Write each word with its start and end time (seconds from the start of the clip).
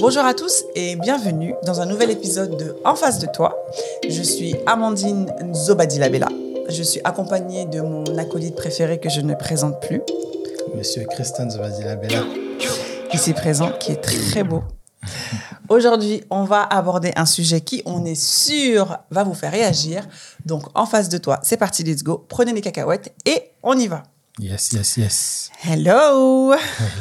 Bonjour 0.00 0.24
à 0.24 0.34
tous 0.34 0.64
et 0.74 0.96
bienvenue 0.96 1.54
dans 1.64 1.80
un 1.80 1.86
nouvel 1.86 2.10
épisode 2.10 2.56
de 2.56 2.74
En 2.84 2.96
face 2.96 3.20
de 3.20 3.28
toi. 3.28 3.56
Je 4.08 4.22
suis 4.24 4.56
Amandine 4.66 5.32
Nzobadilabella. 5.40 6.26
Je 6.68 6.82
suis 6.82 7.00
accompagnée 7.04 7.64
de 7.66 7.80
mon 7.80 8.04
acolyte 8.18 8.56
préféré 8.56 8.98
que 8.98 9.08
je 9.08 9.20
ne 9.20 9.34
présente 9.34 9.80
plus, 9.80 10.02
Monsieur 10.74 11.04
Christian 11.04 11.48
Zobadilabella. 11.48 12.24
ici 13.12 13.34
présent, 13.34 13.70
qui 13.78 13.92
est 13.92 14.02
très 14.02 14.42
beau. 14.42 14.64
Aujourd'hui, 15.68 16.24
on 16.28 16.42
va 16.42 16.64
aborder 16.64 17.12
un 17.14 17.26
sujet 17.26 17.60
qui, 17.60 17.80
on 17.86 18.04
est 18.04 18.20
sûr, 18.20 18.98
va 19.12 19.22
vous 19.22 19.34
faire 19.34 19.52
réagir. 19.52 20.08
Donc, 20.44 20.64
en 20.74 20.86
face 20.86 21.08
de 21.08 21.18
toi, 21.18 21.38
c'est 21.44 21.56
parti, 21.56 21.84
let's 21.84 22.02
go. 22.02 22.26
Prenez 22.28 22.52
les 22.52 22.62
cacahuètes 22.62 23.14
et 23.26 23.52
on 23.62 23.78
y 23.78 23.86
va. 23.86 24.02
Yes, 24.40 24.70
yes, 24.72 24.96
yes. 24.96 25.50
Hello! 25.62 26.52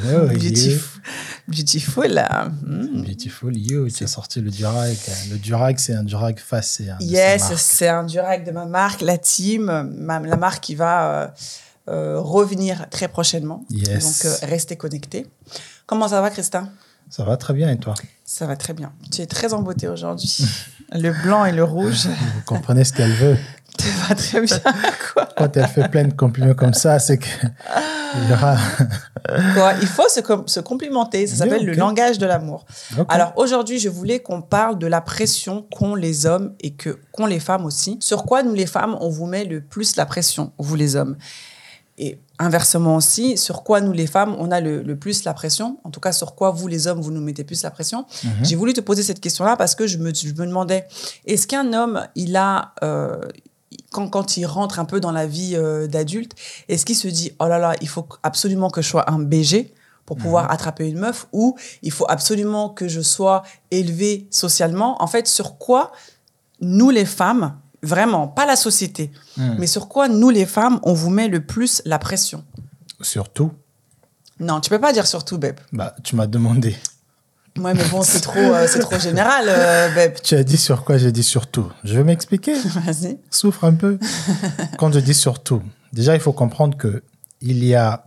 Hello, 0.04 0.28
Beautiful. 0.34 1.02
Beautiful. 1.48 2.20
Hmm. 2.64 3.02
Beautiful 3.04 3.58
you. 3.58 3.90
Tu 3.90 4.04
as 4.04 4.08
sorti 4.08 4.40
le 4.40 4.52
Durag. 4.52 4.96
Le 5.32 5.38
Durag, 5.38 5.80
c'est 5.80 5.96
un 5.96 6.04
Durag 6.04 6.38
facé. 6.40 6.92
hein, 6.92 6.98
Yes, 7.00 7.56
c'est 7.58 7.88
un 7.90 8.04
Durag 8.04 8.46
de 8.46 8.52
ma 8.52 8.66
marque, 8.66 9.02
la 9.02 9.18
team, 9.18 9.90
ma- 9.98 10.20
la 10.20 10.36
marque 10.38 10.64
qui 10.64 10.76
va 10.76 11.24
euh, 11.24 11.28
euh, 11.90 12.20
revenir 12.20 12.88
très 12.92 13.08
prochainement. 13.08 13.66
Yes. 13.72 14.04
Donc, 14.04 14.26
euh, 14.32 14.36
restez 14.48 14.76
connectés. 14.76 15.26
Comment 15.88 16.08
ça 16.10 16.22
va, 16.22 16.30
Christin? 16.30 16.70
Ça 17.10 17.24
va 17.26 17.36
très 17.36 17.56
bien 17.56 17.70
et 17.72 17.78
toi? 17.78 17.96
Ça 18.24 18.46
va 18.46 18.56
très 18.56 18.74
bien. 18.74 18.94
Tu 19.12 19.22
es 19.22 19.26
très 19.26 19.54
en 19.54 19.62
beauté 19.64 19.88
aujourd'hui. 19.88 20.38
le 20.92 21.12
blanc 21.24 21.46
et 21.46 21.52
le 21.52 21.64
rouge, 21.64 22.06
Vous 22.06 22.42
comprenez 22.46 22.84
ce 22.84 22.94
qu'elle 22.94 23.12
veut. 23.14 23.38
tu 23.78 23.88
vas 23.90 24.16
très 24.16 24.42
bien. 24.42 24.60
Quoi. 25.14 25.28
Quand 25.38 25.58
elle 25.58 25.68
fait 25.68 25.90
plein 25.90 26.06
de 26.06 26.14
compliments 26.14 26.54
comme 26.54 26.74
ça, 26.74 27.00
c'est 27.00 27.18
que 27.18 27.28
il 28.16 28.30
y 28.30 28.34
aura. 28.34 28.58
Quoi. 29.56 29.74
Il 29.82 29.88
faut 29.88 30.08
se, 30.08 30.20
com- 30.20 30.48
se 30.48 30.60
complimenter. 30.60 31.26
Ça 31.28 31.38
s'appelle 31.38 31.66
le 31.66 31.74
langage 31.74 32.18
de 32.20 32.26
l'amour. 32.26 32.66
Alors 33.10 33.34
aujourd'hui, 33.38 33.80
je 33.80 33.90
voulais 33.90 34.20
qu'on 34.20 34.42
parle 34.42 34.78
de 34.78 34.88
la 34.88 35.02
pression 35.02 35.66
qu'ont 35.72 35.96
les 35.96 36.26
hommes 36.26 36.54
et 36.60 36.74
que 36.76 37.00
qu'ont 37.12 37.26
les 37.26 37.40
femmes 37.40 37.66
aussi. 37.66 37.98
Sur 38.02 38.24
quoi 38.24 38.44
nous 38.44 38.54
les 38.54 38.68
femmes, 38.68 38.98
on 39.02 39.10
vous 39.10 39.26
met 39.26 39.46
le 39.46 39.62
plus 39.62 39.96
la 39.96 40.06
pression, 40.06 40.52
vous 40.58 40.76
les 40.76 40.96
hommes? 40.96 41.18
Et 42.00 42.20
inversement 42.40 42.96
aussi, 42.96 43.38
sur 43.38 43.64
quoi 43.64 43.80
nous 43.80 43.92
les 43.92 44.08
femmes, 44.08 44.36
on 44.40 44.50
a 44.50 44.60
le, 44.60 44.82
le 44.82 44.96
plus 44.98 45.24
la 45.26 45.34
pression? 45.36 45.78
En 45.84 45.92
tout 45.92 46.00
cas, 46.00 46.12
sur 46.12 46.34
quoi 46.34 46.50
vous 46.50 46.68
les 46.68 46.88
hommes, 46.88 47.00
vous 47.00 47.12
nous 47.12 47.22
mettez 47.22 47.44
plus 47.44 47.62
la 47.62 47.70
pression? 47.70 48.06
Mhm. 48.24 48.32
J'ai 48.44 48.56
voulu 48.56 48.74
te 48.74 48.82
poser 48.82 49.04
cette 49.04 49.20
question-là 49.20 49.56
parce 49.58 49.76
que 49.76 49.86
je 49.86 50.00
me, 50.00 50.12
je 50.14 50.34
me 50.34 50.48
demandais, 50.48 50.88
est-ce 51.26 51.46
qu'un 51.48 51.72
homme, 51.74 52.02
il 52.16 52.36
a... 52.36 52.74
euh, 52.84 53.20
quand, 53.94 54.10
quand 54.10 54.36
il 54.36 54.46
rentre 54.46 54.80
un 54.80 54.86
peu 54.86 55.00
dans 55.00 55.12
la 55.14 55.26
vie 55.26 55.54
euh, 55.56 55.88
d'adulte, 55.88 56.34
est-ce 56.68 56.86
qu'il 56.86 56.96
se 56.98 57.08
dit 57.08 57.32
oh 57.40 57.48
là 57.48 57.60
là, 57.60 57.74
il 57.82 57.88
faut 57.88 58.08
absolument 58.24 58.70
que 58.70 58.82
je 58.82 58.90
sois 58.90 59.10
un 59.10 59.20
BG 59.20 59.74
pour 60.06 60.18
pouvoir 60.18 60.52
attraper 60.52 60.90
une 60.90 60.98
meuf 61.00 61.28
ou 61.32 61.56
il 61.82 61.92
faut 61.92 62.06
absolument 62.10 62.68
que 62.70 62.90
je 62.90 63.00
sois 63.00 63.44
élevé 63.72 64.28
socialement? 64.32 65.02
En 65.02 65.08
fait, 65.08 65.28
sur 65.28 65.58
quoi 65.58 65.94
nous 66.60 66.90
les 66.90 67.06
femmes, 67.06 67.56
vraiment, 67.82 68.28
pas 68.28 68.46
la 68.46 68.56
société, 68.58 69.12
Hmm. 69.38 69.56
mais 69.60 69.68
sur 69.68 69.88
quoi 69.88 70.08
nous 70.10 70.30
les 70.30 70.46
femmes, 70.46 70.80
on 70.84 70.94
vous 70.94 71.10
met 71.10 71.28
le 71.30 71.40
plus 71.46 71.82
la 71.86 72.00
pression? 72.00 72.44
Surtout, 73.02 73.52
Non, 74.40 74.60
tu 74.62 74.70
peux 74.70 74.80
pas 74.80 74.92
dire 74.94 75.08
surtout, 75.08 75.38
Beb. 75.38 75.60
bah, 75.72 75.96
tu 76.04 76.16
m'as 76.16 76.28
demandé. 76.28 76.76
Ouais, 77.60 77.74
mais 77.76 77.86
bon, 77.92 78.02
c'est 78.02 78.20
trop, 78.22 78.40
euh, 78.40 78.66
c'est 78.68 78.80
trop 78.80 78.98
général, 78.98 79.46
euh, 79.48 79.94
Beb. 79.94 80.16
Tu 80.24 80.34
as 80.36 80.44
dit 80.44 80.58
sur 80.58 80.84
quoi? 80.84 80.98
J'ai 80.98 81.12
dit 81.12 81.22
surtout. 81.24 81.72
Je 81.84 81.96
vais 81.96 82.04
m'expliquer. 82.04 82.56
Vas-y. 82.86 83.20
Souffre 83.30 83.64
un 83.66 83.74
peu. 83.74 84.00
Quand 84.80 84.92
je 84.92 85.00
dis 85.00 85.14
surtout, 85.14 85.62
déjà, 85.92 86.16
il 86.16 86.20
faut 86.20 86.34
comprendre 86.34 86.76
que 86.78 87.04
il 87.42 87.64
y 87.64 87.76
a 87.76 88.06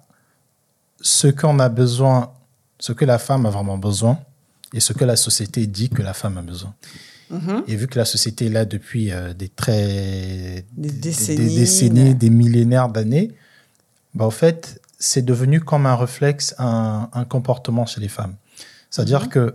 ce 1.00 1.28
qu'on 1.28 1.58
a 1.60 1.68
besoin, 1.68 2.32
ce 2.80 2.92
que 2.92 3.04
la 3.04 3.18
femme 3.18 3.46
a 3.46 3.50
vraiment 3.50 3.78
besoin 3.78 4.18
et 4.74 4.80
ce 4.80 4.92
que 4.92 5.04
la 5.04 5.14
société 5.16 5.66
dit 5.66 5.90
que 5.90 6.02
la 6.02 6.12
femme 6.14 6.38
a 6.38 6.42
besoin. 6.42 6.74
Mhm. 7.30 7.62
Et 7.68 7.76
vu 7.76 7.86
que 7.86 7.98
la 7.98 8.04
société 8.04 8.46
est 8.46 8.50
là 8.50 8.64
depuis 8.64 9.12
euh, 9.12 9.32
des 9.32 9.48
très 9.48 10.64
Des 10.72 10.90
des, 10.90 10.92
décennies. 10.92 11.54
décennies, 11.56 12.14
des 12.14 12.30
millénaires 12.30 12.88
d'années, 12.88 13.32
bah, 14.14 14.24
en 14.24 14.30
fait, 14.30 14.80
c'est 14.98 15.22
devenu 15.24 15.60
comme 15.60 15.86
un 15.86 15.96
réflexe, 15.96 16.54
un, 16.58 17.08
un 17.12 17.24
comportement 17.24 17.84
chez 17.86 18.00
les 18.00 18.08
femmes. 18.08 18.34
C'est-à-dire 18.96 19.22
Mhm. 19.24 19.28
que 19.28 19.54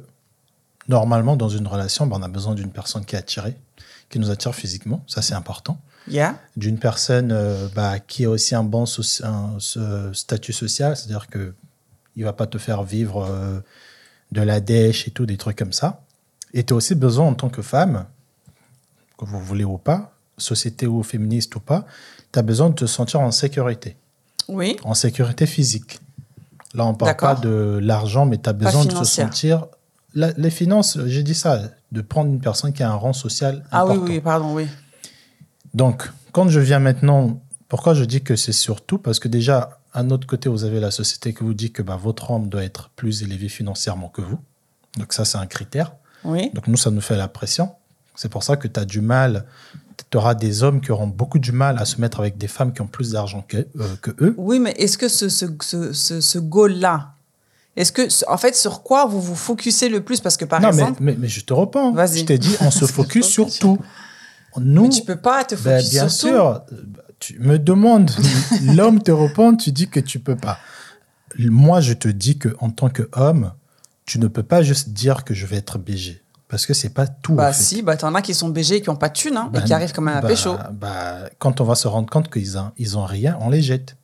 normalement, 0.87 1.35
dans 1.35 1.49
une 1.49 1.67
relation, 1.67 2.05
bah, 2.07 2.17
on 2.19 2.23
a 2.23 2.27
besoin 2.27 2.53
d'une 2.53 2.71
personne 2.71 3.05
qui 3.05 3.15
est 3.15 3.19
attirée, 3.19 3.57
qui 4.09 4.19
nous 4.19 4.29
attire 4.29 4.53
physiquement, 4.53 5.03
ça 5.07 5.21
c'est 5.21 5.33
important. 5.33 5.79
Yeah. 6.07 6.37
D'une 6.57 6.77
personne 6.79 7.31
euh, 7.31 7.67
bah, 7.75 7.99
qui 7.99 8.25
a 8.25 8.29
aussi 8.29 8.55
un 8.55 8.63
bon 8.63 8.85
soci- 8.85 9.23
un- 9.25 9.55
ce 9.59 10.11
statut 10.13 10.53
social, 10.53 10.95
c'est-à-dire 10.95 11.27
que 11.27 11.53
il 12.15 12.23
va 12.23 12.33
pas 12.33 12.45
te 12.47 12.57
faire 12.57 12.83
vivre 12.83 13.25
euh, 13.29 13.59
de 14.31 14.41
la 14.41 14.59
dèche 14.59 15.07
et 15.07 15.11
tout, 15.11 15.25
des 15.25 15.37
trucs 15.37 15.57
comme 15.57 15.73
ça. 15.73 16.01
Et 16.53 16.63
tu 16.63 16.73
as 16.73 16.75
aussi 16.75 16.95
besoin 16.95 17.25
en 17.27 17.33
tant 17.35 17.49
que 17.49 17.61
femme, 17.61 18.05
que 19.17 19.25
vous 19.25 19.39
voulez 19.39 19.63
ou 19.63 19.77
pas, 19.77 20.13
société 20.37 20.87
ou 20.87 21.01
féministe 21.03 21.55
ou 21.55 21.59
pas, 21.59 21.85
tu 22.31 22.39
as 22.39 22.41
besoin 22.41 22.69
de 22.69 22.75
te 22.75 22.85
sentir 22.85 23.21
en 23.21 23.31
sécurité, 23.31 23.95
Oui. 24.47 24.75
en 24.83 24.93
sécurité 24.93 25.45
physique. 25.45 25.99
Là, 26.73 26.85
on 26.85 26.93
parle 26.93 27.15
pas 27.17 27.35
de 27.35 27.79
l'argent, 27.81 28.25
mais 28.25 28.37
tu 28.37 28.49
as 28.49 28.53
besoin 28.53 28.85
de 28.85 28.89
financière. 28.91 29.27
sentir... 29.27 29.65
La- 30.13 30.31
les 30.37 30.49
finances, 30.49 30.97
j'ai 31.05 31.23
dit 31.23 31.33
ça, 31.33 31.61
de 31.91 32.01
prendre 32.01 32.29
une 32.31 32.41
personne 32.41 32.73
qui 32.73 32.83
a 32.83 32.91
un 32.91 32.95
rang 32.95 33.13
social 33.13 33.63
Ah 33.71 33.85
oui, 33.85 33.91
important. 33.93 34.11
oui, 34.11 34.19
pardon, 34.19 34.53
oui. 34.53 34.67
Donc, 35.73 36.09
quand 36.31 36.49
je 36.49 36.59
viens 36.59 36.79
maintenant, 36.79 37.41
pourquoi 37.69 37.93
je 37.93 38.03
dis 38.03 38.21
que 38.21 38.35
c'est 38.35 38.51
surtout? 38.51 38.97
Parce 38.97 39.19
que 39.19 39.27
déjà, 39.27 39.79
à 39.93 40.03
notre 40.03 40.27
côté, 40.27 40.49
vous 40.49 40.63
avez 40.65 40.79
la 40.79 40.91
société 40.91 41.33
qui 41.33 41.43
vous 41.43 41.53
dit 41.53 41.71
que 41.71 41.81
bah, 41.81 41.95
votre 41.95 42.31
homme 42.31 42.49
doit 42.49 42.63
être 42.63 42.89
plus 42.95 43.23
élevé 43.23 43.47
financièrement 43.49 44.09
que 44.09 44.21
vous. 44.21 44.39
Donc 44.97 45.13
ça, 45.13 45.23
c'est 45.25 45.37
un 45.37 45.45
critère. 45.47 45.93
Oui. 46.25 46.51
Donc 46.53 46.67
nous, 46.67 46.77
ça 46.77 46.91
nous 46.91 47.01
fait 47.01 47.15
la 47.17 47.27
pression. 47.29 47.71
C'est 48.15 48.29
pour 48.29 48.43
ça 48.43 48.57
que 48.57 48.67
tu 48.67 48.79
as 48.79 48.85
du 48.85 49.01
mal, 49.01 49.45
tu 50.09 50.17
auras 50.17 50.35
des 50.35 50.63
hommes 50.63 50.81
qui 50.81 50.91
auront 50.91 51.07
beaucoup 51.07 51.39
du 51.39 51.51
mal 51.51 51.77
à 51.77 51.85
se 51.85 52.01
mettre 52.01 52.19
avec 52.19 52.37
des 52.37 52.47
femmes 52.47 52.73
qui 52.73 52.81
ont 52.81 52.87
plus 52.87 53.11
d'argent 53.11 53.43
que, 53.47 53.57
euh, 53.57 53.95
que 54.01 54.11
eux. 54.19 54.35
Oui, 54.37 54.59
mais 54.59 54.71
est-ce 54.71 54.97
que 54.97 55.07
ce, 55.07 55.29
ce, 55.29 55.45
ce, 55.93 56.21
ce, 56.21 56.39
goal-là, 56.39 57.13
est-ce 57.75 57.91
que, 57.91 58.07
en 58.29 58.37
fait, 58.37 58.55
sur 58.55 58.83
quoi 58.83 59.05
vous 59.05 59.21
vous 59.21 59.35
focussez 59.35 59.89
le 59.89 60.01
plus? 60.01 60.19
Parce 60.19 60.37
que, 60.37 60.45
par 60.45 60.59
non, 60.59 60.69
mais, 60.69 60.81
exemple, 60.81 60.99
mais, 61.01 61.15
mais 61.17 61.27
je 61.27 61.41
te 61.41 61.53
reprends. 61.53 61.93
Vas-y. 61.93 62.19
Je 62.19 62.25
t'ai 62.25 62.37
dit, 62.37 62.55
on 62.61 62.71
se 62.71 62.85
focus 62.85 63.25
sur 63.25 63.49
tout. 63.57 63.79
Nous, 64.57 64.83
mais 64.83 64.89
tu 64.89 65.03
peux 65.03 65.15
pas 65.15 65.45
te 65.45 65.55
Ben, 65.55 65.77
focus 65.77 65.91
bien 65.91 66.09
sur 66.09 66.29
sûr. 66.29 66.61
Tu 67.19 67.39
me 67.39 67.57
demandes, 67.57 68.11
l'homme 68.75 69.01
te 69.01 69.11
répond, 69.11 69.55
tu 69.55 69.71
dis 69.71 69.87
que 69.87 69.99
tu 69.99 70.19
peux 70.19 70.35
pas. 70.35 70.59
Moi, 71.37 71.79
je 71.79 71.93
te 71.93 72.09
dis 72.09 72.37
que 72.37 72.49
en 72.59 72.69
tant 72.69 72.89
qu'homme, 72.89 73.53
tu 74.05 74.19
ne 74.19 74.27
peux 74.27 74.43
pas 74.43 74.63
juste 74.63 74.89
dire 74.89 75.23
que 75.23 75.33
je 75.33 75.45
vais 75.45 75.55
être 75.55 75.77
BG. 75.77 76.20
Parce 76.51 76.65
que 76.65 76.73
c'est 76.73 76.89
pas 76.93 77.07
tout. 77.07 77.33
Bah 77.33 77.49
en 77.49 77.53
fait. 77.53 77.63
si, 77.63 77.81
bah 77.81 77.95
t'en 77.95 78.13
as 78.13 78.21
qui 78.21 78.33
sont 78.33 78.49
BG 78.49 78.75
et 78.75 78.81
qui 78.81 78.89
ont 78.89 78.97
pas 78.97 79.07
de 79.07 79.13
thunes, 79.13 79.37
hein, 79.37 79.49
et 79.55 79.63
qui 79.63 79.71
arrivent 79.73 79.93
quand 79.93 80.01
même 80.01 80.17
à 80.17 80.21
bah, 80.21 80.27
pécho. 80.27 80.57
bah, 80.73 81.29
quand 81.39 81.61
on 81.61 81.63
va 81.63 81.75
se 81.75 81.87
rendre 81.87 82.09
compte 82.09 82.29
qu'ils 82.29 82.57
ont, 82.57 82.71
ils 82.77 82.97
ont 82.97 83.05
rien, 83.05 83.37
on 83.39 83.49
les 83.49 83.61
jette. 83.61 83.95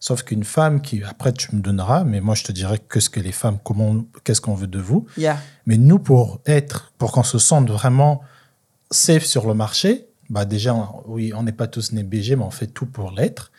Sauf 0.00 0.24
qu'une 0.24 0.42
femme 0.44 0.82
qui, 0.82 1.02
après 1.04 1.32
tu 1.32 1.54
me 1.54 1.60
donneras, 1.62 2.02
mais 2.02 2.20
moi 2.20 2.34
je 2.34 2.42
te 2.42 2.50
dirais 2.50 2.78
que 2.80 2.98
ce 2.98 3.08
que 3.08 3.20
les 3.20 3.30
femmes, 3.30 3.58
comment, 3.62 4.04
qu'est-ce 4.24 4.40
qu'on 4.40 4.54
veut 4.56 4.66
de 4.66 4.80
vous. 4.80 5.06
Yeah. 5.16 5.38
Mais 5.64 5.78
nous, 5.78 6.00
pour 6.00 6.40
être, 6.44 6.92
pour 6.98 7.12
qu'on 7.12 7.22
se 7.22 7.38
sente 7.38 7.70
vraiment 7.70 8.20
safe 8.90 9.24
sur 9.24 9.46
le 9.46 9.54
marché, 9.54 10.08
bah 10.28 10.44
déjà, 10.44 10.74
on- 10.74 11.02
oui, 11.06 11.32
on 11.34 11.44
n'est 11.44 11.52
pas 11.52 11.68
tous 11.68 11.92
nés 11.92 12.02
BG, 12.02 12.34
mais 12.34 12.42
on 12.44 12.50
fait 12.50 12.66
tout 12.66 12.86
pour 12.86 13.12
l'être. 13.12 13.52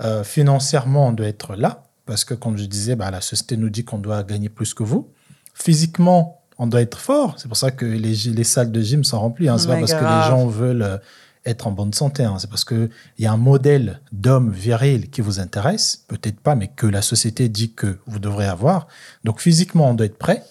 Euh, 0.00 0.24
financièrement, 0.24 1.06
on 1.06 1.12
doit 1.12 1.28
être 1.28 1.54
là, 1.54 1.84
parce 2.06 2.24
que 2.24 2.34
comme 2.34 2.58
je 2.58 2.64
disais, 2.64 2.96
bah, 2.96 3.10
la 3.12 3.20
société 3.20 3.56
nous 3.56 3.70
dit 3.70 3.84
qu'on 3.84 3.98
doit 3.98 4.24
gagner 4.24 4.48
plus 4.48 4.74
que 4.74 4.82
vous. 4.82 5.10
Physiquement, 5.54 6.42
on 6.58 6.66
doit 6.66 6.80
être 6.82 6.98
fort. 6.98 7.34
C'est 7.36 7.48
pour 7.48 7.56
ça 7.56 7.70
que 7.70 7.84
les, 7.84 8.44
salles 8.44 8.72
de 8.72 8.80
gym 8.80 9.04
sont 9.04 9.20
remplies. 9.20 9.48
Hein. 9.48 9.58
C'est 9.58 9.66
pas 9.68 9.74
Mais 9.74 9.80
parce 9.80 9.92
que 9.94 9.98
les 10.04 10.28
gens 10.30 10.46
veulent 10.46 10.82
euh, 10.82 10.98
être 11.44 11.66
en 11.66 11.70
bonne 11.70 11.92
santé. 11.92 12.24
hein. 12.24 12.36
C'est 12.38 12.48
parce 12.50 12.64
qu'il 12.64 12.90
y 13.18 13.26
a 13.26 13.32
un 13.32 13.36
modèle 13.36 14.00
d'homme 14.12 14.50
viril 14.50 15.10
qui 15.10 15.20
vous 15.20 15.38
intéresse, 15.40 16.04
peut-être 16.08 16.40
pas, 16.40 16.54
mais 16.54 16.68
que 16.68 16.86
la 16.86 17.02
société 17.02 17.48
dit 17.48 17.72
que 17.72 17.98
vous 18.06 18.18
devrez 18.18 18.46
avoir. 18.46 18.86
Donc 19.24 19.40
physiquement, 19.40 19.90
on 19.90 19.94
doit 19.94 20.06
être 20.06 20.18
prêt. 20.18 20.42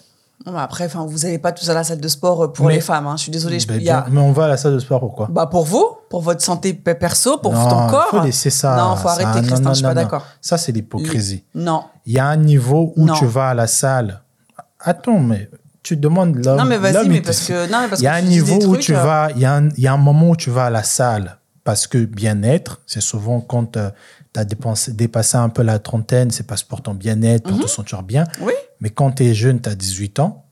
Bah, 0.45 0.61
après, 0.61 0.85
enfin, 0.85 1.05
vous 1.07 1.19
n'allez 1.19 1.39
pas 1.39 1.51
tous 1.53 1.67
à 1.71 1.73
la 1.73 1.83
salle 1.83 1.99
de 1.99 2.07
sport 2.07 2.43
euh, 2.43 2.47
pour 2.53 2.67
Mais- 2.67 2.75
les 2.75 2.81
femmes. 2.81 3.07
Hein. 3.07 3.15
Je 3.17 3.23
suis 3.23 3.31
désolée. 3.31 3.59
Je, 3.59 3.67
Ben, 3.67 3.77
il 3.77 3.83
y 3.83 3.89
a- 3.89 4.01
bien, 4.01 4.13
mais 4.13 4.19
on 4.21 4.31
va 4.31 4.45
à 4.45 4.47
la 4.49 4.57
salle 4.57 4.73
de 4.73 4.79
sport 4.79 4.99
pourquoi 4.99 5.27
bah, 5.31 5.47
pour 5.47 5.65
vous, 5.65 5.87
pour 6.09 6.21
votre 6.21 6.41
santé 6.43 6.73
pe- 6.75 6.93
perso, 6.93 7.39
pour 7.39 7.53
Non, 7.53 7.67
ton 7.67 7.87
corps. 7.87 8.07
faut 8.11 8.21
laisser 8.21 8.51
ça. 8.51 8.75
Non, 8.77 8.95
faut 8.95 9.07
ça. 9.07 9.13
arrêter, 9.13 9.41
Non, 9.41 9.47
Christin. 9.47 9.59
non, 9.61 9.69
je 9.71 9.73
suis 9.75 9.83
pas 9.83 9.89
non, 9.89 9.95
non. 9.95 10.01
d'accord. 10.03 10.25
Ça, 10.41 10.57
c'est 10.59 10.71
l'hypocrisie. 10.71 11.43
Non. 11.55 11.85
Il 12.05 12.13
y 12.13 12.19
a 12.19 12.27
un 12.27 12.35
niveau 12.37 12.93
où 12.95 13.05
Non. 13.05 13.15
tu 13.15 13.25
vas 13.25 13.49
à 13.49 13.53
la 13.55 13.65
salle. 13.65 14.21
Attends, 14.79 15.19
mais 15.19 15.49
tu 15.85 15.95
demandes 15.95 16.43
l'homme. 16.43 16.57
Non, 16.57 16.65
mais 16.65 16.79
vas-y, 16.79 17.07
mais 17.07 17.21
parce 17.21 17.47
que. 17.47 17.71
Non, 17.71 17.81
mais 17.83 17.89
parce 17.89 18.01
Il 18.01 18.05
y 18.05 18.07
a 18.07 18.15
un 18.15 18.21
niveau 18.21 18.55
où 18.55 18.73
trucs, 18.73 18.81
tu 18.81 18.95
euh, 18.95 19.03
vas. 19.03 19.29
Il 19.35 19.41
y, 19.41 19.45
a 19.45 19.53
un, 19.53 19.69
il 19.69 19.83
y 19.83 19.87
a 19.87 19.93
un 19.93 19.97
moment 19.97 20.31
où 20.31 20.35
tu 20.35 20.49
vas 20.49 20.65
à 20.65 20.69
la 20.71 20.81
salle 20.81 21.37
parce 21.63 21.85
que 21.85 22.03
bien-être, 22.05 22.81
c'est 22.87 23.01
souvent 23.01 23.39
quand 23.39 23.73
tu 23.73 23.79
as 24.39 24.45
dépensé, 24.45 24.93
dépassé 24.93 25.37
un 25.37 25.49
peu 25.49 25.61
la 25.61 25.77
trentaine, 25.77 26.31
c'est 26.31 26.47
pas 26.47 26.55
pour 26.67 26.81
ton 26.81 26.95
bien-être, 26.95 27.47
pour 27.47 27.59
te 27.59 27.67
sentir 27.67 28.01
bien. 28.01 28.23
Oui. 28.41 28.53
Mais 28.81 28.89
quand 28.89 29.11
tu 29.11 29.25
es 29.25 29.35
jeune, 29.35 29.61
tu 29.61 29.69
as 29.69 29.75
18 29.75 30.19
ans, 30.19 30.45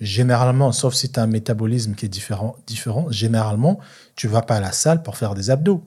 généralement, 0.00 0.72
sauf 0.72 0.94
si 0.94 1.12
tu 1.12 1.20
as 1.20 1.24
un 1.24 1.26
métabolisme 1.26 1.94
qui 1.94 2.06
est 2.06 2.10
différent, 2.10 2.56
différent, 2.66 3.06
généralement, 3.10 3.78
tu 4.16 4.28
vas 4.28 4.42
pas 4.42 4.56
à 4.56 4.60
la 4.60 4.72
salle 4.72 5.02
pour 5.02 5.18
faire 5.18 5.34
des 5.34 5.50
abdos. 5.50 5.82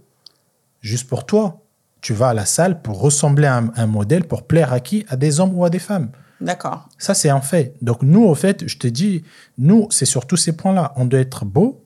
Juste 0.81 1.07
pour 1.07 1.25
toi. 1.25 1.57
Tu 1.99 2.13
vas 2.13 2.29
à 2.29 2.33
la 2.33 2.45
salle 2.45 2.81
pour 2.81 2.99
ressembler 2.99 3.45
à 3.45 3.57
un, 3.57 3.71
un 3.75 3.85
modèle, 3.85 4.23
pour 4.23 4.43
plaire 4.43 4.73
à 4.73 4.79
qui? 4.79 5.05
À 5.07 5.15
des 5.15 5.39
hommes 5.39 5.55
ou 5.55 5.65
à 5.65 5.69
des 5.69 5.77
femmes. 5.77 6.09
D'accord. 6.41 6.89
Ça, 6.97 7.13
c'est 7.13 7.29
un 7.29 7.41
fait. 7.41 7.75
Donc, 7.81 8.01
nous, 8.01 8.23
au 8.23 8.35
fait, 8.35 8.67
je 8.67 8.77
te 8.77 8.87
dis, 8.87 9.23
nous, 9.57 9.87
c'est 9.91 10.05
sur 10.05 10.25
tous 10.25 10.37
ces 10.37 10.53
points-là. 10.53 10.91
On 10.95 11.05
doit 11.05 11.19
être 11.19 11.45
beau, 11.45 11.83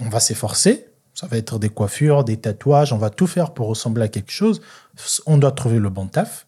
on 0.00 0.08
va 0.08 0.20
s'efforcer. 0.20 0.86
Ça 1.14 1.26
va 1.28 1.38
être 1.38 1.58
des 1.58 1.70
coiffures, 1.70 2.24
des 2.24 2.36
tatouages, 2.36 2.92
on 2.92 2.98
va 2.98 3.08
tout 3.08 3.26
faire 3.26 3.54
pour 3.54 3.68
ressembler 3.68 4.02
à 4.02 4.08
quelque 4.08 4.32
chose. 4.32 4.60
On 5.24 5.38
doit 5.38 5.52
trouver 5.52 5.78
le 5.78 5.88
bon 5.88 6.08
taf. 6.08 6.46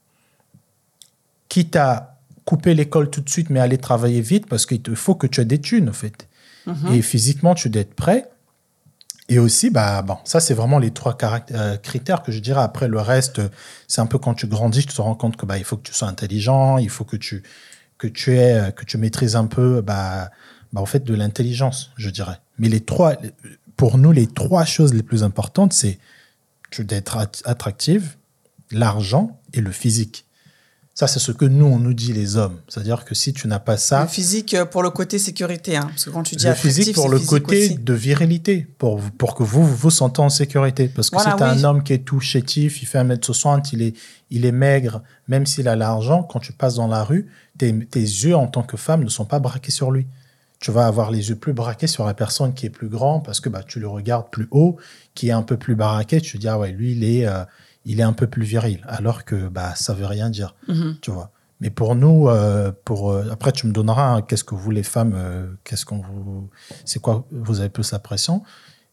Quitte 1.49 1.77
à 1.77 2.19
couper 2.45 2.75
l'école 2.75 3.09
tout 3.09 3.23
de 3.23 3.31
suite, 3.31 3.49
mais 3.49 3.61
aller 3.61 3.79
travailler 3.79 4.21
vite, 4.21 4.47
parce 4.47 4.67
qu'il 4.67 4.97
faut 4.97 5.15
que 5.15 5.27
tu 5.27 5.41
aies 5.41 5.47
des 5.47 5.61
thunes, 5.61 5.89
en 5.89 5.95
fait. 5.95 6.29
Mhm. 6.67 6.93
Et 6.93 7.03
physiquement, 7.03 7.55
tu 7.55 7.71
dois 7.71 7.83
être 7.83 7.95
prêt. 7.95 8.29
Et 9.31 9.39
aussi, 9.39 9.69
bah, 9.69 10.01
bon, 10.03 10.17
ça, 10.25 10.41
c'est 10.41 10.55
vraiment 10.55 10.79
les 10.79 10.91
trois 10.91 11.17
euh, 11.53 11.77
critères 11.77 12.23
que 12.23 12.33
je 12.33 12.39
dirais. 12.39 12.63
Après, 12.63 12.89
le 12.89 12.99
reste, 13.01 13.43
c'est 13.87 14.01
un 14.01 14.07
peu 14.07 14.19
quand 14.19 14.35
tu 14.35 14.47
grandis, 14.47 14.87
tu 14.87 14.95
te 14.95 15.03
rends 15.03 15.15
compte 15.15 15.37
que 15.37 15.45
bah, 15.45 15.59
il 15.59 15.65
faut 15.65 15.77
que 15.77 15.83
tu 15.83 15.93
sois 15.93 16.09
intelligent, 16.09 16.79
il 16.79 16.89
faut 16.89 17.05
que 17.05 17.17
tu, 17.17 17.43
que 17.99 18.07
tu, 18.07 18.37
aies, 18.37 18.55
euh, 18.55 18.71
que 18.71 18.85
tu 18.85 18.97
maîtrises 18.97 19.37
un 19.37 19.47
peu, 19.47 19.83
bah, 19.83 20.31
bah, 20.73 20.81
en 20.81 20.87
fait, 20.87 21.05
de 21.05 21.15
l'intelligence, 21.15 21.91
je 21.97 22.09
dirais. 22.09 22.39
Mais 22.59 22.69
les 22.69 22.81
trois, 22.81 23.17
pour 23.77 23.99
nous, 23.99 24.13
les 24.13 24.27
trois 24.27 24.65
choses 24.65 24.95
les 24.95 25.03
plus 25.03 25.23
importantes, 25.23 25.75
c'est 25.75 25.99
tu 26.71 26.85
dois 26.85 26.99
être 26.99 27.19
at- 27.19 27.31
attractive, 27.45 28.17
l'argent 28.71 29.39
et 29.53 29.61
le 29.61 29.73
physique. 29.73 30.25
Ça, 30.99 31.07
c'est 31.07 31.21
ce 31.21 31.31
que 31.31 31.45
nous, 31.45 31.65
on 31.65 31.79
nous 31.79 31.95
dit, 31.95 32.13
les 32.13 32.37
hommes. 32.37 32.59
C'est-à-dire 32.67 33.05
que 33.05 33.15
si 33.15 33.33
tu 33.33 33.47
n'as 33.47 33.61
pas 33.61 33.77
ça, 33.77 34.03
Le 34.03 34.09
physique 34.09 34.55
euh, 34.55 34.65
pour 34.65 34.83
le 34.83 34.91
côté 34.91 35.21
sécurité, 35.21 35.77
hein, 35.77 35.87
parce 35.91 36.07
que 36.07 36.11
quand 36.11 36.25
tu 36.25 36.35
dis 36.35 36.45
le 36.45 36.55
physique 36.55 36.93
pour 36.93 37.09
le 37.09 37.19
physique 37.19 37.31
côté 37.31 37.67
aussi. 37.67 37.79
de 37.79 37.95
virilité, 37.95 38.67
pour, 38.79 39.01
pour 39.17 39.37
que 39.37 39.45
vous 39.45 39.65
vous, 39.65 39.77
vous 39.77 39.91
sentez 39.91 40.21
en 40.21 40.29
sécurité. 40.29 40.89
Parce 40.89 41.09
que 41.09 41.15
Voilà, 41.15 41.31
si 41.31 41.37
tu 41.37 41.43
oui. 41.45 41.51
un 41.51 41.63
homme 41.63 41.85
qui 41.85 41.93
est 41.93 42.05
tout 42.05 42.19
chétif, 42.19 42.83
il 42.83 42.87
fait 42.87 42.99
1m60, 42.99 43.69
il 43.75 43.83
est, 43.83 43.97
il 44.33 44.45
est 44.45 44.51
maigre, 44.51 45.01
même 45.29 45.47
s'il 45.47 45.69
a 45.69 45.77
l'argent, 45.77 46.25
quand 46.25 46.41
tu 46.41 46.53
passes 46.53 46.75
dans 46.75 46.89
la 46.89 47.05
rue, 47.05 47.29
tes, 47.59 47.79
tes 47.87 48.01
yeux 48.01 48.35
en 48.35 48.49
tant 48.49 48.65
que 48.65 48.77
femme 48.77 49.05
ne 49.05 49.09
sont 49.09 49.25
pas 49.25 49.39
braqués 49.39 49.71
sur 49.71 49.93
lui. 49.93 50.05
Tu 50.59 50.73
vas 50.73 50.89
avoir 50.89 51.13
les 51.13 51.29
yeux 51.29 51.37
plus 51.37 51.53
braqués 51.53 51.87
sur 51.87 52.07
la 52.07 52.15
personne 52.15 52.55
qui 52.55 52.67
est 52.67 52.71
plus 52.71 52.89
grand 52.89 53.21
parce 53.21 53.39
que 53.39 53.49
bah, 53.49 53.63
tu 53.65 53.79
le 53.79 53.87
regardes 53.87 54.31
plus 54.33 54.49
haut, 54.51 54.79
qui 55.15 55.29
est 55.29 55.33
un 55.33 55.43
peu 55.43 55.57
plus 55.57 55.77
baraqué. 55.77 56.21
Tu 56.21 56.39
te 56.39 56.39
dis, 56.39 56.49
ah 56.49 56.59
ouais, 56.59 56.73
lui, 56.73 56.91
il 56.91 57.05
est, 57.05 57.25
euh, 57.25 57.45
il 57.89 57.99
est 58.01 58.05
un 58.05 58.13
peu 58.13 58.27
plus 58.29 58.45
viril. 58.45 58.85
Alors 58.87 59.25
que 59.25 59.49
bah, 59.49 59.75
ça 59.75 59.93
veut 59.95 60.07
rien 60.07 60.31
dire 60.31 60.55
Mhm. 60.69 60.97
tu 61.03 61.11
vois. 61.11 61.31
Mais 61.61 61.71
pour 61.71 61.97
nous, 61.97 62.29
euh, 62.29 62.71
pour 62.85 63.11
euh, 63.11 63.29
après 63.33 63.51
tu 63.51 63.67
me 63.67 63.73
donneras 63.73 64.09
hein, 64.15 64.23
qu'est-ce 64.23 64.45
que 64.45 64.55
vous 64.55 64.71
les 64.71 64.85
femmes, 64.85 65.13
euh, 65.17 65.47
qu'est-ce 65.65 65.85
qu'on 65.85 65.99
vous, 66.03 66.49
c'est 66.85 67.01
quoi 67.01 67.27
vous 67.33 67.59
avez 67.61 67.69
plus 67.69 67.91
la 67.91 67.99
pression. 67.99 68.43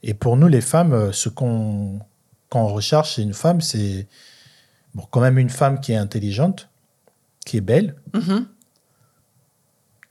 Et 0.02 0.14
pour 0.16 0.36
nous 0.38 0.48
les 0.48 0.62
femmes, 0.62 1.12
ce 1.14 1.30
qu'on 1.30 2.00
qu'on 2.50 2.68
recherche 2.68 3.16
chez 3.16 3.22
une 3.22 3.34
femme, 3.34 3.62
c'est 3.62 4.08
bon 4.96 5.04
quand 5.12 5.22
même 5.22 5.38
une 5.38 5.50
femme 5.50 5.80
qui 5.80 5.92
est 5.92 5.98
intelligente, 5.98 6.70
qui 7.46 7.58
est 7.58 7.62
belle, 7.62 7.96
Mhm. 8.14 8.48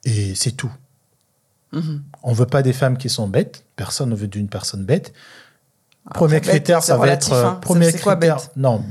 et 0.05 0.35
c'est 0.35 0.53
tout. 0.53 0.73
Mhm. 1.73 2.03
On 2.23 2.33
veut 2.33 2.47
pas 2.47 2.63
des 2.63 2.73
femmes 2.73 2.99
qui 2.99 3.09
sont 3.09 3.27
bêtes. 3.29 3.65
Personne 3.77 4.11
ne 4.11 4.15
veut 4.15 4.29
d'une 4.29 4.49
personne 4.49 4.85
bête. 4.85 5.13
Premier 6.13 6.41
critère, 6.41 6.83
ça 6.83 6.97
va 6.97 7.03
relatif, 7.03 7.33
être 7.33 7.39
euh, 7.39 7.47
hein. 7.49 7.59
premier 7.63 7.87
C'est- 7.87 7.93
c'est 7.93 8.03
quoi 8.03 8.17
critère. 8.17 8.37
bête 8.37 8.51
Non, 8.57 8.83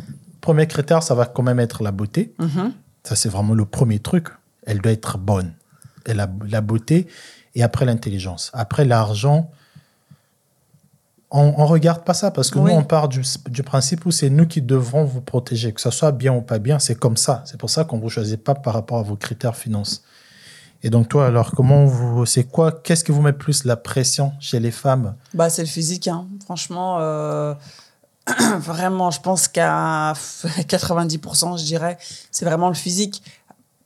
premier 0.42 0.66
critère, 0.68 1.04
ça 1.04 1.14
va 1.14 1.26
quand 1.26 1.44
même 1.44 1.60
être 1.60 1.84
la 1.84 1.92
beauté. 1.92 2.34
Mhm. 2.40 2.74
Ça, 3.04 3.16
c'est 3.16 3.30
vraiment 3.30 3.54
le 3.54 3.66
premier 3.66 4.00
truc. 4.00 4.30
Elle 4.66 4.80
doit 4.82 4.92
être 4.94 5.18
bonne. 5.18 5.54
Elle 6.06 6.20
a 6.20 6.28
la 6.50 6.62
beauté 6.62 7.08
et 7.56 7.62
après 7.64 7.86
l'intelligence. 7.86 8.50
Après 8.54 8.84
l'argent, 8.86 9.52
on 11.32 11.48
ne 11.48 11.66
regarde 11.68 12.04
pas 12.04 12.14
ça 12.14 12.30
parce 12.32 12.50
que 12.52 12.60
Oui. 12.60 12.72
nous, 12.72 12.78
on 12.78 12.84
part 12.84 13.08
du, 13.10 13.22
du 13.50 13.64
principe 13.64 14.06
où 14.06 14.12
c'est 14.12 14.30
nous 14.30 14.46
qui 14.46 14.62
devrons 14.62 15.04
vous 15.04 15.22
protéger. 15.22 15.74
Que 15.74 15.82
ce 15.82 15.90
soit 15.90 16.12
bien 16.12 16.34
ou 16.34 16.42
pas 16.42 16.60
bien, 16.60 16.78
c'est 16.80 16.96
comme 16.96 17.18
ça. 17.18 17.42
C'est 17.46 17.58
pour 17.60 17.70
ça 17.70 17.84
qu'on 17.86 17.98
ne 17.98 18.02
vous 18.02 18.10
choisit 18.10 18.42
pas 18.44 18.54
par 18.56 18.74
rapport 18.74 19.00
à 19.00 19.04
vos 19.04 19.16
critères 19.16 19.56
finances. 19.56 20.04
Et 20.84 20.90
donc, 20.90 21.08
toi, 21.08 21.28
alors, 21.28 21.52
comment 21.52 21.86
vous. 21.86 22.26
C'est 22.26 22.44
quoi 22.44 22.72
Qu'est-ce 22.72 23.04
qui 23.04 23.12
vous 23.12 23.22
met 23.22 23.34
plus 23.34 23.64
la 23.64 23.78
pression 23.78 24.34
chez 24.40 24.60
les 24.60 24.72
femmes? 24.72 25.16
Bah, 25.34 25.50
c'est 25.50 25.62
le 25.62 25.68
physique, 25.68 26.08
hein. 26.10 26.28
franchement. 26.44 26.98
euh, 27.00 27.54
vraiment, 28.60 29.10
je 29.10 29.22
pense 29.22 29.48
qu'à 29.48 30.14
90%, 30.44 31.58
je 31.60 31.64
dirais, 31.64 31.98
c'est 32.32 32.46
vraiment 32.46 32.68
le 32.68 32.76
physique. 32.76 33.24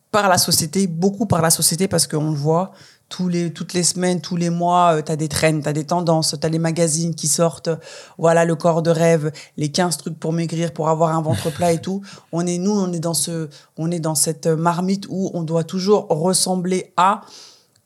Par 0.09 0.29
la 0.29 0.37
société, 0.37 0.87
beaucoup 0.87 1.25
par 1.25 1.41
la 1.41 1.49
société, 1.49 1.87
parce 1.87 2.07
qu'on 2.07 2.31
le 2.31 2.37
voit. 2.37 2.71
Tous 3.09 3.29
les, 3.29 3.53
toutes 3.53 3.73
les 3.73 3.83
semaines, 3.83 4.19
tous 4.19 4.35
les 4.35 4.49
mois, 4.49 5.01
tu 5.01 5.11
as 5.11 5.15
des 5.15 5.29
trends, 5.29 5.61
tu 5.61 5.69
as 5.69 5.73
des 5.73 5.85
tendances, 5.85 6.35
tu 6.39 6.45
as 6.45 6.49
les 6.49 6.59
magazines 6.59 7.15
qui 7.15 7.27
sortent. 7.27 7.69
Voilà, 8.17 8.43
le 8.43 8.55
corps 8.55 8.81
de 8.81 8.91
rêve, 8.91 9.31
les 9.55 9.71
15 9.71 9.97
trucs 9.97 10.19
pour 10.19 10.33
maigrir, 10.33 10.73
pour 10.73 10.89
avoir 10.89 11.15
un 11.15 11.21
ventre 11.21 11.49
plat 11.49 11.71
et 11.71 11.81
tout. 11.81 12.01
On 12.31 12.45
est, 12.45 12.57
nous, 12.57 12.71
on 12.71 12.91
est 12.91 12.99
dans, 12.99 13.13
ce, 13.13 13.49
on 13.77 13.89
est 13.91 13.99
dans 13.99 14.15
cette 14.15 14.47
marmite 14.47 15.05
où 15.09 15.31
on 15.33 15.43
doit 15.43 15.63
toujours 15.63 16.07
ressembler 16.09 16.91
à 16.97 17.21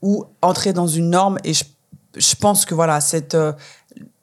ou 0.02 0.26
entrer 0.42 0.74
dans 0.74 0.88
une 0.88 1.12
norme. 1.12 1.38
Et 1.44 1.54
je, 1.54 1.64
je 2.18 2.36
pense 2.36 2.66
que 2.66 2.74
voilà, 2.74 3.00
cette, 3.02 3.36
euh, 3.36 3.54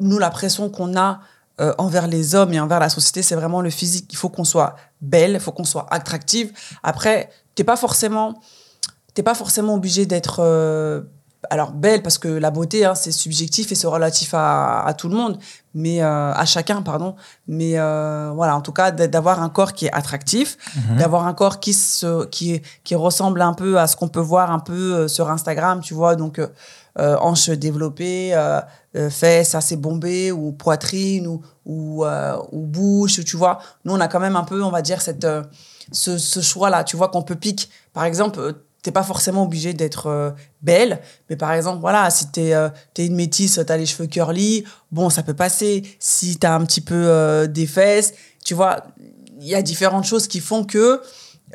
nous, 0.01 0.19
la 0.19 0.31
pression 0.31 0.69
qu'on 0.71 0.97
a 0.97 1.21
euh, 1.61 1.75
envers 1.79 2.07
les 2.07 2.35
hommes 2.35 2.53
et 2.53 2.61
envers 2.61 2.79
la 2.79 2.89
société, 2.89 3.23
c'est 3.23 3.35
vraiment 3.35 3.61
le 3.61 3.71
physique. 3.71 4.13
Il 4.13 4.17
faut 4.17 4.29
qu'on 4.29 4.45
soit 4.45 4.77
belle, 5.01 5.33
il 5.33 5.41
faut 5.41 5.53
qu'on 5.53 5.65
soit 5.65 5.87
attractive. 5.91 6.53
Après, 6.83 7.31
t'es 7.55 7.65
pas 7.65 7.77
forcément, 7.77 8.41
t'es 9.19 9.25
pas 9.25 9.35
forcément 9.35 9.75
obligé 9.75 10.07
d'être 10.07 10.39
euh, 10.45 11.03
alors 11.51 11.73
belle 11.73 12.05
parce 12.05 12.19
que 12.19 12.29
la 12.29 12.53
beauté, 12.53 12.85
hein, 12.85 12.95
c'est 12.95 13.11
subjectif 13.11 13.73
et 13.73 13.75
c'est 13.75 13.89
relatif 13.89 14.33
à, 14.33 14.85
à 14.87 14.95
tout 14.95 15.09
le 15.09 15.17
monde, 15.17 15.41
mais 15.75 16.05
euh, 16.05 16.33
à 16.33 16.45
chacun, 16.45 16.83
pardon. 16.83 17.17
Mais 17.49 17.81
euh, 17.81 18.31
voilà, 18.33 18.55
en 18.55 18.61
tout 18.61 18.71
cas, 18.71 18.93
d'avoir 18.93 19.43
un 19.43 19.49
corps 19.49 19.73
qui 19.73 19.87
est 19.87 19.93
attractif, 19.93 20.57
d'avoir 20.97 21.27
un 21.27 21.35
corps 21.35 21.59
qui 21.59 21.73
se, 21.73 22.27
qui, 22.27 22.63
qui 22.85 22.95
ressemble 22.95 23.43
un 23.43 23.55
peu 23.55 23.81
à 23.81 23.89
ce 23.89 23.97
qu'on 23.97 24.07
peut 24.07 24.21
voir 24.21 24.53
un 24.53 24.61
peu 24.61 25.09
sur 25.09 25.29
Instagram, 25.31 25.81
tu 25.81 25.95
vois, 25.95 26.15
donc. 26.15 26.41
hanches 26.97 27.51
développées, 27.51 28.35
fesses 29.11 29.55
assez 29.55 29.77
bombées, 29.77 30.31
ou 30.31 30.53
poitrine, 30.53 31.27
ou, 31.27 31.43
ou, 31.65 32.05
ou 32.53 32.67
bouche, 32.67 33.25
tu 33.25 33.37
vois. 33.37 33.59
Nous, 33.85 33.93
on 33.93 34.01
a 34.01 34.07
quand 34.07 34.21
même 34.21 34.37
un 34.37 34.45
peu, 34.45 34.63
on 34.63 34.71
va 34.71 34.83
dire, 34.83 35.01
cette, 35.01 35.27
ce, 35.93 36.19
ce 36.19 36.41
choix-là. 36.41 36.85
Tu 36.85 36.97
vois 36.97 37.09
qu'on 37.09 37.23
peut 37.23 37.37
pique. 37.37 37.71
Par 37.93 38.05
exemple, 38.05 38.55
t'es 38.83 38.93
pas 38.93 39.03
forcément 39.03 39.45
obligé 39.45 39.73
d'être 39.75 40.07
euh, 40.07 40.31
belle, 40.63 41.01
mais 41.29 41.37
par 41.37 41.53
exemple, 41.53 41.81
voilà, 41.81 42.11
si 42.11 42.31
t'es 42.31 42.55
euh, 42.55 42.69
es 42.97 43.07
une 43.07 43.17
métisse, 43.17 43.61
t'as 43.67 43.77
les 43.77 43.87
cheveux 43.87 44.07
curly, 44.07 44.65
bon, 44.93 45.11
ça 45.11 45.23
peut 45.23 45.35
passer. 45.35 45.83
Si 45.99 46.39
t'as 46.39 46.55
un 46.55 46.65
petit 46.65 46.81
peu 46.81 46.95
euh, 46.95 47.47
des 47.47 47.67
fesses, 47.67 48.15
tu 48.45 48.55
vois, 48.55 48.85
il 49.41 49.49
y 49.49 49.55
a 49.55 49.63
différentes 49.63 50.05
choses 50.05 50.29
qui 50.29 50.41
font 50.41 50.65
que 50.65 51.01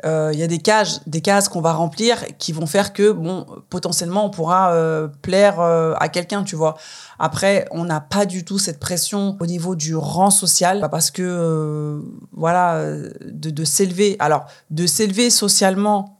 euh, 0.04 0.30
il 0.32 0.38
y 0.38 0.42
a 0.42 0.46
des 0.46 0.58
cases, 0.58 1.00
des 1.06 1.20
cases 1.20 1.48
qu'on 1.48 1.60
va 1.60 1.72
remplir 1.72 2.24
qui 2.38 2.52
vont 2.52 2.66
faire 2.66 2.92
que, 2.92 3.12
bon, 3.12 3.46
potentiellement, 3.70 4.26
on 4.26 4.30
pourra 4.30 4.72
euh, 4.72 5.08
plaire 5.22 5.60
euh, 5.60 5.94
à 5.98 6.08
quelqu'un, 6.08 6.42
tu 6.42 6.56
vois. 6.56 6.76
Après, 7.18 7.66
on 7.70 7.84
n'a 7.84 8.00
pas 8.00 8.26
du 8.26 8.44
tout 8.44 8.58
cette 8.58 8.80
pression 8.80 9.36
au 9.40 9.46
niveau 9.46 9.76
du 9.76 9.94
rang 9.94 10.30
social, 10.30 10.86
parce 10.90 11.10
que, 11.10 12.02
voilà, 12.32 12.84
de, 13.24 13.50
de 13.50 13.64
s'élever. 13.64 14.16
Alors, 14.18 14.46
de 14.70 14.86
s'élever 14.86 15.30
socialement, 15.30 16.13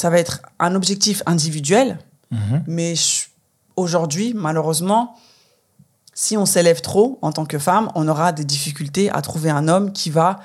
ça 0.00 0.08
va 0.08 0.18
être 0.18 0.40
un 0.58 0.74
objectif 0.74 1.22
individuel, 1.26 1.98
Mhm. 2.30 2.62
mais 2.66 2.94
aujourd'hui, 3.76 4.32
malheureusement, 4.34 5.14
si 6.14 6.36
on 6.38 6.46
s'élève 6.46 6.80
trop 6.80 7.18
en 7.20 7.32
tant 7.32 7.44
que 7.44 7.58
femme, 7.58 7.90
on 7.94 8.08
aura 8.08 8.32
des 8.32 8.44
difficultés 8.44 9.10
à 9.10 9.20
trouver 9.20 9.50
un 9.50 9.68
homme 9.68 9.92
qui 9.92 10.08
va 10.10 10.40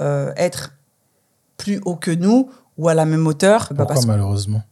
euh, 0.00 0.32
être 0.36 0.72
plus 1.56 1.80
haut 1.84 1.96
que 1.96 2.10
nous 2.10 2.50
ou 2.78 2.88
à 2.88 2.94
la 2.94 3.04
même 3.06 3.26
hauteur. 3.26 3.60
Bah, 3.70 3.76
Pourquoi 3.78 3.94
parce, 3.94 4.06
malheureusement? 4.06 4.62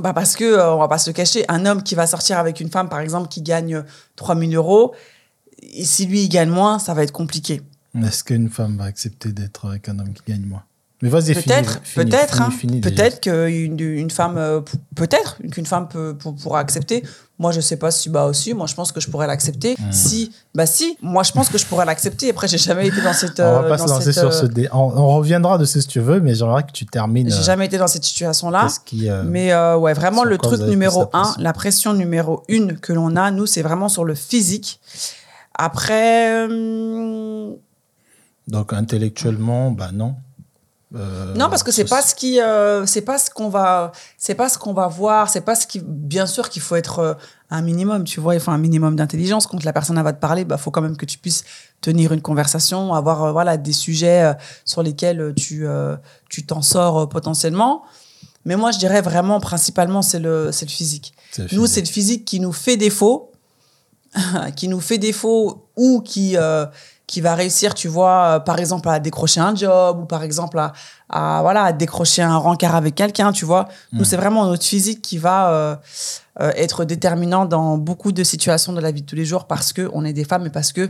Bah, 0.00 0.12
parce 0.12 0.36
que, 0.36 0.44
euh, 0.44 0.74
on 0.74 0.78
va 0.78 0.88
pas 0.88 0.98
se 0.98 1.10
cacher, 1.10 1.44
un 1.48 1.66
homme 1.66 1.82
qui 1.82 1.94
va 1.94 2.06
sortir 2.06 2.38
avec 2.38 2.60
une 2.60 2.70
femme, 2.70 2.88
par 2.88 3.00
exemple, 3.00 3.28
qui 3.28 3.42
gagne 3.42 3.84
3000 4.16 4.54
euros, 4.56 4.94
et 5.60 5.84
si 5.84 6.06
lui, 6.06 6.22
il 6.24 6.28
gagne 6.28 6.50
moins, 6.50 6.78
ça 6.78 6.94
va 6.94 7.02
être 7.02 7.12
compliqué. 7.12 7.62
Est-ce 8.00 8.22
qu'une 8.24 8.48
femme 8.48 8.76
va 8.78 8.84
accepter 8.84 9.32
d'être 9.32 9.66
avec 9.68 9.88
un 9.88 9.98
homme 9.98 10.12
qui 10.14 10.22
gagne 10.32 10.46
moins? 10.46 10.62
Mais 11.02 11.08
vas-y, 11.08 11.34
Peut-être, 11.34 11.80
peut-être, 11.96 12.40
peut-être 12.80 13.20
qu'une 13.20 13.78
une 13.80 14.10
femme, 14.10 14.62
peut-être 14.94 15.38
qu'une 15.50 15.66
femme 15.66 15.88
peut, 15.88 16.14
pour- 16.16 16.36
pourra 16.36 16.60
accepter. 16.60 17.02
Moi, 17.40 17.50
je 17.50 17.60
sais 17.60 17.76
pas 17.76 17.90
si 17.90 18.08
bah 18.08 18.26
aussi. 18.26 18.54
Moi, 18.54 18.68
je 18.68 18.74
pense 18.76 18.92
que 18.92 19.00
je 19.00 19.10
pourrais 19.10 19.26
l'accepter. 19.26 19.74
Hmm. 19.76 19.90
Si, 19.90 20.30
bah 20.54 20.64
si. 20.64 20.96
Moi, 21.02 21.24
je 21.24 21.32
pense 21.32 21.48
que 21.48 21.58
je 21.58 21.66
pourrais 21.66 21.84
l'accepter. 21.84 22.30
Après, 22.30 22.46
j'ai 22.46 22.56
jamais 22.56 22.86
été 22.86 23.00
dans 23.02 23.12
cette. 23.12 23.40
On 23.40 23.42
va 23.42 23.62
euh, 23.64 23.68
pas 23.68 23.78
se 23.78 23.88
lancer 23.88 24.12
sur 24.12 24.32
ce 24.32 24.44
euh, 24.44 24.48
dé... 24.48 24.68
on, 24.72 24.78
on 24.78 25.08
reviendra 25.16 25.58
dessus 25.58 25.80
si 25.82 25.88
tu 25.88 25.98
veux, 25.98 26.20
mais 26.20 26.36
j'aimerais 26.36 26.62
que 26.62 26.70
tu 26.70 26.86
termines. 26.86 27.28
J'ai 27.28 27.38
euh, 27.38 27.42
jamais 27.42 27.66
été 27.66 27.78
dans 27.78 27.88
cette 27.88 28.04
situation-là. 28.04 28.68
euh, 28.94 29.24
Mais 29.26 29.52
euh, 29.52 29.76
ouais, 29.76 29.94
vraiment, 29.94 30.22
le 30.22 30.38
truc 30.38 30.60
numéro 30.60 31.06
un, 31.12 31.34
la 31.38 31.52
pression 31.52 31.94
numéro 31.94 32.44
une 32.46 32.78
que 32.78 32.92
l'on 32.92 33.16
a, 33.16 33.32
nous, 33.32 33.46
c'est 33.46 33.62
vraiment 33.62 33.88
sur 33.88 34.04
le 34.04 34.14
physique. 34.14 34.78
Après, 35.54 36.46
euh, 36.48 37.50
Donc 38.46 38.72
intellectuellement, 38.72 39.72
bah 39.72 39.90
non. 39.92 40.14
Euh, 40.94 41.34
non, 41.34 41.48
parce 41.48 41.62
que 41.62 41.72
c'est 41.72 41.88
ça- 41.88 41.96
pas 41.96 42.02
ce 42.02 42.14
qui, 42.14 42.40
euh, 42.40 42.84
c'est 42.86 43.00
pas 43.00 43.18
ce 43.18 43.30
qu'on 43.30 43.48
va, 43.48 43.92
c'est 44.18 44.34
pas 44.34 44.48
ce 44.48 44.58
qu'on 44.58 44.74
va 44.74 44.88
voir, 44.88 45.30
c'est 45.30 45.40
pas 45.40 45.54
ce 45.54 45.66
qui, 45.66 45.80
bien 45.84 46.26
sûr 46.26 46.50
qu'il 46.50 46.60
faut 46.60 46.76
être 46.76 46.98
euh, 46.98 47.14
un 47.50 47.62
minimum, 47.62 48.04
tu 48.04 48.20
vois, 48.20 48.34
il 48.34 48.40
faut 48.40 48.50
un 48.50 48.58
minimum 48.58 48.94
d'intelligence. 48.96 49.46
Quand 49.46 49.62
la 49.64 49.72
personne 49.72 50.00
va 50.02 50.12
te 50.12 50.20
parler, 50.20 50.44
bah 50.44 50.58
faut 50.58 50.70
quand 50.70 50.82
même 50.82 50.96
que 50.96 51.06
tu 51.06 51.16
puisses 51.18 51.44
tenir 51.80 52.12
une 52.12 52.20
conversation, 52.22 52.92
avoir 52.94 53.32
voilà 53.32 53.56
des 53.56 53.72
sujets 53.72 54.34
sur 54.64 54.82
lesquels 54.82 55.32
tu, 55.36 55.66
tu 56.28 56.44
t'en 56.46 56.62
sors 56.62 57.08
potentiellement. 57.08 57.82
Mais 58.44 58.56
moi, 58.56 58.70
je 58.72 58.78
dirais 58.78 59.00
vraiment, 59.02 59.38
principalement, 59.38 60.02
c'est 60.02 60.18
le, 60.18 60.50
c'est 60.50 60.64
le 60.66 60.70
physique. 60.70 61.14
Nous, 61.52 61.66
c'est 61.66 61.80
le 61.80 61.86
physique 61.86 62.24
qui 62.24 62.40
nous 62.40 62.52
fait 62.52 62.76
défaut, 62.76 63.30
qui 64.56 64.68
nous 64.68 64.80
fait 64.80 64.98
défaut 64.98 65.68
ou 65.76 66.00
qui, 66.00 66.36
qui 67.12 67.20
va 67.20 67.34
réussir, 67.34 67.74
tu 67.74 67.88
vois, 67.96 68.16
euh, 68.24 68.40
par 68.40 68.58
exemple, 68.58 68.88
à 68.88 68.98
décrocher 69.08 69.40
un 69.40 69.54
job 69.54 69.92
ou 70.02 70.06
par 70.06 70.22
exemple 70.28 70.58
à, 70.58 70.72
à 71.10 71.42
voilà, 71.42 71.62
à 71.64 71.72
décrocher 71.84 72.22
un 72.22 72.38
rencard 72.48 72.74
avec 72.74 72.94
quelqu'un, 72.94 73.32
tu 73.32 73.44
vois. 73.44 73.64
Nous, 73.92 74.00
Mm. 74.00 74.04
c'est 74.10 74.16
vraiment 74.16 74.46
notre 74.46 74.64
physique 74.64 75.00
qui 75.02 75.18
va 75.18 75.38
euh, 75.52 75.76
euh, 76.40 76.52
être 76.64 76.84
déterminant 76.86 77.44
dans 77.44 77.76
beaucoup 77.88 78.12
de 78.12 78.24
situations 78.24 78.72
de 78.72 78.80
la 78.80 78.90
vie 78.90 79.02
de 79.02 79.06
tous 79.06 79.16
les 79.22 79.26
jours 79.26 79.44
parce 79.46 79.74
que 79.76 79.84
on 79.92 80.06
est 80.06 80.14
des 80.14 80.24
femmes 80.24 80.46
et 80.46 80.50
parce 80.58 80.72
que 80.72 80.84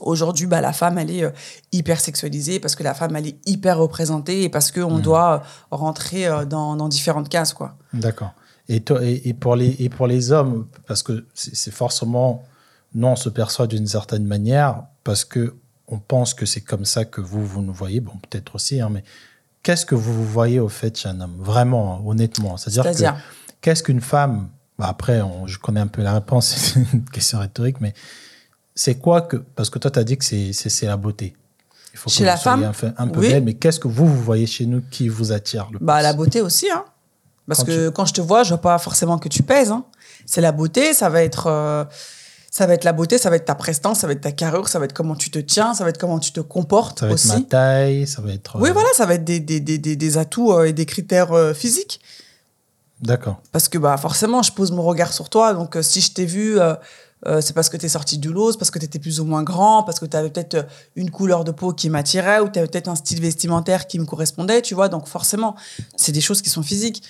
aujourd'hui, 0.00 0.46
bah, 0.46 0.60
la 0.62 0.72
femme, 0.72 0.96
elle 0.98 1.10
est 1.10 1.24
euh, 1.24 1.30
hyper 1.72 2.00
sexualisée, 2.00 2.58
parce 2.60 2.74
que 2.74 2.82
la 2.82 2.94
femme, 2.94 3.14
elle 3.16 3.26
est 3.28 3.38
hyper 3.46 3.76
représentée 3.78 4.42
et 4.44 4.48
parce 4.48 4.70
qu'on 4.72 4.98
Mm. 4.98 5.02
doit 5.02 5.42
rentrer 5.70 6.28
dans, 6.48 6.76
dans 6.76 6.88
différentes 6.88 7.28
cases, 7.28 7.52
quoi. 7.52 7.74
D'accord. 7.92 8.32
Et, 8.68 8.76
et, 8.76 9.28
et 9.28 9.34
pour 9.34 9.54
les, 9.54 9.76
et 9.84 9.88
pour 9.90 10.06
les 10.06 10.32
hommes, 10.32 10.66
parce 10.88 11.02
que 11.02 11.24
c'est 11.34 11.72
forcément, 11.82 12.42
nous, 12.96 13.06
on 13.06 13.14
se 13.16 13.28
perçoit 13.28 13.66
d'une 13.68 13.86
certaine 13.86 14.24
manière, 14.24 14.82
parce 15.04 15.24
que 15.24 15.54
on 15.88 15.98
pense 16.00 16.34
que 16.34 16.46
c'est 16.46 16.62
comme 16.62 16.84
ça 16.84 17.04
que 17.04 17.20
vous, 17.20 17.46
vous 17.46 17.62
nous 17.62 17.72
voyez, 17.72 18.00
bon, 18.00 18.12
peut-être 18.28 18.56
aussi, 18.56 18.80
hein, 18.80 18.88
mais 18.90 19.04
qu'est-ce 19.62 19.86
que 19.86 19.94
vous 19.94 20.12
vous 20.12 20.24
voyez 20.26 20.58
au 20.58 20.68
fait 20.68 20.96
chez 20.98 21.08
un 21.08 21.20
homme? 21.20 21.36
Vraiment, 21.38 22.02
honnêtement. 22.04 22.56
C'est-à-dire 22.56 22.82
que 22.82 22.92
C'est-à-dire? 22.92 23.20
qu'est-ce 23.60 23.82
qu'une 23.84 24.00
femme 24.00 24.48
bah 24.78 24.86
Après, 24.88 25.20
on- 25.22 25.46
je 25.46 25.58
connais 25.60 25.80
un 25.80 25.86
peu 25.86 26.02
la 26.02 26.14
réponse, 26.14 26.48
c'est 26.56 26.80
une 26.92 27.04
question 27.04 27.38
rhétorique, 27.38 27.80
mais 27.80 27.94
c'est 28.74 28.96
quoi 28.96 29.22
que. 29.22 29.36
Parce 29.36 29.70
que 29.70 29.78
toi, 29.78 29.90
tu 29.90 29.98
as 30.00 30.04
dit 30.04 30.18
que 30.18 30.24
c'est 30.24 30.82
la 30.86 30.96
beauté. 30.96 31.36
Il 31.92 31.98
faut 31.98 32.10
Chez 32.10 32.20
que 32.20 32.26
la 32.26 32.34
vous 32.36 32.42
femme, 32.42 32.62
un, 32.64 32.72
peu- 32.72 32.92
un 32.98 33.08
peu 33.08 33.20
oui. 33.20 33.28
belle, 33.30 33.44
mais 33.44 33.54
qu'est-ce 33.54 33.80
que 33.80 33.88
vous, 33.88 34.06
vous 34.06 34.22
voyez 34.22 34.46
chez 34.46 34.66
nous 34.66 34.82
qui 34.90 35.08
vous 35.08 35.32
attire 35.32 35.68
le 35.72 35.78
Bah, 35.80 35.94
plus? 35.96 36.02
la 36.02 36.12
beauté 36.14 36.40
aussi, 36.42 36.68
hein. 36.70 36.84
Parce 37.46 37.60
Quand 37.60 37.66
que 37.66 37.88
quand 37.90 38.04
je 38.06 38.12
te 38.14 38.20
vois, 38.20 38.42
je 38.42 38.48
vois 38.50 38.60
pas 38.60 38.76
forcément 38.78 39.18
que 39.18 39.28
tu 39.28 39.42
pèses. 39.44 39.70
Hein. 39.70 39.84
C'est 40.26 40.40
la 40.40 40.50
beauté, 40.52 40.92
ça 40.92 41.08
va 41.08 41.22
être, 41.22 41.46
euh, 41.46 41.84
ça 42.56 42.66
va 42.66 42.72
être 42.72 42.84
la 42.84 42.94
beauté, 42.94 43.18
ça 43.18 43.28
va 43.28 43.36
être 43.36 43.44
ta 43.44 43.54
prestance, 43.54 43.98
ça 43.98 44.06
va 44.06 44.14
être 44.14 44.22
ta 44.22 44.32
carrure, 44.32 44.66
ça 44.68 44.78
va 44.78 44.86
être 44.86 44.94
comment 44.94 45.14
tu 45.14 45.30
te 45.30 45.38
tiens, 45.38 45.74
ça 45.74 45.84
va 45.84 45.90
être 45.90 45.98
comment 45.98 46.18
tu 46.18 46.32
te 46.32 46.40
comportes 46.40 47.00
Ça 47.00 47.06
va 47.06 47.12
être 47.12 47.26
ma 47.26 47.40
taille, 47.42 48.06
ça 48.06 48.22
va 48.22 48.32
être. 48.32 48.56
Oui, 48.58 48.70
euh, 48.70 48.72
voilà, 48.72 48.88
ça 48.94 49.04
va 49.04 49.12
être 49.12 49.24
des, 49.24 49.40
des, 49.40 49.60
des, 49.60 49.76
des, 49.78 50.16
atouts 50.16 50.54
euh, 50.54 50.64
et 50.64 50.72
des 50.72 50.86
critères 50.86 51.34
euh, 51.34 51.52
physiques. 51.52 52.00
D'accord. 53.02 53.42
Parce 53.52 53.68
que 53.68 53.76
bah, 53.76 53.96
forcément, 53.98 54.42
je 54.42 54.52
pose 54.52 54.72
mon 54.72 54.82
regard 54.82 55.12
sur 55.12 55.28
toi. 55.28 55.52
Donc, 55.52 55.76
euh, 55.76 55.82
si 55.82 56.00
je 56.00 56.12
t'ai 56.12 56.24
vu, 56.24 56.58
euh, 56.58 56.74
euh, 57.26 57.40
c'est 57.42 57.52
parce 57.52 57.68
que 57.68 57.76
tu 57.76 57.86
es 57.86 57.88
sorti 57.90 58.16
du 58.16 58.32
lot, 58.32 58.52
c'est 58.52 58.58
parce 58.58 58.70
que 58.70 58.78
tu 58.78 58.86
étais 58.86 58.98
plus 58.98 59.20
ou 59.20 59.26
moins 59.26 59.42
grand, 59.42 59.82
parce 59.82 59.98
que 59.98 60.06
tu 60.06 60.16
avais 60.16 60.30
peut-être 60.30 60.66
une 60.96 61.10
couleur 61.10 61.44
de 61.44 61.50
peau 61.50 61.72
qui 61.72 61.90
m'attirait 61.90 62.40
ou 62.40 62.48
tu 62.48 62.58
avais 62.58 62.68
peut-être 62.68 62.88
un 62.88 62.94
style 62.94 63.20
vestimentaire 63.20 63.86
qui 63.86 63.98
me 63.98 64.06
correspondait, 64.06 64.62
tu 64.62 64.74
vois. 64.74 64.88
Donc, 64.88 65.08
forcément, 65.08 65.56
c'est 65.96 66.12
des 66.12 66.22
choses 66.22 66.40
qui 66.40 66.48
sont 66.48 66.62
physiques. 66.62 67.02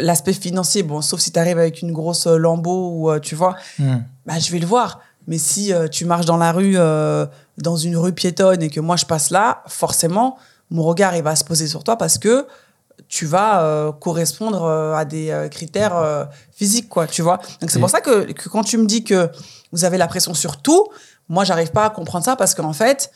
L'aspect 0.00 0.32
financier, 0.32 0.82
bon, 0.82 1.00
sauf 1.02 1.20
si 1.20 1.32
tu 1.32 1.38
arrives 1.38 1.58
avec 1.58 1.82
une 1.82 1.92
grosse 1.92 2.26
euh, 2.26 2.36
lambeau 2.36 2.90
ou, 2.92 3.10
euh, 3.10 3.18
tu 3.18 3.34
vois, 3.34 3.56
Hmm. 3.78 3.98
bah, 4.26 4.38
je 4.38 4.50
vais 4.52 4.58
le 4.58 4.66
voir. 4.66 5.00
Mais 5.26 5.38
si 5.38 5.72
euh, 5.72 5.88
tu 5.88 6.04
marches 6.04 6.24
dans 6.26 6.36
la 6.36 6.52
rue, 6.52 6.74
euh, 6.76 7.26
dans 7.58 7.76
une 7.76 7.96
rue 7.96 8.12
piétonne 8.12 8.62
et 8.62 8.70
que 8.70 8.80
moi 8.80 8.96
je 8.96 9.04
passe 9.04 9.30
là, 9.30 9.62
forcément, 9.66 10.38
mon 10.70 10.82
regard 10.84 11.14
il 11.16 11.22
va 11.22 11.34
se 11.36 11.44
poser 11.44 11.66
sur 11.66 11.84
toi 11.84 11.96
parce 11.98 12.16
que 12.18 12.46
tu 13.08 13.26
vas 13.26 13.62
euh, 13.62 13.92
correspondre 13.92 14.64
à 14.66 15.04
des 15.04 15.48
critères 15.50 16.28
physiques, 16.52 16.88
quoi, 16.88 17.06
tu 17.06 17.22
vois. 17.22 17.38
Donc 17.60 17.70
c'est 17.70 17.78
pour 17.80 17.90
ça 17.90 18.00
que, 18.00 18.32
que 18.32 18.48
quand 18.48 18.62
tu 18.64 18.76
me 18.78 18.86
dis 18.86 19.04
que 19.04 19.30
vous 19.72 19.84
avez 19.84 19.98
la 19.98 20.06
pression 20.08 20.32
sur 20.34 20.56
tout, 20.62 20.88
moi 21.28 21.44
j'arrive 21.44 21.70
pas 21.72 21.84
à 21.86 21.90
comprendre 21.90 22.24
ça 22.24 22.36
parce 22.36 22.54
qu'en 22.54 22.72
fait, 22.72 23.10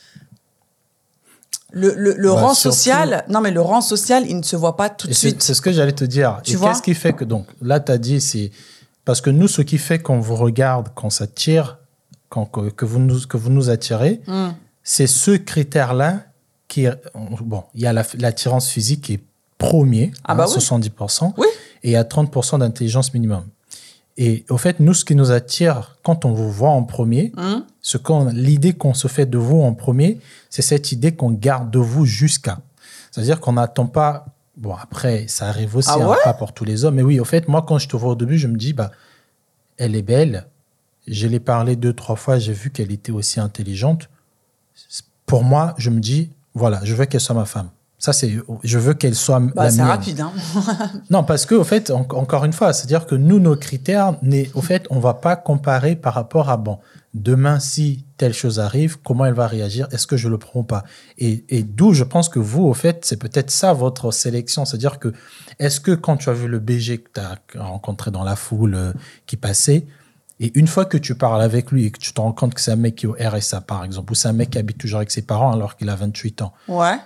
le, 1.72 1.94
le, 1.96 2.14
le 2.16 2.28
Bah, 2.28 2.40
rang 2.40 2.54
surtout- 2.54 2.76
social, 2.76 3.24
non 3.28 3.40
mais 3.40 3.50
le 3.50 3.60
rang 3.60 3.80
social, 3.80 4.24
il 4.28 4.36
ne 4.36 4.42
se 4.42 4.56
voit 4.56 4.76
pas 4.76 4.90
tout 4.90 5.08
de 5.08 5.12
suite. 5.12 5.42
c'est 5.42 5.54
ce 5.54 5.60
que 5.62 5.72
j'allais 5.72 5.92
te 5.92 6.04
dire. 6.04 6.40
Tu 6.44 6.52
et 6.52 6.56
vois 6.56 6.68
qu'est-ce 6.70 6.82
qui 6.82 6.94
fait 6.94 7.12
que, 7.14 7.24
donc, 7.24 7.46
là, 7.60 7.80
tu 7.80 7.90
as 7.92 7.98
dit, 7.98 8.20
c'est. 8.20 8.50
Parce 9.04 9.20
que 9.20 9.30
nous, 9.30 9.48
ce 9.48 9.62
qui 9.62 9.78
fait 9.78 9.98
qu'on 9.98 10.20
vous 10.20 10.36
regarde, 10.36 10.90
qu'on 10.94 11.10
s'attire, 11.10 11.78
qu'on- 12.28 12.44
que, 12.46 12.70
que 12.70 12.84
vous 12.84 12.98
nous, 13.00 13.20
que 13.26 13.36
vous 13.36 13.50
nous 13.50 13.68
attirez, 13.70 14.20
Hmm. 14.26 14.50
c'est 14.84 15.06
ce 15.06 15.32
critère-là 15.32 16.20
qui. 16.68 16.84
est- 16.84 17.00
Bon, 17.40 17.64
il 17.74 17.80
y 17.82 17.86
a 17.86 17.92
la- 17.92 18.04
l'attirance 18.18 18.68
physique 18.68 19.02
qui 19.02 19.14
est 19.14 19.20
premier, 19.58 20.12
Ah 20.24 20.34
bah 20.34 20.44
hein, 20.44 20.46
oui. 20.48 20.52
70%, 20.60 21.34
Oui. 21.38 21.46
et 21.82 21.88
il 21.90 21.92
y 21.92 21.96
a 21.96 22.04
30% 22.04 22.58
d'intelligence 22.58 23.12
minimum. 23.14 23.44
Et 24.18 24.44
au 24.50 24.58
fait, 24.58 24.78
nous, 24.80 24.92
ce 24.94 25.04
qui 25.04 25.14
nous 25.14 25.30
attire 25.30 25.96
quand 26.02 26.24
on 26.24 26.32
vous 26.32 26.50
voit 26.50 26.68
en 26.70 26.82
premier, 26.84 27.32
Hmm. 27.36 27.62
ce 27.80 27.96
qu'on, 27.96 28.26
l'idée 28.26 28.74
qu'on 28.74 28.92
se 28.94 29.08
fait 29.08 29.26
de 29.26 29.38
vous 29.38 29.60
en 29.62 29.72
premier, 29.74 30.18
c'est 30.50 30.62
cette 30.62 30.92
idée 30.92 31.12
qu'on 31.14 31.30
garde 31.30 31.70
de 31.70 31.78
vous 31.78 32.04
jusqu'à. 32.04 32.58
C'est-à-dire 33.10 33.40
qu'on 33.40 33.54
n'attend 33.54 33.86
pas. 33.86 34.26
Bon, 34.56 34.74
après, 34.74 35.26
ça 35.28 35.48
arrive 35.48 35.76
aussi, 35.76 35.88
Ah 35.90 35.96
hein, 36.00 36.08
ouais? 36.10 36.16
pas 36.24 36.34
pour 36.34 36.52
tous 36.52 36.64
les 36.64 36.84
hommes. 36.84 36.96
Mais 36.96 37.02
oui, 37.02 37.18
au 37.20 37.24
fait, 37.24 37.48
moi, 37.48 37.62
quand 37.66 37.78
je 37.78 37.88
te 37.88 37.96
vois 37.96 38.12
au 38.12 38.14
début, 38.14 38.36
je 38.36 38.48
me 38.48 38.56
dis, 38.56 38.74
bah, 38.74 38.90
elle 39.78 39.96
est 39.96 40.02
belle. 40.02 40.46
Je 41.08 41.26
l'ai 41.26 41.40
parlé 41.40 41.74
deux, 41.74 41.94
trois 41.94 42.16
fois, 42.16 42.38
j'ai 42.38 42.52
vu 42.52 42.70
qu'elle 42.70 42.92
était 42.92 43.12
aussi 43.12 43.40
intelligente. 43.40 44.08
Pour 45.26 45.42
moi, 45.42 45.74
je 45.78 45.88
me 45.90 46.00
dis, 46.00 46.30
voilà, 46.54 46.80
je 46.84 46.94
veux 46.94 47.06
qu'elle 47.06 47.20
soit 47.20 47.34
ma 47.34 47.46
femme. 47.46 47.70
Ça, 48.04 48.12
c'est, 48.12 48.36
je 48.64 48.78
veux 48.80 48.94
qu'elle 48.94 49.14
soit 49.14 49.38
Bah, 49.38 49.62
la 49.66 49.70
c'est 49.70 49.80
rapide, 49.82 50.20
hein. 50.22 50.32
Non, 51.10 51.22
parce 51.22 51.46
que, 51.46 51.54
au 51.54 51.62
fait, 51.62 51.92
en- 51.92 52.00
encore 52.00 52.44
une 52.44 52.52
fois, 52.52 52.72
c'est-à-dire 52.72 53.06
que 53.06 53.14
nous, 53.14 53.38
nos 53.38 53.54
critères, 53.54 54.16
n'est- 54.22 54.50
au 54.54 54.60
fait, 54.60 54.88
on 54.90 54.98
va 54.98 55.14
pas 55.14 55.36
comparer 55.36 55.94
par 55.94 56.14
rapport 56.14 56.50
à, 56.50 56.56
bon, 56.56 56.80
demain, 57.14 57.60
si 57.60 58.04
telle 58.16 58.34
chose 58.34 58.58
arrive, 58.58 58.98
comment 59.02 59.24
elle 59.24 59.34
va 59.34 59.46
réagir 59.46 59.86
Est-ce 59.92 60.08
que 60.08 60.16
je 60.16 60.28
le 60.28 60.36
prends 60.36 60.60
ou 60.60 60.64
pas? 60.64 60.82
Et, 61.16 61.44
et 61.48 61.62
d'où 61.62 61.92
je 61.92 62.02
pense 62.02 62.28
que 62.28 62.40
vous, 62.40 62.64
au 62.64 62.74
fait, 62.74 63.04
c'est 63.04 63.18
peut-être 63.18 63.52
ça 63.52 63.72
votre 63.72 64.10
sélection. 64.10 64.64
C'est-à-dire 64.64 64.98
que, 64.98 65.12
est-ce 65.60 65.78
que 65.78 65.92
quand 65.92 66.16
tu 66.16 66.28
as 66.28 66.32
vu 66.32 66.48
le 66.48 66.58
BG 66.58 66.98
que 66.98 67.10
tu 67.14 67.20
as 67.20 67.38
rencontré 67.62 68.10
dans 68.10 68.24
la 68.24 68.34
foule 68.34 68.74
euh, 68.74 68.92
qui 69.26 69.36
passait, 69.36 69.86
et 70.40 70.50
une 70.58 70.66
fois 70.66 70.86
que 70.86 70.98
tu 70.98 71.14
parles 71.14 71.40
avec 71.42 71.70
lui 71.70 71.84
et 71.84 71.92
que 71.92 72.00
tu 72.00 72.12
te 72.12 72.20
rends 72.20 72.32
compte 72.32 72.54
que 72.54 72.60
c'est 72.60 72.72
un 72.72 72.76
mec 72.76 72.96
qui 72.96 73.06
est 73.06 73.08
au 73.08 73.14
RSA, 73.16 73.60
par 73.60 73.84
exemple, 73.84 74.10
ou 74.10 74.16
c'est 74.16 74.26
un 74.26 74.32
mec 74.32 74.50
qui 74.50 74.58
habite 74.58 74.78
toujours 74.78 74.96
avec 74.96 75.12
ses 75.12 75.22
parents 75.22 75.52
alors 75.52 75.76
qu'il 75.76 75.88
a 75.88 75.94
28 75.94 76.42
ans, 76.42 76.52
Ouais. 76.66 76.96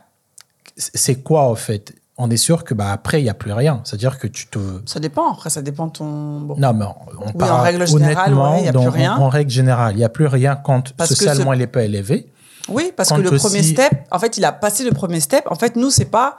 C'est 0.77 1.23
quoi, 1.23 1.49
au 1.51 1.55
fait? 1.55 1.95
On 2.19 2.31
est 2.31 2.37
sûr 2.39 2.65
que, 2.65 2.73
bah, 2.73 2.93
après, 2.93 3.21
il 3.21 3.25
n'y 3.25 3.29
a 3.31 3.35
plus 3.35 3.53
rien. 3.53 3.81
C'est-à-dire 3.85 4.19
que 4.19 4.27
tu 4.27 4.47
te. 4.47 4.59
Ça 4.87 5.01
dépend. 5.01 5.33
Après, 5.33 5.51
ça 5.51 5.61
dépend 5.61 5.89
de 5.89 5.93
ton. 5.93 6.41
Bon. 6.41 6.57
Non, 6.57 6.73
mais 6.73 6.85
on, 6.87 7.23
on 7.23 7.27
Oui, 7.27 7.33
parle 7.39 7.53
en 7.61 7.63
règle 7.63 7.87
générale, 7.87 8.33
honnêtement, 8.33 8.53
ouais, 8.57 8.65
y 8.65 8.69
a 8.69 8.73
plus 8.73 8.89
rien. 8.89 9.15
En, 9.17 9.23
en 9.25 9.29
règle 9.29 9.51
générale, 9.51 9.95
il 9.95 9.99
n'y 9.99 10.05
a 10.05 10.09
plus 10.09 10.27
rien 10.27 10.57
quand 10.57 10.93
Parce 10.95 11.11
socialement 11.11 11.51
ce- 11.51 11.57
il 11.57 11.59
n'est 11.59 11.67
pas 11.67 11.83
élevé. 11.83 12.31
Oui, 12.69 12.91
parce 12.97 13.11
Quand 13.11 13.17
que 13.17 13.21
le 13.23 13.37
premier 13.37 13.63
step, 13.63 13.93
en 14.11 14.19
fait, 14.19 14.39
il 14.39 14.45
a 14.47 14.53
passé 14.53 14.85
le 14.85 14.93
premier 14.93 15.21
step. 15.21 15.45
En 15.51 15.55
fait, 15.57 15.77
nous, 15.77 15.91
c'est 15.91 16.07
pas 16.07 16.39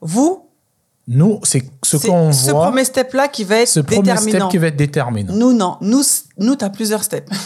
vous. 0.00 0.43
Nous, 1.06 1.38
c'est 1.42 1.62
ce 1.84 1.98
C'est 1.98 2.08
qu'on 2.08 2.32
ce 2.32 2.50
voit, 2.50 2.66
premier 2.68 2.82
step-là 2.84 3.28
qui 3.28 3.44
va 3.44 3.56
être 3.56 3.68
ce 3.68 3.80
premier 3.80 4.00
déterminant. 4.00 4.38
step 4.38 4.50
qui 4.50 4.56
va 4.58 4.66
être 4.68 4.76
déterminant. 4.76 5.34
Nous, 5.34 5.52
non. 5.52 5.76
Nous, 5.82 6.02
nous 6.38 6.56
tu 6.56 6.64
as 6.64 6.70
plusieurs 6.70 7.02
steps. 7.04 7.30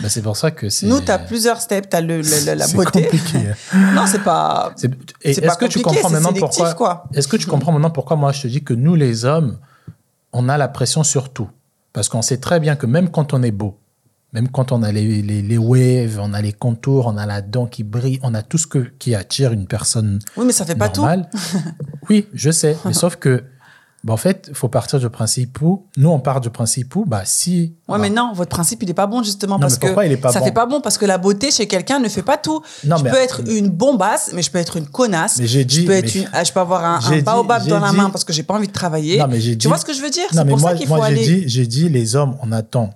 Ben, 0.00 0.08
c'est 0.08 0.22
pour 0.22 0.36
ça 0.36 0.50
que 0.50 0.68
c'est. 0.70 0.86
Nous, 0.86 1.00
tu 1.00 1.10
as 1.10 1.18
plusieurs 1.18 1.60
steps. 1.60 1.88
Tu 1.88 1.96
as 1.96 2.00
le, 2.00 2.16
la 2.18 2.66
c'est 2.66 2.74
beauté. 2.76 3.02
compliqué. 3.04 3.38
Non, 3.94 4.06
c'est 4.06 4.22
pas. 4.22 4.72
C'est- 4.76 4.90
C'est 5.22 5.44
Est-ce 5.44 5.58
que 5.58 5.66
tu 5.66 5.80
comprends 5.82 6.08
c'est 6.08 6.14
maintenant 6.14 6.32
pourquoi 6.32 6.74
quoi. 6.74 7.04
Est-ce 7.14 7.28
que 7.28 7.36
tu 7.36 7.46
comprends 7.46 7.70
maintenant 7.72 7.90
pourquoi 7.90 8.16
moi 8.16 8.32
je 8.32 8.42
te 8.42 8.46
dis 8.48 8.62
que 8.64 8.74
nous 8.74 8.94
les 8.94 9.24
hommes, 9.24 9.58
on 10.32 10.48
a 10.48 10.56
la 10.58 10.68
pression 10.68 11.02
sur 11.04 11.32
tout? 11.32 11.48
Parce 11.92 12.08
qu'on 12.08 12.22
sait 12.22 12.38
très 12.38 12.58
bien 12.60 12.74
que 12.76 12.86
même 12.86 13.08
quand 13.10 13.34
on 13.34 13.42
est 13.42 13.52
beau, 13.52 13.78
même 14.34 14.48
quand 14.48 14.72
on 14.72 14.82
a 14.82 14.90
les, 14.92 15.22
les, 15.22 15.42
les 15.42 15.58
waves, 15.58 16.18
on 16.20 16.34
a 16.34 16.42
les 16.42 16.52
contours, 16.52 17.06
on 17.06 17.16
a 17.16 17.24
la 17.24 17.40
dent 17.40 17.66
qui 17.66 17.84
brille, 17.84 18.18
on 18.22 18.34
a 18.34 18.42
tout 18.42 18.58
ce 18.58 18.66
que, 18.66 18.78
qui 18.98 19.14
attire 19.14 19.52
une 19.52 19.66
personne 19.66 20.18
Oui, 20.36 20.44
mais 20.44 20.52
ça 20.52 20.64
fait 20.66 20.74
pas 20.74 20.88
tout. 20.88 21.06
oui, 22.10 22.26
je 22.34 22.50
sais. 22.50 22.76
Mais 22.84 22.92
sauf 22.92 23.16
que, 23.16 23.44
bah, 24.02 24.12
en 24.12 24.16
fait, 24.18 24.46
il 24.48 24.54
faut 24.54 24.68
partir 24.68 24.98
du 24.98 25.08
principe 25.08 25.62
où, 25.62 25.86
nous, 25.96 26.10
on 26.10 26.18
part 26.18 26.40
du 26.40 26.50
principe 26.50 26.94
où, 26.96 27.04
bah, 27.06 27.22
si. 27.24 27.74
Ouais, 27.88 27.96
bah, 27.96 27.98
mais 27.98 28.10
non, 28.10 28.32
votre 28.34 28.50
principe, 28.50 28.82
il 28.82 28.90
est 28.90 28.94
pas 28.94 29.06
bon, 29.06 29.22
justement. 29.22 29.54
Non, 29.54 29.60
parce 29.60 29.74
mais 29.74 29.86
pourquoi 29.86 30.02
que 30.02 30.08
il 30.08 30.12
est 30.12 30.16
pas 30.18 30.30
ça 30.32 30.40
bon 30.40 30.44
fait 30.46 30.52
pas 30.52 30.66
bon, 30.66 30.80
parce 30.82 30.98
que 30.98 31.06
la 31.06 31.16
beauté 31.16 31.50
chez 31.50 31.66
quelqu'un 31.66 32.00
ne 32.00 32.08
fait 32.08 32.22
pas 32.22 32.36
tout. 32.36 32.60
Non, 32.84 32.96
je 32.98 33.04
mais- 33.04 33.10
peux 33.12 33.16
être 33.18 33.40
une 33.48 33.70
bombasse, 33.70 34.32
mais 34.34 34.42
je 34.42 34.50
peux 34.50 34.58
être 34.58 34.76
une 34.76 34.86
connasse. 34.88 35.38
Mais 35.38 35.46
j'ai 35.46 35.64
dit- 35.64 35.82
Je 35.82 35.86
peux, 35.86 35.92
être 35.92 36.12
mais- 36.14 36.22
une, 36.22 36.28
ah, 36.32 36.44
je 36.44 36.52
peux 36.52 36.60
avoir 36.60 36.84
un, 36.84 36.98
un 37.02 37.22
baobab 37.22 37.66
dans 37.66 37.78
la 37.80 37.90
dit- 37.92 37.96
main 37.96 38.10
parce 38.10 38.24
que 38.24 38.32
j'ai 38.32 38.42
pas 38.42 38.54
envie 38.54 38.66
de 38.68 38.72
travailler. 38.72 39.16
Non, 39.18 39.28
mais 39.28 39.40
j'ai 39.40 39.52
tu 39.52 39.58
dit- 39.58 39.68
vois 39.68 39.78
ce 39.78 39.84
que 39.86 39.94
je 39.94 40.02
veux 40.02 40.10
dire? 40.10 40.24
Non, 40.32 40.38
C'est 40.40 40.44
mais 40.44 40.50
pour 40.50 40.60
moi, 40.60 40.70
ça 40.72 40.76
qu'il 40.76 40.88
moi 40.88 40.98
faut 40.98 41.04
j'ai 41.06 41.12
aller. 41.12 41.24
dit, 41.24 41.44
j'ai 41.48 41.66
dit, 41.66 41.88
les 41.88 42.16
hommes, 42.16 42.36
on 42.42 42.50
attend 42.52 42.90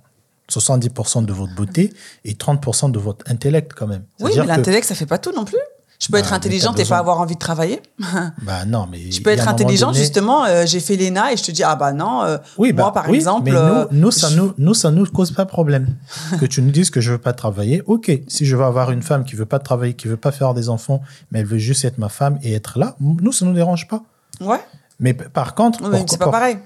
70% 0.49 1.25
de 1.25 1.33
votre 1.33 1.53
beauté 1.55 1.93
et 2.25 2.33
30% 2.33 2.91
de 2.91 2.99
votre 2.99 3.23
intellect 3.31 3.73
quand 3.75 3.87
même. 3.87 4.03
Oui, 4.19 4.31
mais 4.37 4.45
l'intellente, 4.45 4.83
ça 4.83 4.95
fait 4.95 5.05
pas 5.05 5.17
tout 5.17 5.31
non 5.31 5.45
plus. 5.45 5.57
Je 6.01 6.07
peux 6.07 6.13
Bah, 6.13 6.19
être 6.19 6.31
intelligente 6.31 6.79
et 6.79 6.85
pas 6.85 6.97
avoir 6.97 7.19
envie 7.19 7.33
de 7.33 7.39
travailler. 7.39 7.81
Bah 8.43 8.63
non, 8.65 8.87
mais. 8.89 9.11
Je 9.11 9.21
peux 9.21 9.31
être 9.31 9.49
intelligente, 9.49 9.89
donné- 9.91 9.99
justement. 9.99 10.45
euh, 10.45 10.65
j'ai 10.65 10.79
fait 10.79 10.95
l'ENA 10.95 11.33
et 11.33 11.37
je 11.37 11.43
te 11.43 11.51
dis, 11.51 11.61
ah 11.61 11.75
bah 11.75 11.91
non, 11.91 12.23
euh, 12.23 12.37
Oui, 12.57 12.71
bah, 12.71 12.83
moi 12.83 12.93
par 12.93 13.09
oui, 13.09 13.17
exemple. 13.17 13.51
Mais 13.51 13.57
euh, 13.57 13.83
nous, 13.91 13.99
nous, 14.03 14.11
ça 14.11 14.29
je- 14.29 14.37
nous, 14.37 14.53
nous, 14.57 14.73
ça 14.73 14.91
nous 14.91 15.05
cause 15.07 15.31
pas 15.31 15.45
problème. 15.45 15.97
que 16.39 16.45
tu 16.45 16.61
nous 16.61 16.71
dises 16.71 16.89
que 16.89 17.01
je 17.01 17.11
veux 17.11 17.17
pas 17.17 17.33
travailler. 17.33 17.81
Ok, 17.85 18.09
si 18.29 18.45
je 18.45 18.55
veux 18.55 18.63
avoir 18.63 18.91
une 18.91 19.01
femme 19.01 19.25
qui 19.25 19.35
veut 19.35 19.45
pas 19.45 19.59
travailler, 19.59 19.93
qui 19.93 20.07
veut 20.07 20.15
pas 20.15 20.31
faire 20.31 20.53
des 20.53 20.69
enfants, 20.69 21.01
mais 21.31 21.39
elle 21.39 21.45
veut 21.45 21.57
juste 21.57 21.83
être 21.83 21.97
ma 21.97 22.07
femme 22.09 22.39
et 22.43 22.53
être 22.53 22.79
là, 22.79 22.95
nous, 23.01 23.33
ça 23.33 23.45
nous 23.45 23.53
dérange 23.53 23.89
pas. 23.89 24.01
Ouais, 24.39 24.61
Mais 25.01 25.13
par 25.13 25.53
contre. 25.53 25.79
Pour- 25.79 26.05
c'est 26.09 26.17
pas 26.17 26.29
pareil 26.31 26.59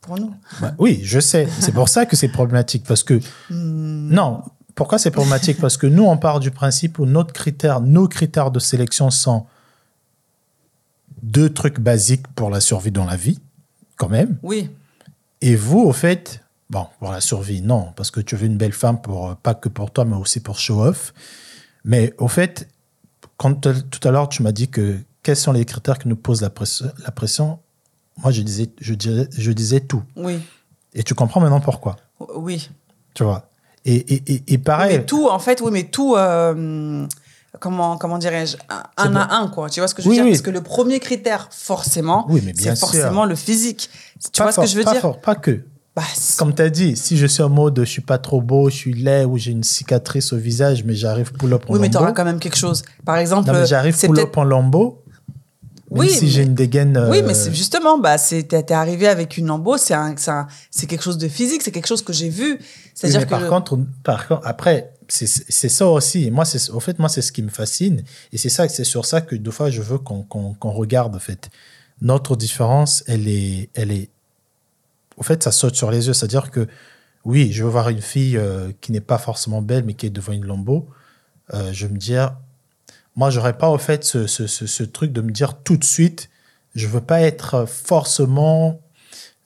pour 0.00 0.18
nous. 0.18 0.34
Bah 0.60 0.74
oui, 0.78 1.00
je 1.02 1.20
sais. 1.20 1.48
C'est 1.60 1.72
pour 1.72 1.88
ça 1.88 2.06
que 2.06 2.16
c'est 2.16 2.28
problématique. 2.28 2.84
Parce 2.86 3.02
que. 3.02 3.20
Hmm. 3.50 4.08
Non. 4.08 4.42
Pourquoi 4.74 4.98
c'est 4.98 5.10
problématique? 5.10 5.60
Parce 5.60 5.76
que 5.76 5.86
nous, 5.86 6.04
on 6.04 6.16
part 6.16 6.40
du 6.40 6.50
principe 6.50 6.98
où 6.98 7.06
notre 7.06 7.32
critère, 7.32 7.80
nos 7.80 8.08
critères 8.08 8.50
de 8.50 8.58
sélection 8.58 9.10
sont 9.10 9.46
deux 11.22 11.50
trucs 11.52 11.80
basiques 11.80 12.26
pour 12.28 12.50
la 12.50 12.60
survie 12.60 12.90
dans 12.90 13.04
la 13.04 13.16
vie, 13.16 13.38
quand 13.96 14.08
même. 14.08 14.38
Oui. 14.42 14.70
Et 15.42 15.54
vous, 15.56 15.80
au 15.80 15.92
fait, 15.92 16.42
bon, 16.70 16.86
pour 16.98 17.12
la 17.12 17.20
survie, 17.20 17.60
non, 17.60 17.92
parce 17.96 18.10
que 18.10 18.20
tu 18.20 18.36
veux 18.36 18.46
une 18.46 18.56
belle 18.56 18.72
femme 18.72 19.00
pour 19.02 19.36
pas 19.36 19.54
que 19.54 19.68
pour 19.68 19.90
toi, 19.90 20.04
mais 20.04 20.16
aussi 20.16 20.40
pour 20.40 20.58
show 20.58 20.82
off. 20.82 21.12
Mais 21.84 22.14
au 22.18 22.28
fait, 22.28 22.68
quand 23.36 23.54
tout 23.54 24.08
à 24.08 24.10
l'heure 24.10 24.28
tu 24.28 24.42
m'as 24.42 24.52
dit 24.52 24.68
que 24.68 24.98
quels 25.22 25.36
sont 25.36 25.52
les 25.52 25.64
critères 25.64 25.98
qui 25.98 26.08
nous 26.08 26.16
posent 26.16 26.42
la 26.42 26.50
pression, 26.50 26.90
la 27.04 27.10
pression 27.10 27.58
moi 28.22 28.32
je 28.32 28.42
disais, 28.42 28.70
je, 28.80 28.94
dirais, 28.94 29.28
je 29.36 29.52
disais 29.52 29.80
tout. 29.80 30.02
Oui. 30.16 30.38
Et 30.94 31.02
tu 31.02 31.14
comprends 31.14 31.40
maintenant 31.40 31.60
pourquoi. 31.60 31.96
Oui. 32.34 32.70
Tu 33.14 33.24
vois. 33.24 33.46
Et, 33.84 33.94
et, 34.14 34.42
et, 34.46 34.58
pareil. 34.58 34.98
mais 34.98 35.04
tout, 35.06 35.28
en 35.28 35.38
fait, 35.38 35.60
oui, 35.62 35.70
mais 35.72 35.84
tout. 35.84 36.14
euh, 36.16 37.06
comment, 37.58 37.96
comment 37.96 38.18
dirais-je 38.18 38.56
un, 38.96 39.16
à 39.16 39.36
un, 39.36 39.48
quoi. 39.48 39.70
Tu 39.70 39.80
vois 39.80 39.88
ce 39.88 39.94
que 39.94 40.02
je 40.02 40.06
veux 40.06 40.10
Oui, 40.10 40.16
dire? 40.16 40.24
oui. 40.24 40.30
Parce 40.32 40.42
que 40.42 40.50
le 40.50 40.62
premier 40.62 41.00
critère, 41.00 41.48
forcément, 41.50 42.28
c'est 42.56 42.76
forcément 42.76 43.24
le 43.24 43.34
physique. 43.34 43.88
Tu 44.32 44.38
pas 44.38 44.44
vois 44.44 44.52
ce 44.52 44.60
que 44.60 44.66
je 44.66 44.76
veux 44.76 44.84
pas 44.84 44.92
dire? 44.92 45.00
fort, 45.00 45.20
pas 45.20 45.34
que. 45.34 45.62
Bah, 45.96 46.02
Comme 46.38 46.54
tu 46.54 46.62
as 46.62 46.70
dit, 46.70 46.96
si 46.96 47.16
je 47.16 47.26
suis 47.26 47.42
en 47.42 47.48
mode 47.48 47.80
je 47.80 47.84
suis 47.84 48.00
pas 48.00 48.18
trop 48.18 48.40
beau, 48.40 48.70
je 48.70 48.76
suis 48.76 48.92
laid 48.94 49.24
ou 49.24 49.38
j'ai 49.38 49.50
une 49.50 49.64
cicatrice 49.64 50.32
au 50.32 50.36
visage, 50.36 50.84
mais 50.84 50.94
j'arrive 50.94 51.32
pull-up 51.32 51.64
en 51.68 51.72
Oui, 51.72 51.80
mais 51.80 51.90
tu 51.90 51.96
auras 51.96 52.12
quand 52.12 52.24
même 52.24 52.38
quelque 52.38 52.56
chose. 52.56 52.82
Par 53.04 53.16
exemple, 53.16 53.50
j'arrive 53.66 53.98
pull-up 53.98 54.36
en 54.36 54.44
lambeau. 54.44 54.99
Même 55.90 56.00
Oui, 56.00 56.10
si 56.10 56.28
j'ai 56.28 56.42
une 56.42 56.54
dégaine. 56.54 56.96
Oui, 57.10 57.18
euh, 57.18 57.24
mais 57.26 57.34
c'est 57.34 57.52
justement, 57.52 57.98
bah, 57.98 58.16
c'est, 58.16 58.44
t'es, 58.44 58.62
t'es 58.62 58.74
arrivé 58.74 59.08
avec 59.08 59.36
une 59.36 59.46
lambeau, 59.46 59.76
c'est 59.76 59.94
un, 59.94 60.14
c'est 60.16 60.30
un- 60.30 60.46
c'est 60.70 60.86
quelque 60.86 61.02
chose 61.02 61.18
de 61.18 61.26
physique, 61.26 61.62
c'est 61.62 61.72
quelque 61.72 61.88
chose 61.88 62.02
que 62.02 62.12
j'ai 62.12 62.28
vu. 62.28 62.52
Oui, 62.60 62.66
C'est-à-dire 62.94 63.20
mais 63.20 63.26
que. 63.26 63.30
par 63.30 63.48
contre, 63.48 63.78
par 64.04 64.28
contre, 64.28 64.46
après, 64.46 64.92
c'est 65.08 65.26
c'est 65.26 65.68
ça 65.68 65.86
aussi. 65.88 66.30
Moi, 66.30 66.44
c'est 66.44 66.70
au 66.70 66.78
fait, 66.78 66.98
moi, 67.00 67.08
c'est 67.08 67.22
ce 67.22 67.32
qui 67.32 67.42
me 67.42 67.48
fascine, 67.50 68.04
et 68.32 68.38
c'est 68.38 68.48
ça, 68.50 68.68
c'est 68.68 68.84
sur 68.84 69.04
ça 69.04 69.20
que 69.20 69.34
deux 69.34 69.50
fois 69.50 69.68
je 69.70 69.82
veux 69.82 69.98
qu'on 69.98 70.22
qu'on 70.22 70.54
qu'on 70.54 70.70
regarde. 70.70 71.16
En 71.16 71.18
fait, 71.18 71.50
notre 72.00 72.36
différence, 72.36 73.02
elle 73.08 73.26
est, 73.26 73.68
elle 73.74 73.90
est. 73.90 74.10
Au 75.16 75.22
fait, 75.24 75.42
ça 75.42 75.50
saute 75.50 75.74
sur 75.74 75.90
les 75.90 76.06
yeux. 76.06 76.12
C'est-à-dire 76.12 76.52
que, 76.52 76.68
oui, 77.24 77.50
je 77.52 77.64
veux 77.64 77.68
voir 77.70 77.88
une 77.88 78.00
fille 78.00 78.36
euh, 78.36 78.70
qui 78.80 78.92
n'est 78.92 79.00
pas 79.00 79.18
forcément 79.18 79.60
belle, 79.60 79.84
mais 79.84 79.94
qui 79.94 80.06
est 80.06 80.10
devant 80.10 80.32
une 80.32 80.46
lambeau. 80.46 80.88
Euh, 81.52 81.70
je 81.72 81.86
vais 81.86 81.92
me 81.92 81.98
dire, 81.98 82.36
moi, 83.16 83.30
j'aurais 83.30 83.56
pas 83.58 83.68
au 83.70 83.78
fait 83.78 84.04
ce, 84.04 84.26
ce, 84.26 84.46
ce, 84.46 84.66
ce 84.66 84.82
truc 84.82 85.12
de 85.12 85.20
me 85.20 85.30
dire 85.30 85.54
tout 85.62 85.76
de 85.76 85.84
suite, 85.84 86.28
je 86.74 86.86
veux 86.86 87.00
pas 87.00 87.20
être 87.22 87.66
forcément. 87.66 88.80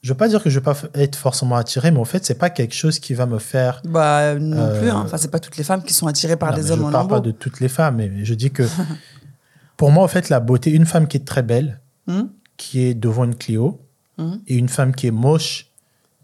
Je 0.03 0.11
veux 0.11 0.17
pas 0.19 0.29
dire 0.29 0.43
que 0.43 0.51
je 0.51 0.59
veux 0.59 0.63
pas 0.63 0.77
être 0.93 1.17
forcément 1.17 1.57
attiré, 1.57 1.91
mais 1.91 1.99
au 1.99 2.05
fait, 2.05 2.27
c'est 2.27 2.35
pas 2.35 2.51
quelque 2.51 2.75
chose 2.75 2.99
qui 2.99 3.15
va 3.15 3.25
me 3.25 3.39
faire 3.39 3.81
Bah, 3.85 4.35
non 4.35 4.59
Euh, 4.59 4.79
plus. 4.81 4.91
hein. 4.91 5.03
Enfin, 5.07 5.17
c'est 5.17 5.31
pas 5.31 5.39
toutes 5.41 5.57
les 5.57 5.65
femmes 5.65 5.83
qui 5.83 5.95
sont 5.95 6.07
attirées 6.07 6.37
par 6.37 6.51
non, 6.51 6.57
des 6.57 6.71
hommes 6.71 6.81
je 6.81 6.85
en 6.85 6.91
parle 6.93 7.09
pas 7.09 7.21
de 7.21 7.31
toutes 7.31 7.61
les 7.61 7.69
femmes, 7.71 7.97
mais 7.97 8.23
je 8.23 8.35
dis 8.35 8.51
que 8.51 8.65
pour 9.79 9.91
moi, 9.91 10.05
en 10.05 10.09
fait, 10.09 10.29
la 10.29 10.41
beauté, 10.41 10.71
une 10.71 10.85
femme 10.87 11.09
qui 11.09 11.17
est 11.17 11.25
très 11.27 11.43
belle, 11.43 11.81
Hum, 12.07 12.29
qui 12.59 12.83
est 12.83 12.93
devant 12.93 13.25
une 13.25 13.35
Clio, 13.35 13.81
hum. 14.19 14.39
et 14.47 14.57
une 14.57 14.69
femme 14.69 14.95
qui 14.95 15.07
est 15.07 15.11
moche, 15.11 15.71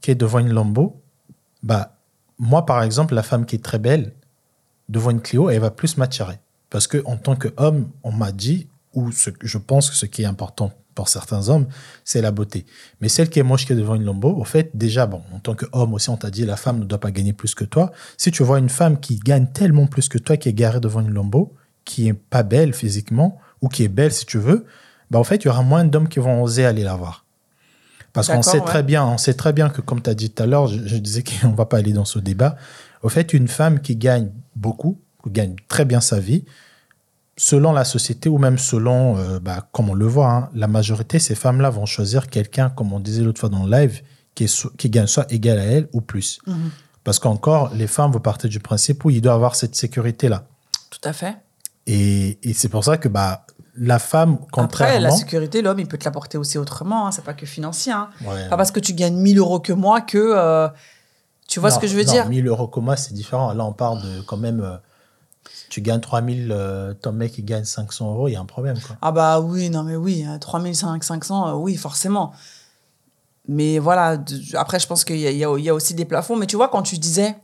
qui 0.02 0.10
est 0.10 0.14
devant 0.14 0.40
une 0.40 0.52
Lambo, 0.52 1.00
bah, 1.62 1.96
moi, 2.38 2.66
par 2.66 2.82
exemple, 2.82 3.14
la 3.14 3.22
femme 3.22 3.46
qui 3.46 3.56
est 3.56 3.64
très 3.64 3.78
belle, 3.78 4.12
devant 4.90 5.08
une 5.10 5.22
Clio, 5.22 5.48
elle 5.48 5.60
va 5.60 5.70
plus 5.70 5.96
m'attirer. 5.96 6.38
Parce 6.70 6.86
que 6.86 7.02
en 7.04 7.16
tant 7.16 7.36
qu'homme, 7.36 7.90
on 8.02 8.12
m'a 8.12 8.32
dit, 8.32 8.68
ou 8.94 9.12
ce, 9.12 9.30
je 9.42 9.58
pense 9.58 9.90
que 9.90 9.96
ce 9.96 10.06
qui 10.06 10.22
est 10.22 10.26
important 10.26 10.72
pour 10.94 11.08
certains 11.08 11.48
hommes, 11.48 11.66
c'est 12.04 12.20
la 12.20 12.30
beauté. 12.30 12.66
Mais 13.00 13.08
celle 13.08 13.28
qui 13.28 13.38
est 13.38 13.42
moche, 13.42 13.66
qui 13.66 13.72
est 13.72 13.76
devant 13.76 13.94
une 13.94 14.04
Lambo, 14.04 14.30
au 14.30 14.44
fait, 14.44 14.70
déjà, 14.74 15.06
bon, 15.06 15.22
en 15.32 15.38
tant 15.38 15.54
qu'homme 15.54 15.94
aussi, 15.94 16.10
on 16.10 16.16
t'a 16.16 16.30
dit, 16.30 16.44
la 16.44 16.56
femme 16.56 16.80
ne 16.80 16.84
doit 16.84 17.00
pas 17.00 17.10
gagner 17.10 17.32
plus 17.32 17.54
que 17.54 17.64
toi. 17.64 17.92
Si 18.16 18.30
tu 18.30 18.42
vois 18.42 18.58
une 18.58 18.68
femme 18.68 18.98
qui 18.98 19.18
gagne 19.18 19.46
tellement 19.46 19.86
plus 19.86 20.08
que 20.08 20.18
toi, 20.18 20.36
qui 20.36 20.48
est 20.48 20.52
garée 20.52 20.80
devant 20.80 21.00
une 21.00 21.12
Lambo, 21.12 21.54
qui 21.84 22.08
est 22.08 22.14
pas 22.14 22.42
belle 22.42 22.74
physiquement, 22.74 23.38
ou 23.62 23.68
qui 23.68 23.84
est 23.84 23.88
belle 23.88 24.12
si 24.12 24.26
tu 24.26 24.38
veux, 24.38 24.66
bah, 25.10 25.18
en 25.18 25.24
fait, 25.24 25.36
il 25.36 25.46
y 25.46 25.48
aura 25.48 25.62
moins 25.62 25.84
d'hommes 25.84 26.08
qui 26.08 26.18
vont 26.18 26.42
oser 26.42 26.66
aller 26.66 26.82
la 26.82 26.96
voir. 26.96 27.24
Parce 28.12 28.28
qu'on 28.28 28.42
sait 28.42 28.58
ouais. 28.58 28.64
très 28.64 28.82
bien, 28.82 29.04
on 29.06 29.18
sait 29.18 29.34
très 29.34 29.52
bien 29.52 29.68
que, 29.68 29.80
comme 29.80 30.02
tu 30.02 30.10
as 30.10 30.14
dit 30.14 30.30
tout 30.30 30.42
à 30.42 30.46
l'heure, 30.46 30.66
je, 30.66 30.84
je 30.84 30.96
disais 30.96 31.22
qu'on 31.22 31.52
va 31.52 31.64
pas 31.66 31.78
aller 31.78 31.92
dans 31.92 32.04
ce 32.04 32.18
débat. 32.18 32.56
Au 33.02 33.08
fait, 33.08 33.32
une 33.32 33.46
femme 33.46 33.80
qui 33.80 33.94
gagne 33.94 34.30
beaucoup, 34.56 35.00
qui 35.24 35.30
gagne 35.30 35.54
très 35.68 35.84
bien 35.84 36.00
sa 36.00 36.18
vie, 36.18 36.44
selon 37.40 37.72
la 37.72 37.84
société 37.84 38.28
ou 38.28 38.36
même 38.36 38.58
selon, 38.58 39.16
euh, 39.16 39.40
bah, 39.40 39.66
comme 39.72 39.88
on 39.88 39.94
le 39.94 40.04
voit, 40.06 40.30
hein, 40.30 40.50
la 40.54 40.66
majorité, 40.66 41.18
ces 41.18 41.34
femmes-là 41.34 41.70
vont 41.70 41.86
choisir 41.86 42.28
quelqu'un, 42.28 42.68
comme 42.68 42.92
on 42.92 43.00
disait 43.00 43.22
l'autre 43.22 43.40
fois 43.40 43.48
dans 43.48 43.64
le 43.64 43.70
live, 43.70 44.02
qui, 44.34 44.44
est 44.44 44.76
qui 44.76 44.90
gagne 44.90 45.06
soit 45.06 45.24
égal 45.32 45.58
à 45.58 45.64
elle 45.64 45.88
ou 45.94 46.02
plus. 46.02 46.38
Mhm. 46.46 46.70
Parce 47.02 47.18
qu'encore, 47.18 47.70
les 47.74 47.86
femmes 47.86 48.12
vont 48.12 48.20
partir 48.20 48.50
du 48.50 48.60
principe 48.60 49.06
où 49.06 49.10
il 49.10 49.22
doit 49.22 49.32
avoir 49.32 49.54
cette 49.54 49.74
sécurité-là. 49.74 50.44
Tout 50.90 51.00
à 51.02 51.14
fait. 51.14 51.38
Et, 51.86 52.38
et 52.42 52.52
c'est 52.52 52.68
pour 52.68 52.84
ça 52.84 52.98
que 52.98 53.08
bah, 53.08 53.46
la 53.74 53.98
femme, 53.98 54.34
Après, 54.34 54.46
contrairement... 54.52 55.00
la 55.00 55.10
sécurité, 55.10 55.62
l'homme, 55.62 55.80
il 55.80 55.88
peut 55.88 55.96
te 55.96 56.04
l'apporter 56.04 56.36
aussi 56.36 56.58
autrement. 56.58 57.06
Hein. 57.06 57.10
C'est 57.10 57.24
pas 57.24 57.32
que 57.32 57.46
financier. 57.46 57.90
Hein. 57.94 58.10
Ouais. 58.20 58.50
Pas 58.50 58.58
parce 58.58 58.70
que 58.70 58.80
tu 58.80 58.92
gagnes 58.92 59.16
1000 59.16 59.38
euros 59.38 59.60
que 59.60 59.72
moi 59.72 60.02
que. 60.02 60.18
euh, 60.18 60.68
tu 61.48 61.58
vois 61.58 61.70
ce 61.70 61.78
que 61.78 61.86
je 61.86 61.96
veux 61.96 62.04
non, 62.04 62.12
dire? 62.12 62.28
1000 62.28 62.46
euros 62.46 62.68
comme 62.68 62.84
moi, 62.84 62.98
c'est 62.98 63.14
différent. 63.14 63.54
Là, 63.54 63.64
on 63.64 63.72
parle 63.72 64.02
de 64.02 64.20
quand 64.20 64.36
même. 64.36 64.78
Tu 65.70 65.80
gagnes 65.80 66.00
3000, 66.00 66.50
euh, 66.50 66.92
ton 66.92 67.12
mec, 67.12 67.38
il 67.38 67.44
gagne 67.44 67.64
500 67.64 68.12
euros, 68.12 68.28
il 68.28 68.32
y 68.32 68.36
a 68.36 68.40
un 68.40 68.44
problème. 68.44 68.78
Quoi. 68.86 68.96
Ah 69.00 69.12
bah 69.12 69.40
oui, 69.40 69.70
non 69.70 69.84
mais 69.84 69.96
oui, 69.96 70.24
hein, 70.24 70.38
3500, 70.38 71.48
euh, 71.48 71.52
oui, 71.54 71.76
forcément. 71.76 72.32
Mais 73.48 73.78
voilà, 73.78 74.22
après, 74.54 74.78
je 74.78 74.86
pense 74.86 75.04
qu'il 75.04 75.16
y, 75.18 75.44
a- 75.44 75.74
aussi 75.74 75.94
des 75.94 76.04
plafonds. 76.04 76.36
Mais 76.36 76.46
tu 76.46 76.56
vois, 76.56 76.68
quand 76.68 76.82
tu 76.82 76.98
disais 76.98 77.36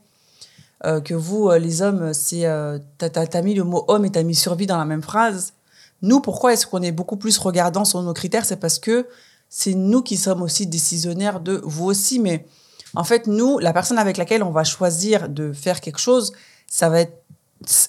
euh, 0.84 1.00
que 1.00 1.14
vous, 1.14 1.48
euh, 1.48 1.58
les 1.58 1.82
hommes, 1.82 2.12
c'est 2.12 2.46
euh, 2.46 2.78
t'as 2.98 3.42
mis 3.42 3.54
le 3.54 3.64
mot 3.64 3.84
homme 3.88 4.04
et 4.04 4.10
t'as 4.10 4.22
mis 4.22 4.34
survie 4.34 4.66
dans 4.66 4.76
la 4.76 4.84
même 4.84 5.02
phrase. 5.02 5.54
Nous, 6.02 6.20
pourquoi 6.20 6.52
est-ce 6.52 6.66
qu'on 6.66 6.82
est 6.82 6.92
beaucoup 6.92 7.16
plus 7.16 7.38
regardant 7.38 7.84
sur 7.84 8.02
nos 8.02 8.12
critères? 8.12 8.44
C'est 8.44 8.58
parce 8.58 8.78
que 8.78 9.08
c'est 9.48 9.74
nous 9.74 10.02
qui 10.02 10.16
sommes 10.16 10.42
aussi 10.42 10.66
décisionnaires 10.66 11.40
de 11.40 11.60
vous 11.64 11.86
aussi. 11.86 12.18
Mais 12.20 12.46
en 12.94 13.04
fait, 13.04 13.26
nous, 13.26 13.58
la 13.58 13.72
personne 13.72 13.98
avec 13.98 14.16
laquelle 14.16 14.42
on 14.42 14.50
va 14.50 14.64
choisir 14.64 15.28
de 15.28 15.52
faire 15.52 15.80
quelque 15.80 15.98
chose, 15.98 16.32
ça 16.68 16.88
va 16.88 17.00
être 17.00 17.22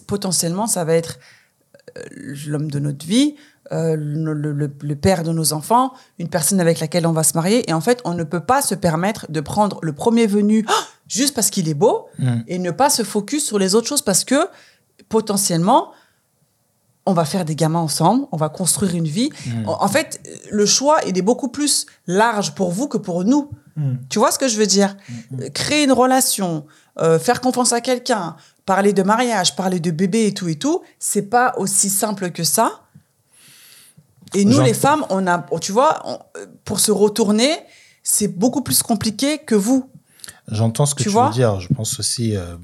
potentiellement, 0.08 0.68
ça 0.68 0.84
va 0.86 0.94
être 0.96 1.20
euh, 1.98 2.02
l'homme 2.48 2.70
de 2.72 2.80
notre 2.80 3.06
vie, 3.06 3.36
euh, 3.72 3.96
le, 3.98 4.34
le- 4.34 4.52
le- 4.54 4.72
le 4.82 4.96
père 4.96 5.24
de 5.24 5.32
nos 5.32 5.52
enfants, 5.54 5.94
une 6.20 6.30
personne 6.30 6.60
avec 6.62 6.80
laquelle 6.80 7.06
on 7.06 7.12
va 7.12 7.24
se 7.24 7.34
marier. 7.36 7.70
Et 7.70 7.74
en 7.74 7.82
fait, 7.82 8.02
on 8.06 8.14
ne 8.14 8.24
peut 8.24 8.40
pas 8.40 8.62
se 8.62 8.76
permettre 8.76 9.30
de 9.30 9.42
prendre 9.42 9.80
le 9.82 9.94
premier 9.94 10.26
venu 10.28 10.66
ah, 10.70 10.74
juste 11.08 11.34
parce 11.36 11.50
qu'il 11.50 11.68
est 11.70 11.74
beau 11.74 12.08
Mm. 12.20 12.38
et 12.48 12.60
ne 12.60 12.72
pas 12.72 12.90
se 12.90 13.04
focus 13.04 13.46
sur 13.46 13.60
les 13.60 13.76
autres 13.76 13.88
choses 13.88 14.02
parce 14.02 14.24
que 14.24 14.48
potentiellement, 15.10 15.92
on 17.06 17.14
va 17.14 17.24
faire 17.26 17.46
des 17.46 17.56
gamins 17.56 17.80
ensemble, 17.80 18.26
on 18.32 18.38
va 18.38 18.50
construire 18.50 18.94
une 18.96 19.08
vie. 19.08 19.30
Mm. 19.46 19.68
En 19.68 19.84
en 19.84 19.88
fait, 19.88 20.22
le 20.52 20.66
choix, 20.66 21.00
il 21.08 21.18
est 21.18 21.22
beaucoup 21.22 21.48
plus 21.50 21.86
large 22.06 22.54
pour 22.56 22.72
vous 22.72 22.88
que 22.88 22.98
pour 22.98 23.24
nous. 23.24 23.50
Mm. 23.76 23.94
Tu 24.10 24.20
vois 24.20 24.32
ce 24.32 24.40
que 24.40 24.48
je 24.48 24.58
veux 24.58 24.66
dire? 24.68 24.96
Créer 25.54 25.84
une 25.84 25.92
relation, 25.94 26.66
euh, 27.00 27.18
faire 27.20 27.40
confiance 27.42 27.72
à 27.74 27.80
quelqu'un, 27.82 28.36
parler 28.68 28.94
de 28.94 29.02
mariage, 29.02 29.56
parler 29.56 29.80
de 29.80 29.90
bébé 29.90 30.28
et 30.28 30.34
tout 30.36 30.48
et 30.48 30.56
tout, 30.58 30.84
c'est 31.00 31.24
pas 31.24 31.54
aussi 31.58 31.90
simple 31.90 32.30
que 32.32 32.44
ça. 32.44 32.82
Et 34.36 34.44
nous, 34.46 34.60
les 34.62 34.74
femmes, 34.76 35.06
on 35.10 35.26
a, 35.26 35.44
tu 35.62 35.72
vois, 35.72 36.02
on- 36.06 36.20
euh, 36.38 36.46
pour 36.66 36.80
se 36.82 36.92
retourner, 36.92 37.52
c'est 38.04 38.28
beaucoup 38.28 38.62
plus 38.62 38.84
compliqué 38.84 39.40
que 39.40 39.56
vous. 39.56 39.90
J'entends 40.50 40.86
ce 40.86 40.94
que 40.96 41.04
Tu 41.04 41.10
veux 41.10 41.16
dire. 41.34 41.60
Je 41.62 41.70
pense 41.74 41.98
aussi, 42.00 42.36
euh, 42.36 42.56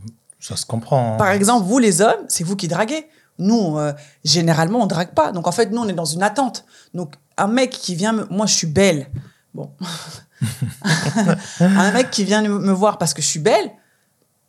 ça 0.42 0.56
se 0.58 0.66
comprend. 0.66 1.14
hein. 1.14 1.18
Par 1.18 1.30
exemple, 1.32 1.66
vous, 1.66 1.80
les 1.80 2.02
hommes, 2.02 2.26
c'est 2.28 2.44
vous 2.44 2.56
qui 2.58 2.68
draguez. 2.68 3.08
Nous, 3.40 3.78
euh, 3.78 3.94
généralement, 4.26 4.82
on 4.84 4.88
drague 4.88 5.14
pas. 5.14 5.32
Donc, 5.32 5.48
en 5.48 5.52
fait, 5.54 5.72
nous, 5.72 5.82
on 5.82 5.88
est 5.88 5.94
dans 5.94 6.06
une 6.06 6.22
attente. 6.22 6.66
Donc, 6.94 7.16
un 7.38 7.48
mec 7.48 7.72
qui 7.72 7.96
vient, 7.96 8.12
me... 8.14 8.26
moi, 8.30 8.46
je 8.46 8.54
suis 8.56 8.68
belle. 8.68 9.10
Bon. 9.54 9.72
un 11.62 11.92
mec 11.94 12.12
qui 12.12 12.26
vient 12.26 12.42
me 12.42 12.72
voir 12.74 12.98
parce 12.98 13.14
que 13.14 13.22
je 13.22 13.28
suis 13.28 13.40
belle, 13.40 13.72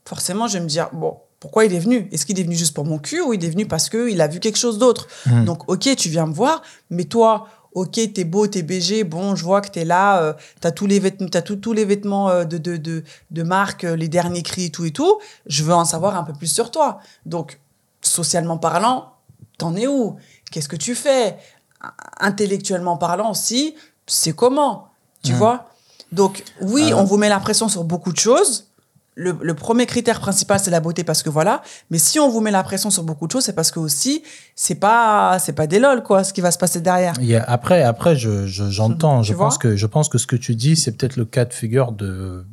forcément, 0.05 0.49
je 0.49 0.55
vais 0.59 0.65
me 0.65 0.69
dire, 0.69 0.89
bon, 0.93 1.17
pourquoi 1.45 1.67
il 1.67 1.75
est 1.75 1.79
venu? 1.79 2.09
Est-ce 2.11 2.25
qu'il 2.25 2.41
est 2.41 2.43
venu 2.43 2.57
juste 2.57 2.73
pour 2.73 2.87
mon 2.87 2.97
cul 2.99 3.21
ou 3.21 3.35
il 3.35 3.45
est 3.45 3.51
venu 3.51 3.67
parce 3.67 3.91
qu'il 3.91 4.19
a 4.23 4.29
vu 4.29 4.41
quelque 4.41 4.57
chose 4.57 4.79
d'autre? 4.79 5.09
Mm. 5.27 5.45
Donc, 5.45 5.69
ok, 5.71 5.95
tu 5.95 6.09
viens 6.09 6.25
me 6.25 6.33
voir, 6.33 6.63
mais 6.89 7.05
toi, 7.05 7.49
ok, 7.75 8.01
t'es 8.15 8.25
beau, 8.25 8.47
t'es 8.47 8.63
BG, 8.63 9.05
bon, 9.05 9.37
je 9.37 9.45
vois 9.45 9.61
que 9.61 9.69
t'es 9.69 9.85
là, 9.85 10.23
euh, 10.23 10.33
t'as 10.63 10.71
tous 10.71 10.87
les 10.87 10.99
vêtements, 11.01 11.29
t'as 11.29 11.43
tous 11.43 11.57
tous 11.57 11.75
les 11.75 11.85
vêtements 11.85 12.31
euh, 12.31 12.45
de, 12.45 12.57
de, 12.57 12.79
de, 12.79 13.05
de 13.31 13.43
marque, 13.43 13.85
euh, 13.85 13.95
les 13.95 14.09
derniers 14.09 14.43
cris 14.43 14.65
et 14.65 14.71
tout 14.71 14.87
et 14.87 14.91
tout. 14.91 15.19
Je 15.45 15.65
veux 15.65 15.75
en 15.75 15.85
savoir 15.85 16.17
un 16.17 16.23
peu 16.23 16.33
plus 16.33 16.47
sur 16.51 16.71
toi. 16.71 16.99
Donc, 17.27 17.61
socialement 18.01 18.57
parlant, 18.57 19.13
t'en 19.59 19.77
es 19.77 19.87
où? 19.87 20.17
Qu'est-ce 20.51 20.69
que 20.71 20.77
tu 20.77 20.95
fais? 20.95 21.37
Intellectuellement 22.21 22.97
parlant 22.97 23.33
aussi, 23.33 23.75
c'est 24.07 24.33
comment? 24.33 24.89
Tu 25.23 25.33
Mm. 25.33 25.37
vois? 25.37 25.67
Donc, 26.11 26.43
oui, 26.63 26.85
Alors- 26.87 27.01
on 27.01 27.05
vous 27.05 27.17
met 27.19 27.29
la 27.29 27.41
pression 27.41 27.69
sur 27.69 27.85
beaucoup 27.85 28.13
de 28.13 28.19
choses. 28.19 28.69
Le, 29.17 29.37
le 29.41 29.55
premier 29.55 29.87
critère 29.87 30.19
principal, 30.21 30.59
c'est 30.59 30.73
la 30.73 30.81
beauté 30.81 31.05
parce 31.05 31.23
que 31.23 31.31
voilà. 31.31 31.63
Mais 31.91 31.99
si 31.99 32.19
on 32.19 32.29
vous 32.29 32.41
met 32.41 32.51
la 32.51 32.65
pression 32.65 32.91
sur 32.91 33.05
beaucoup 33.05 33.27
de 33.29 33.33
choses, 33.33 33.45
c'est 33.45 33.53
parce 33.53 33.71
que 33.71 33.79
aussi, 33.79 34.25
c'est 34.57 34.75
pas, 34.75 35.39
c'est 35.39 35.53
pas 35.53 35.69
des 35.69 35.79
lol, 35.79 36.03
quoi, 36.03 36.25
ce 36.25 36.33
qui 36.33 36.41
va 36.41 36.51
se 36.51 36.59
passer 36.59 36.81
derrière. 36.81 37.15
Après, 37.47 37.83
après, 37.83 38.17
je, 38.17 38.47
je- 38.47 38.69
j'entends. 38.71 39.23
Je 39.23 39.33
pense 39.45 39.59
que 39.59 39.77
je 39.77 39.87
pense 39.87 40.09
que 40.09 40.19
ce 40.19 40.27
que 40.27 40.35
tu 40.37 40.57
dis, 40.57 40.75
c'est 40.75 40.93
peut-être 40.93 41.17
le 41.17 41.25
cas 41.25 41.45
de 41.45 41.53
figure 41.55 41.93
de 41.93 42.45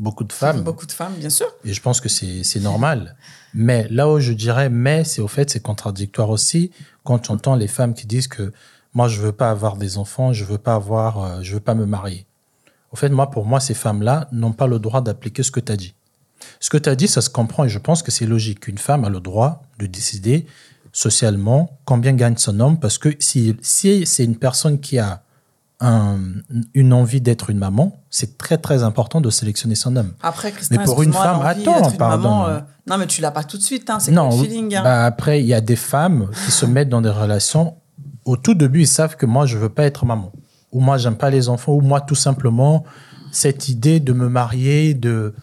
beaucoup 0.00 0.24
de 0.24 0.32
femmes. 0.32 0.62
Beaucoup 0.62 0.86
de 0.86 0.92
femmes, 0.92 1.12
bien 1.18 1.30
sûr. 1.30 1.46
Et 1.64 1.72
je 1.72 1.80
pense 1.80 2.00
que 2.00 2.08
c'est 2.08 2.42
c'est 2.42 2.60
normal. 2.60 3.14
Mais 3.54 3.86
là 3.90 4.08
où 4.10 4.18
je 4.18 4.32
dirais 4.32 4.68
mais, 4.68 5.04
c'est 5.04 5.20
au 5.20 5.28
fait, 5.28 5.48
c'est 5.50 5.60
contradictoire 5.60 6.30
aussi 6.30 6.70
quand 7.04 7.18
tu 7.20 7.30
entends 7.30 7.54
les 7.54 7.68
femmes 7.68 7.94
qui 7.94 8.06
disent 8.08 8.28
que 8.28 8.52
moi, 8.94 9.06
je 9.06 9.20
veux 9.20 9.32
pas 9.32 9.50
avoir 9.50 9.76
des 9.76 9.96
enfants, 9.98 10.32
je 10.32 10.44
veux 10.44 10.58
pas 10.58 10.74
avoir, 10.74 11.22
euh, 11.22 11.38
je 11.42 11.54
veux 11.54 11.60
pas 11.60 11.74
me 11.76 11.86
marier. 11.86 12.26
Au 12.92 12.96
fait, 12.96 13.08
moi, 13.10 13.30
pour 13.30 13.46
moi, 13.46 13.60
ces 13.60 13.74
femmes-là 13.74 14.26
n'ont 14.32 14.50
pas 14.52 14.66
le 14.66 14.80
droit 14.80 15.00
d'appliquer 15.00 15.44
ce 15.44 15.52
que 15.52 15.60
tu 15.60 15.70
as 15.70 15.76
dit. 15.76 15.94
Ce 16.60 16.70
que 16.70 16.76
tu 16.78 16.88
as 16.88 16.96
dit, 16.96 17.08
ça 17.08 17.20
se 17.20 17.30
comprend 17.30 17.64
et 17.64 17.68
je 17.68 17.78
pense 17.78 18.02
que 18.02 18.10
c'est 18.10 18.26
logique. 18.26 18.68
Une 18.68 18.78
femme 18.78 19.04
a 19.04 19.08
le 19.08 19.20
droit 19.20 19.62
de 19.78 19.86
décider 19.86 20.46
socialement 20.92 21.78
combien 21.84 22.12
gagne 22.12 22.36
son 22.36 22.58
homme 22.60 22.78
parce 22.78 22.98
que 22.98 23.10
si, 23.20 23.56
si 23.62 24.04
c'est 24.06 24.24
une 24.24 24.36
personne 24.36 24.80
qui 24.80 24.98
a 24.98 25.22
un- 25.82 26.18
une 26.74 26.92
envie 26.92 27.22
d'être 27.22 27.48
une 27.48 27.56
maman, 27.58 28.02
c'est 28.10 28.36
très 28.36 28.58
très 28.58 28.82
important 28.82 29.20
de 29.22 29.30
sélectionner 29.30 29.74
son 29.74 29.96
homme. 29.96 30.12
Après, 30.22 30.52
Christin, 30.52 30.76
Mais 30.76 30.84
pour 30.84 31.02
une 31.02 31.12
femme, 31.12 31.40
attends, 31.42 31.90
pardon. 31.92 32.22
maman, 32.28 32.46
euh, 32.48 32.60
non, 32.86 32.98
mais 32.98 33.06
tu 33.06 33.22
l'as 33.22 33.30
pas 33.30 33.44
tout 33.44 33.56
de 33.56 33.62
suite, 33.62 33.88
hein, 33.88 33.98
c'est 33.98 34.10
Non, 34.10 34.28
le 34.36 34.44
feeling. 34.44 34.74
hein. 34.76 34.82
Bah, 34.82 35.04
après, 35.06 35.40
il 35.40 35.46
y 35.46 35.54
a 35.54 35.62
des 35.62 35.76
femmes 35.76 36.28
qui 36.44 36.50
se 36.50 36.66
mettent 36.66 36.90
dans 36.90 37.00
des 37.00 37.08
relations. 37.08 37.76
Au 38.26 38.36
tout 38.36 38.52
début, 38.54 38.80
ils 38.82 38.86
savent 38.86 39.16
que 39.16 39.24
moi, 39.24 39.46
je 39.46 39.56
veux 39.56 39.70
pas 39.70 39.84
être 39.84 40.04
maman. 40.04 40.32
Ou 40.72 40.80
moi, 40.80 40.98
j'aime 40.98 41.16
pas 41.16 41.30
les 41.30 41.48
enfants. 41.48 41.72
Ou 41.72 41.80
moi, 41.80 42.02
tout 42.02 42.14
simplement, 42.14 42.84
cette 43.32 43.70
idée 43.70 44.00
de 44.00 44.12
me 44.12 44.28
marier, 44.28 44.92
de, 44.92 45.34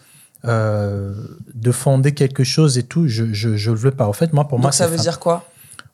euh, 0.44 1.14
de 1.54 1.72
fonder 1.72 2.14
quelque 2.14 2.44
chose 2.44 2.78
et 2.78 2.82
tout, 2.84 3.08
je, 3.08 3.32
je, 3.32 3.56
je 3.56 3.70
le 3.70 3.76
veux 3.76 3.90
pas. 3.90 4.06
En 4.06 4.12
fait, 4.12 4.32
moi, 4.32 4.46
pour 4.46 4.58
moi, 4.58 4.72
ça 4.72 4.86
veut 4.86 4.96
fin. 4.96 5.02
dire 5.02 5.18
quoi? 5.18 5.44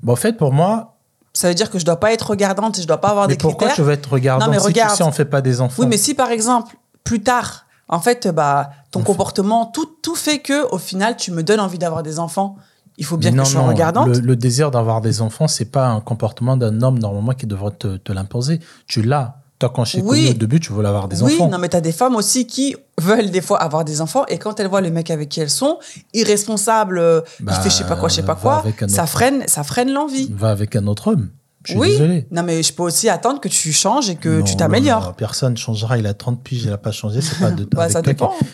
Bon, 0.03 0.13
en 0.13 0.17
fait, 0.17 0.35
pour 0.35 0.53
moi, 0.53 0.97
Ça 1.33 1.49
veut 1.49 1.55
dire 1.55 1.71
que 1.71 1.79
je 1.79 1.85
dois 1.85 1.99
pas 1.99 2.13
être 2.13 2.31
regardante 2.31 2.79
et 2.79 2.83
je 2.83 2.87
dois 2.87 3.01
pas 3.01 3.09
avoir 3.09 3.27
mais 3.29 3.35
des 3.35 3.39
pourquoi 3.41 3.69
critères. 3.69 3.77
tu 3.77 3.83
veux 3.83 3.93
être 3.93 4.13
regardant 4.13 4.47
Non, 4.47 4.53
mais 4.53 4.59
si, 4.59 4.65
tu- 4.65 4.69
regarde. 4.69 4.97
si 4.97 5.03
on 5.03 5.13
fait 5.13 5.25
pas 5.25 5.41
des 5.41 5.61
enfants? 5.61 5.83
Oui, 5.83 5.89
mais 5.89 5.97
si 5.97 6.15
par 6.15 6.31
exemple, 6.31 6.77
plus 7.05 7.23
tard, 7.23 7.67
en 7.89 8.01
fait, 8.01 8.29
bah, 8.29 8.71
ton 8.91 9.03
comportement, 9.03 9.67
tout, 9.67 9.87
tout 10.03 10.15
fait 10.15 10.39
que, 10.41 10.67
au 10.73 10.79
final, 10.79 11.17
tu 11.17 11.33
me 11.33 11.43
donnes 11.43 11.61
envie 11.61 11.79
d'avoir 11.79 12.03
des 12.03 12.19
enfants. 12.19 12.57
Il 12.97 13.05
faut 13.05 13.17
bien 13.17 13.33
que 13.33 13.39
je 13.39 13.45
sois 13.45 13.63
non, 13.63 13.67
regardante. 13.69 14.07
Le, 14.09 14.21
le 14.21 14.37
désir 14.37 14.71
d'avoir 14.71 15.01
des 15.01 15.21
enfants, 15.21 15.49
c'est 15.49 15.65
pas 15.65 15.89
un 15.89 16.01
comportement 16.01 16.57
d'un 16.57 16.81
homme 16.83 16.99
normalement 17.01 17.33
qui 17.33 17.47
devrait 17.47 17.73
te, 17.73 17.97
te 17.97 18.13
l'imposer. 18.13 18.61
Tu 18.87 19.03
l'as. 19.03 19.39
Toi, 19.65 19.73
quand 19.75 19.85
je 19.85 19.99
Oui. 20.01 20.29
au 20.31 20.35
début, 20.35 20.61
tu 20.61 20.73
voulais 20.73 20.89
avoir 20.89 21.09
des 21.09 21.23
oui, 21.23 21.35
enfants. 21.35 21.49
non, 21.49 21.59
mais 21.59 21.69
t'as 21.71 21.81
des 21.81 21.93
femmes 21.93 22.17
aussi 22.17 22.47
qui 22.47 22.77
veulent 23.01 23.31
des 23.31 23.41
fois 23.41 23.63
avoir 23.63 23.85
des 23.85 24.01
enfants 24.03 24.25
et 24.29 24.39
quand 24.39 24.61
elles 24.61 24.69
voient 24.69 24.81
le 24.83 24.91
mec 24.91 25.11
avec 25.11 25.29
qui 25.31 25.41
elles 25.41 25.49
sont, 25.51 25.79
irresponsable, 26.13 26.99
euh, 26.99 27.21
Bah, 27.41 27.53
il 27.57 27.63
fait 27.63 27.71
je 27.71 27.75
sais 27.77 27.85
pas 27.85 27.97
quoi, 27.97 28.09
je 28.09 28.17
sais 28.17 28.23
pas 28.23 28.35
quoi, 28.35 28.63
ça 28.89 29.07
freine, 29.07 29.43
ça 29.47 29.65
freine 29.65 29.91
l'envie. 29.91 30.31
Va 30.35 30.51
avec 30.51 30.77
un 30.77 30.87
autre 30.87 31.09
homme. 31.13 31.31
Je 31.65 31.71
suis 31.71 31.81
Oui, 31.81 31.89
désolé. 31.93 32.27
non, 32.31 32.43
mais 32.43 32.63
je 32.63 32.75
peux 32.75 32.83
aussi 32.83 33.09
attendre 33.09 33.41
que 33.41 33.49
tu 33.49 33.73
changes 33.73 34.11
et 34.11 34.17
que 34.17 34.41
Non, 34.41 34.45
tu 34.45 34.55
t'améliores. 34.55 35.15
personne 35.15 35.57
changera. 35.57 35.97
Il 35.97 36.07
a 36.07 36.13
30 36.13 36.43
piges, 36.43 36.65
il 36.65 36.71
n'a 36.71 36.77
pas 36.77 36.93
changé. 36.93 37.23
C'est 37.23 37.39
pas 37.39 37.51
de. 37.51 37.65
Bah, 37.75 37.89
ça. 37.89 38.03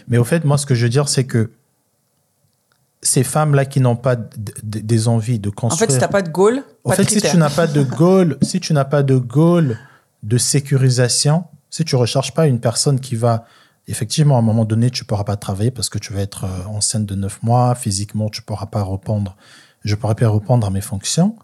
Mais 0.07 0.16
au 0.16 0.23
fait, 0.25 0.44
moi, 0.44 0.57
ce 0.59 0.64
que 0.64 0.77
je 0.77 0.85
veux 0.85 0.88
dire, 0.90 1.09
c'est 1.09 1.25
que 1.25 1.51
ces 3.03 3.25
femmes-là 3.25 3.64
qui 3.64 3.81
n'ont 3.81 3.96
pas 3.96 4.14
des 4.62 5.09
envies 5.09 5.40
de 5.40 5.49
En 5.49 5.53
construire. 5.53 5.88
fait, 5.88 5.94
si 5.94 5.99
t'as 5.99 6.07
pas 6.07 6.23
de 6.23 6.29
goal, 6.31 6.62
En 6.85 6.90
fait, 6.92 7.03
de 7.05 7.09
si 7.11 7.20
tu 7.20 7.37
n'as 7.37 7.51
pas 7.51 7.66
de 7.66 7.83
goal, 7.83 8.37
si 8.42 8.61
tu 8.61 8.73
n'as 8.75 8.85
pas 8.85 9.03
de 9.03 9.16
goal 9.16 9.77
de 10.22 10.38
sécurisation, 10.38 11.44
si 11.70 11.85
tu 11.85 11.96
recherches 11.96 12.33
pas 12.35 12.46
une 12.46 12.61
personne 12.61 13.00
qui 13.00 13.16
va, 13.16 13.44
effectivement, 13.88 14.37
à 14.37 14.38
un 14.38 14.42
moment 14.42 14.64
donné, 14.64 14.90
tu 14.90 15.04
pourras 15.04 15.24
pas 15.24 15.37
travailler 15.37 15.70
parce 15.70 15.88
que 15.88 15.98
tu 15.98 16.12
vas 16.12 16.20
être 16.20 16.44
euh, 16.44 16.64
enceinte 16.66 17.06
de 17.06 17.14
9 17.14 17.42
mois, 17.42 17.74
physiquement, 17.74 18.28
tu 18.28 18.42
pourras 18.42 18.66
pas 18.66 18.85
répondre, 18.85 19.37
je 19.85 19.94
pourrais 19.94 20.14
pas 20.14 20.30
répondre 20.30 20.66
à 20.66 20.70
mes 20.70 20.80
fonctions, 20.80 21.37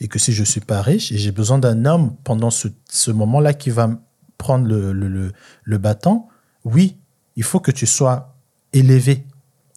et 0.00 0.08
que 0.08 0.18
si 0.18 0.32
je 0.32 0.44
suis 0.44 0.60
pas 0.60 0.80
riche 0.82 1.12
et 1.12 1.18
j'ai 1.18 1.32
besoin 1.32 1.58
d'un 1.58 1.84
homme 1.84 2.14
pendant 2.24 2.50
ce, 2.50 2.68
ce 2.88 3.10
moment-là 3.10 3.52
qui 3.54 3.70
va 3.70 3.90
prendre 4.38 4.66
le, 4.66 4.92
le, 4.92 5.08
le, 5.08 5.32
le 5.64 5.78
bâton, 5.78 6.24
oui, 6.64 6.96
il 7.36 7.42
faut 7.42 7.60
que 7.60 7.70
tu 7.70 7.86
sois 7.86 8.34
élevé. 8.72 9.26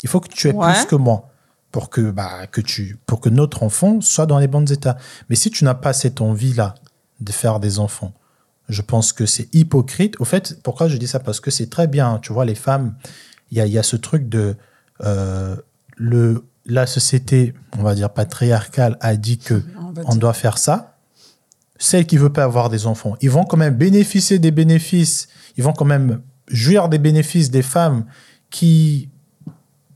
Il 0.03 0.09
faut 0.09 0.19
que 0.19 0.27
tu 0.29 0.47
aies 0.49 0.53
Ouais. 0.53 0.73
plus 0.73 0.85
que 0.85 0.95
moi 0.95 1.29
pour 1.71 1.89
que, 1.89 2.11
bah, 2.11 2.45
que 2.47 2.61
tu, 2.61 2.97
pour 3.07 3.19
que 3.19 3.29
notre 3.29 3.63
enfant 3.63 3.99
soit 3.99 4.25
dans 4.27 4.37
les 4.37 4.47
bons 4.47 4.71
états. 4.71 4.95
Mais 5.29 5.35
si 5.35 5.49
tu 5.49 5.63
n'as 5.65 5.73
pas 5.73 5.91
cette 5.91 6.21
envie-là 6.21 6.75
de 7.19 7.31
faire 7.31 7.59
des 7.59 7.79
enfants, 7.79 8.13
je 8.69 8.81
pense 8.81 9.13
que 9.13 9.25
c'est 9.25 9.53
hypocrite. 9.53 10.15
Au 10.19 10.25
fait, 10.25 10.59
pourquoi 10.63 10.87
je 10.87 10.97
dis 10.97 11.07
ça? 11.07 11.19
Parce 11.19 11.39
que 11.39 11.51
c'est 11.51 11.69
très 11.69 11.87
bien. 11.87 12.19
Tu 12.21 12.31
vois, 12.33 12.45
les 12.45 12.55
femmes, 12.55 12.95
il 13.51 13.57
y 13.57 13.61
a, 13.61 13.65
il 13.65 13.71
y 13.73 13.77
a 13.77 13.83
ce 13.83 13.95
truc 13.95 14.29
de. 14.29 14.55
euh, 15.03 15.55
le, 15.97 16.45
la 16.65 16.87
société, 16.87 17.53
on 17.77 17.83
va 17.83 17.93
dire 17.93 18.09
patriarcale, 18.09 18.97
a 19.01 19.15
dit 19.17 19.37
que 19.37 19.61
On 19.79 19.91
va 19.91 20.01
on 20.05 20.15
doit 20.15 20.33
faire 20.33 20.57
ça. 20.57 20.97
Celles 21.77 22.05
qui 22.07 22.15
ne 22.15 22.21
veulent 22.21 22.31
pas 22.33 22.45
avoir 22.45 22.69
des 22.69 22.87
enfants, 22.87 23.15
ils 23.21 23.29
vont 23.29 23.43
quand 23.43 23.57
même 23.57 23.75
bénéficier 23.75 24.39
des 24.39 24.51
bénéfices, 24.51 25.27
ils 25.57 25.63
vont 25.63 25.73
quand 25.73 25.83
même 25.85 26.21
jouir 26.47 26.87
des 26.87 26.99
bénéfices 26.99 27.51
des 27.51 27.61
femmes 27.63 28.05
qui 28.49 29.09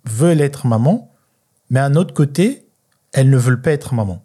veulent 0.06 0.41
être 0.41 0.67
maman, 0.67 1.12
mais 1.69 1.80
à 1.80 1.86
un 1.86 1.95
autre 1.95 2.13
côté, 2.13 2.67
elles 3.13 3.30
ne 3.30 3.38
veulent 3.38 3.62
pas 3.62 3.71
être 3.71 3.93
maman. 3.93 4.23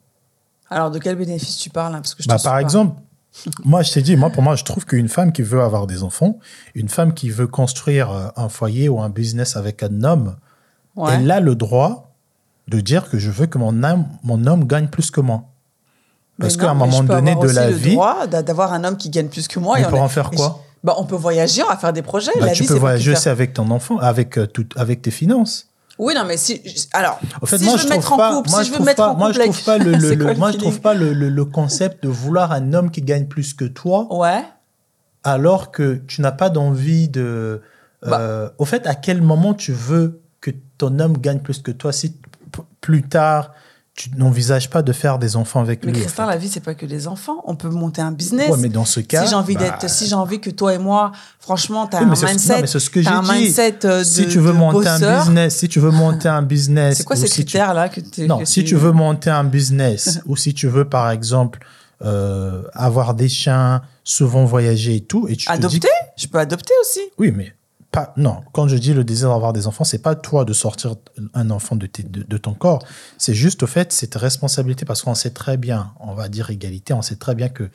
Alors, 0.68 0.90
de 0.90 0.98
quel 0.98 1.16
bénéfice 1.16 1.58
tu 1.58 1.70
parles 1.70 1.94
hein, 1.94 1.98
Parce 2.00 2.14
que 2.14 2.22
je 2.22 2.28
Bah, 2.28 2.38
par 2.42 2.54
pas. 2.54 2.60
exemple, 2.62 3.00
moi, 3.64 3.82
je 3.82 3.92
t'ai 3.92 4.02
dit, 4.02 4.16
moi, 4.16 4.30
pour 4.30 4.42
moi, 4.42 4.56
je 4.56 4.64
trouve 4.64 4.84
qu'une 4.84 5.08
femme 5.08 5.32
qui 5.32 5.42
veut 5.42 5.62
avoir 5.62 5.86
des 5.86 6.02
enfants, 6.02 6.38
une 6.74 6.88
femme 6.88 7.14
qui 7.14 7.30
veut 7.30 7.46
construire 7.46 8.10
euh, 8.10 8.28
un 8.36 8.48
foyer 8.48 8.88
ou 8.88 9.00
un 9.00 9.08
business 9.08 9.56
avec 9.56 9.82
un 9.82 10.02
homme, 10.04 10.36
Ouais. 10.94 11.12
elle 11.14 11.30
a 11.30 11.40
le 11.40 11.54
droit 11.54 12.10
de 12.68 12.80
dire 12.80 13.08
que 13.08 13.18
je 13.18 13.30
veux 13.30 13.46
que 13.46 13.56
mon 13.56 13.82
homme, 13.82 14.04
mon 14.24 14.46
homme 14.46 14.66
gagne 14.66 14.88
plus 14.88 15.10
que 15.10 15.22
moi. 15.22 15.44
Parce 16.38 16.56
qu'à 16.58 16.70
un 16.70 16.74
moment 16.74 17.02
donné 17.02 17.34
de 17.34 17.48
la 17.48 17.70
le 17.70 17.76
vie, 17.76 17.94
droit 17.94 18.26
d'a- 18.26 18.42
d'avoir 18.42 18.72
un 18.74 18.84
homme 18.84 18.96
qui 18.96 19.08
gagne 19.08 19.28
plus 19.28 19.48
que 19.48 19.58
moi. 19.58 19.80
Et 19.80 19.86
on 19.86 19.88
pour 19.90 20.00
a- 20.00 20.04
en 20.04 20.08
faire 20.08 20.28
et 20.32 20.36
quoi 20.36 20.60
je- 20.62 20.86
bah, 20.86 20.94
On 20.98 21.04
peut 21.04 21.16
voyager, 21.16 21.62
on 21.62 21.68
va 21.68 21.76
faire 21.76 21.92
des 21.94 22.02
projets. 22.02 22.30
bah, 22.38 22.46
la 22.46 22.52
tu 22.52 22.62
vie, 22.62 22.68
peux 22.68 22.74
voyager 22.74 23.12
aussi 23.12 23.28
avec 23.30 23.54
ton 23.54 23.70
enfant, 23.70 23.96
avec, 23.98 24.36
euh, 24.38 24.46
tout, 24.46 24.66
avec 24.76 25.00
tes 25.02 25.10
finances. 25.10 25.68
Oui, 26.02 26.14
non, 26.14 26.24
mais 26.26 26.36
si. 26.36 26.60
Alors, 26.92 27.18
En 27.40 27.46
fait, 27.46 27.58
si 27.58 27.64
moi, 27.64 27.76
je 27.76 27.82
je 27.82 27.88
veux 27.88 27.96
me 27.96 28.00
trouve 28.02 28.16
mettre 28.16 28.16
pas, 28.16 28.32
en 28.32 28.36
couple, 28.36 28.50
moi, 28.50 28.58
si 28.58 28.64
je 28.64 28.66
je 28.66 28.70
veux 28.70 28.76
trouve 28.76 28.86
mettre 28.86 28.96
pas, 28.96 29.08
en 29.10 29.16
moi, 29.16 29.26
couple 29.28 29.34
je 29.40 29.50
trouve 29.50 29.54
avec- 29.54 29.64
pas 29.64 29.78
le, 30.28 30.34
moi, 30.34 30.52
je 30.52 30.58
trouve 30.58 30.80
pas 30.80 30.94
le, 30.94 31.12
le- 31.12 31.44
concept 31.44 32.02
de 32.02 32.08
vouloir 32.08 32.52
un 32.52 32.72
homme 32.74 32.90
qui 32.90 33.02
gagne 33.02 33.26
plus 33.26 33.54
que 33.54 33.64
toi, 33.64 34.06
Ouais. 34.10 34.42
alors 35.24 35.70
que 35.70 35.94
tu 36.06 36.20
n'as 36.20 36.32
pas 36.32 36.50
d'envie 36.50 37.08
de. 37.08 37.62
Bah. 38.04 38.18
euh, 38.20 38.48
au 38.58 38.64
fait, 38.64 38.86
à 38.86 38.94
quel 38.96 39.22
moment 39.22 39.54
tu 39.54 39.72
veux 39.72 40.20
que 40.40 40.50
ton 40.78 40.98
homme 40.98 41.18
gagne 41.18 41.38
plus 41.38 41.60
que 41.62 41.70
toi 41.70 41.92
si 41.92 42.16
plus 42.80 43.04
tard 43.04 43.52
tu 43.94 44.10
n'envisages 44.16 44.70
pas 44.70 44.80
de 44.82 44.90
faire 44.92 45.18
des 45.18 45.36
enfants 45.36 45.60
avec 45.60 45.84
Mais 45.84 45.92
lui. 45.92 45.98
en 45.98 46.02
Christin, 46.02 46.24
fait. 46.24 46.30
la 46.30 46.36
vie, 46.38 46.48
c'est 46.48 46.60
pas 46.60 46.74
que 46.74 46.86
les 46.86 47.08
enfants. 47.08 47.42
On 47.44 47.56
peut 47.56 47.68
monter 47.68 48.00
un 48.00 48.10
business. 48.10 48.50
Ouais, 48.50 48.56
mais 48.58 48.70
dans 48.70 48.86
ce 48.86 49.00
cas, 49.00 49.22
si 49.22 49.28
j'ai 49.28 49.34
envie 49.34 49.54
bah, 49.54 49.60
d'être, 49.64 49.90
si 49.90 50.06
j'ai 50.06 50.14
envie 50.14 50.40
que 50.40 50.48
toi 50.48 50.72
et 50.72 50.78
moi, 50.78 51.12
franchement, 51.38 51.86
t'as 51.86 52.00
Oui, 52.02 52.06
mais 52.10 52.24
un 52.24 52.28
mindset, 52.28 52.54
non, 52.54 52.60
mais 52.62 52.66
c'est 52.66 52.80
ce 52.80 52.88
que 52.88 53.06
un 53.06 53.22
dit. 53.22 53.30
mindset 53.30 53.78
euh, 53.84 53.98
de, 53.98 54.04
si 54.04 54.26
tu 54.28 54.38
veux 54.38 54.54
monter 54.54 54.78
bosseur. 54.88 55.02
un 55.02 55.18
business, 55.24 55.56
si 55.56 55.68
tu 55.68 55.78
veux 55.78 55.90
monter 55.90 56.28
un 56.28 56.40
business, 56.54 56.96
C'est 56.98 57.04
quoi 57.04 57.16
ces 57.16 57.26
si 57.26 57.44
tu- 57.44 57.50
critères 57.52 57.74
là 57.74 57.90
que 57.90 58.00
tu 58.00 58.26
Non, 58.26 58.38
que 58.38 58.44
si 58.46 58.64
tu 58.64 58.76
veux 58.76 58.92
monter 58.92 59.28
un 59.28 59.44
business 59.44 60.20
ou 60.26 60.36
si 60.36 60.54
tu 60.54 60.68
veux, 60.68 60.86
par 60.86 61.10
exemple, 61.10 61.58
euh, 62.02 62.62
avoir 62.72 63.12
des 63.14 63.28
chiens, 63.28 63.82
souvent 64.04 64.44
voyager 64.46 64.96
et 64.96 65.00
tout, 65.04 65.28
et 65.28 65.36
tu 65.36 65.46
dis 65.46 65.52
adopter? 65.52 65.88
Je 66.16 66.26
peux 66.28 66.38
adopter 66.38 66.72
aussi. 66.80 67.00
Oui, 67.18 67.30
mais 67.30 67.54
pas. 67.92 68.12
Non, 68.16 68.40
quand 68.52 68.66
je 68.68 68.76
dis 68.76 68.94
le 68.94 69.04
désir 69.04 69.28
d'avoir 69.28 69.52
des 69.52 69.66
enfants, 69.68 69.84
c'est 69.84 69.98
pas 70.02 70.14
toi 70.16 70.44
de 70.44 70.52
sortir 70.52 70.96
un 71.34 71.50
enfant 71.50 71.76
de, 71.76 71.86
tes- 71.86 72.02
de, 72.02 72.22
de 72.24 72.36
ton 72.38 72.54
corps. 72.54 72.82
C'est 73.18 73.34
juste, 73.34 73.62
au 73.62 73.66
fait, 73.66 73.92
c'est 73.92 74.08
ta 74.08 74.18
responsabilité 74.18 74.84
parce 74.84 75.02
qu'on 75.02 75.14
sait 75.14 75.30
très 75.30 75.56
bien, 75.56 75.92
on 76.00 76.14
va 76.14 76.28
dire 76.28 76.50
égalité, 76.50 76.94
on 76.94 77.02
sait 77.02 77.16
très 77.16 77.34
bien 77.34 77.48
que 77.48 77.70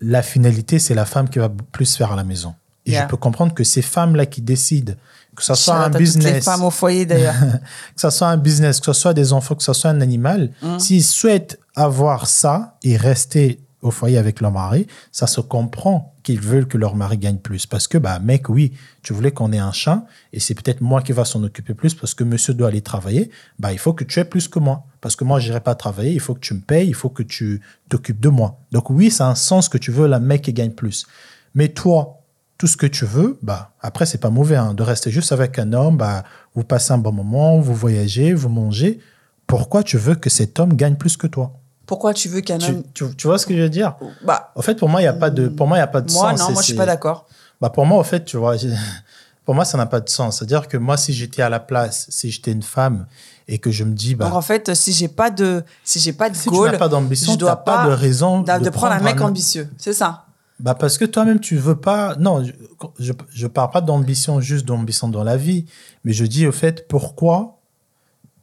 la 0.00 0.22
finalité, 0.22 0.78
c'est 0.78 0.94
la 0.94 1.04
femme 1.06 1.28
qui 1.30 1.38
va 1.38 1.48
plus 1.72 1.96
faire 1.96 2.12
à 2.12 2.16
la 2.16 2.24
maison. 2.24 2.54
Et 2.86 2.92
Yeah. 2.92 3.02
je 3.04 3.08
peux 3.08 3.16
comprendre 3.16 3.54
que 3.54 3.62
ces 3.62 3.82
femmes-là 3.82 4.26
qui 4.26 4.40
décident 4.42 4.94
que 5.36 5.44
ça 5.44 5.54
soit 5.54 5.76
un 5.76 5.90
les 5.90 5.98
business, 5.98 6.44
femmes 6.44 6.64
au 6.64 6.70
foyer 6.70 7.06
d'ailleurs. 7.06 7.34
que 7.94 8.00
ça 8.00 8.10
soit 8.10 8.28
un 8.28 8.36
business, 8.36 8.80
que 8.80 8.86
ce 8.86 8.92
soit 8.94 9.14
des 9.14 9.32
enfants, 9.32 9.54
que 9.54 9.62
ce 9.62 9.72
soit 9.72 9.90
un 9.90 10.00
animal, 10.00 10.50
Mm. 10.62 10.78
s'ils 10.78 11.04
souhaitent 11.04 11.58
avoir 11.76 12.26
ça 12.26 12.76
et 12.82 12.96
rester 12.96 13.60
au 13.82 13.90
foyer 13.90 14.18
avec 14.18 14.40
leur 14.40 14.50
mari, 14.50 14.86
ça 15.12 15.26
se 15.26 15.40
comprend 15.40 16.09
qu'ils 16.22 16.40
veulent 16.40 16.66
que 16.66 16.78
leur 16.78 16.96
mari 16.96 17.18
gagne 17.18 17.38
plus. 17.38 17.66
Parce 17.66 17.88
que, 17.88 17.98
bah, 17.98 18.18
mec, 18.18 18.48
oui, 18.48 18.72
tu 19.02 19.12
voulais 19.12 19.32
qu'on 19.32 19.52
ait 19.52 19.58
un 19.58 19.72
chat 19.72 20.04
et 20.32 20.40
c'est 20.40 20.54
peut-être 20.54 20.80
moi 20.80 21.02
qui 21.02 21.12
va 21.12 21.24
s'en 21.24 21.42
occuper 21.42 21.74
plus 21.74 21.94
parce 21.94 22.14
que 22.14 22.24
monsieur 22.24 22.54
doit 22.54 22.68
aller 22.68 22.82
travailler. 22.82 23.30
Bah, 23.58 23.72
il 23.72 23.78
faut 23.78 23.92
que 23.92 24.04
tu 24.04 24.20
aies 24.20 24.24
plus 24.24 24.48
que 24.48 24.58
moi. 24.58 24.84
Parce 25.00 25.16
que 25.16 25.24
moi, 25.24 25.40
je 25.40 25.48
n'irai 25.48 25.60
pas 25.60 25.74
travailler, 25.74 26.12
il 26.12 26.20
faut 26.20 26.34
que 26.34 26.40
tu 26.40 26.54
me 26.54 26.60
payes, 26.60 26.88
il 26.88 26.94
faut 26.94 27.08
que 27.08 27.22
tu 27.22 27.60
t'occupes 27.88 28.20
de 28.20 28.28
moi. 28.28 28.58
Donc, 28.72 28.90
oui, 28.90 29.10
ça 29.10 29.26
a 29.26 29.30
un 29.30 29.34
sens 29.34 29.68
que 29.68 29.78
tu 29.78 29.90
veux 29.90 30.06
la 30.06 30.20
mec 30.20 30.42
qui 30.42 30.52
gagne 30.52 30.72
plus. 30.72 31.06
Mais 31.54 31.68
toi, 31.68 32.20
tout 32.58 32.66
ce 32.66 32.76
que 32.76 32.86
tu 32.86 33.06
veux, 33.06 33.38
bah, 33.42 33.72
après, 33.80 34.04
c'est 34.04 34.18
pas 34.18 34.30
mauvais 34.30 34.56
hein, 34.56 34.74
de 34.74 34.82
rester 34.82 35.10
juste 35.10 35.32
avec 35.32 35.58
un 35.58 35.72
homme, 35.72 35.96
bah, 35.96 36.24
vous 36.54 36.64
passez 36.64 36.92
un 36.92 36.98
bon 36.98 37.12
moment, 37.12 37.58
vous 37.58 37.74
voyagez, 37.74 38.34
vous 38.34 38.50
mangez. 38.50 39.00
Pourquoi 39.46 39.82
tu 39.82 39.96
veux 39.96 40.14
que 40.14 40.28
cet 40.28 40.60
homme 40.60 40.74
gagne 40.74 40.96
plus 40.96 41.16
que 41.16 41.26
toi? 41.26 41.59
Pourquoi 41.90 42.14
tu 42.14 42.28
veux 42.28 42.40
qu'un 42.40 42.58
tu, 42.58 42.70
homme 42.70 42.84
tu- 42.94 43.16
tu 43.16 43.26
vois 43.26 43.36
ce 43.36 43.46
que 43.46 43.56
je 43.56 43.62
veux 43.62 43.68
dire? 43.68 43.96
Bah, 44.22 44.52
En 44.54 44.62
fait, 44.62 44.76
pour 44.76 44.88
moi, 44.88 45.00
il 45.00 45.04
n'y 45.04 45.08
a 45.08 45.12
pas 45.12 45.28
de, 45.28 45.48
pour 45.48 45.66
moi, 45.66 45.76
il 45.76 45.80
y 45.80 45.82
a 45.82 45.88
pas 45.88 46.00
de 46.00 46.08
moi 46.12 46.30
sens. 46.30 46.38
non, 46.38 46.52
moi 46.52 46.62
je 46.62 46.66
suis 46.68 46.76
pas 46.76 46.86
d'accord. 46.86 47.26
Bah, 47.60 47.68
pour 47.68 47.84
moi, 47.84 47.98
en 47.98 48.04
fait, 48.04 48.24
tu 48.24 48.36
vois, 48.36 48.54
pour 49.44 49.56
moi, 49.56 49.64
ça 49.64 49.76
n'a 49.76 49.86
pas 49.86 49.98
de 49.98 50.08
sens. 50.08 50.38
C'est-à-dire 50.38 50.68
que 50.68 50.76
moi, 50.76 50.96
si 50.96 51.12
j'étais 51.12 51.42
à 51.42 51.48
la 51.48 51.58
place, 51.58 52.06
si 52.08 52.30
j'étais 52.30 52.52
une 52.52 52.62
femme 52.62 53.06
et 53.48 53.58
que 53.58 53.72
je 53.72 53.82
me 53.82 53.92
dis, 53.92 54.14
bah, 54.14 54.26
Donc 54.26 54.34
en 54.36 54.40
fait, 54.40 54.72
si 54.74 54.92
j'ai 54.92 55.08
pas 55.08 55.30
de, 55.30 55.64
si 55.82 55.98
j'ai 55.98 56.12
pas 56.12 56.30
de 56.30 56.36
si 56.36 56.44
tu 56.44 56.50
goal, 56.50 56.70
n'as 56.70 56.78
pas 56.78 56.88
d'ambition, 56.88 57.32
tu 57.32 57.38
dois 57.38 57.56
pas, 57.56 57.84
de 57.84 57.90
raison 57.90 58.42
de, 58.42 58.58
de 58.64 58.70
prendre 58.70 58.92
un 58.94 59.00
mec 59.00 59.20
un- 59.20 59.26
ambitieux, 59.26 59.68
c'est 59.76 59.92
ça. 59.92 60.26
Bah 60.60 60.76
parce 60.76 60.96
que 60.96 61.06
toi-même, 61.06 61.40
tu 61.40 61.56
veux 61.56 61.74
pas. 61.74 62.14
Non, 62.20 62.44
je, 62.44 62.52
je, 63.00 63.12
je 63.32 63.46
parle 63.48 63.70
pas 63.72 63.80
d'ambition, 63.80 64.40
juste 64.40 64.64
d'ambition 64.64 65.08
dans 65.08 65.24
la 65.24 65.36
vie. 65.36 65.64
Mais 66.04 66.12
je 66.12 66.24
dis 66.24 66.46
au 66.46 66.52
fait, 66.52 66.86
pourquoi, 66.86 67.59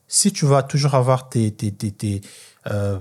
si 0.08 0.32
tu 0.32 0.46
vas 0.46 0.64
toujours 0.64 0.96
avoir 0.96 1.30
tes, 1.30 1.52
tes, 1.52 1.72
tes, 1.72 1.92
tes, 1.92 2.22
euh, 2.72 2.98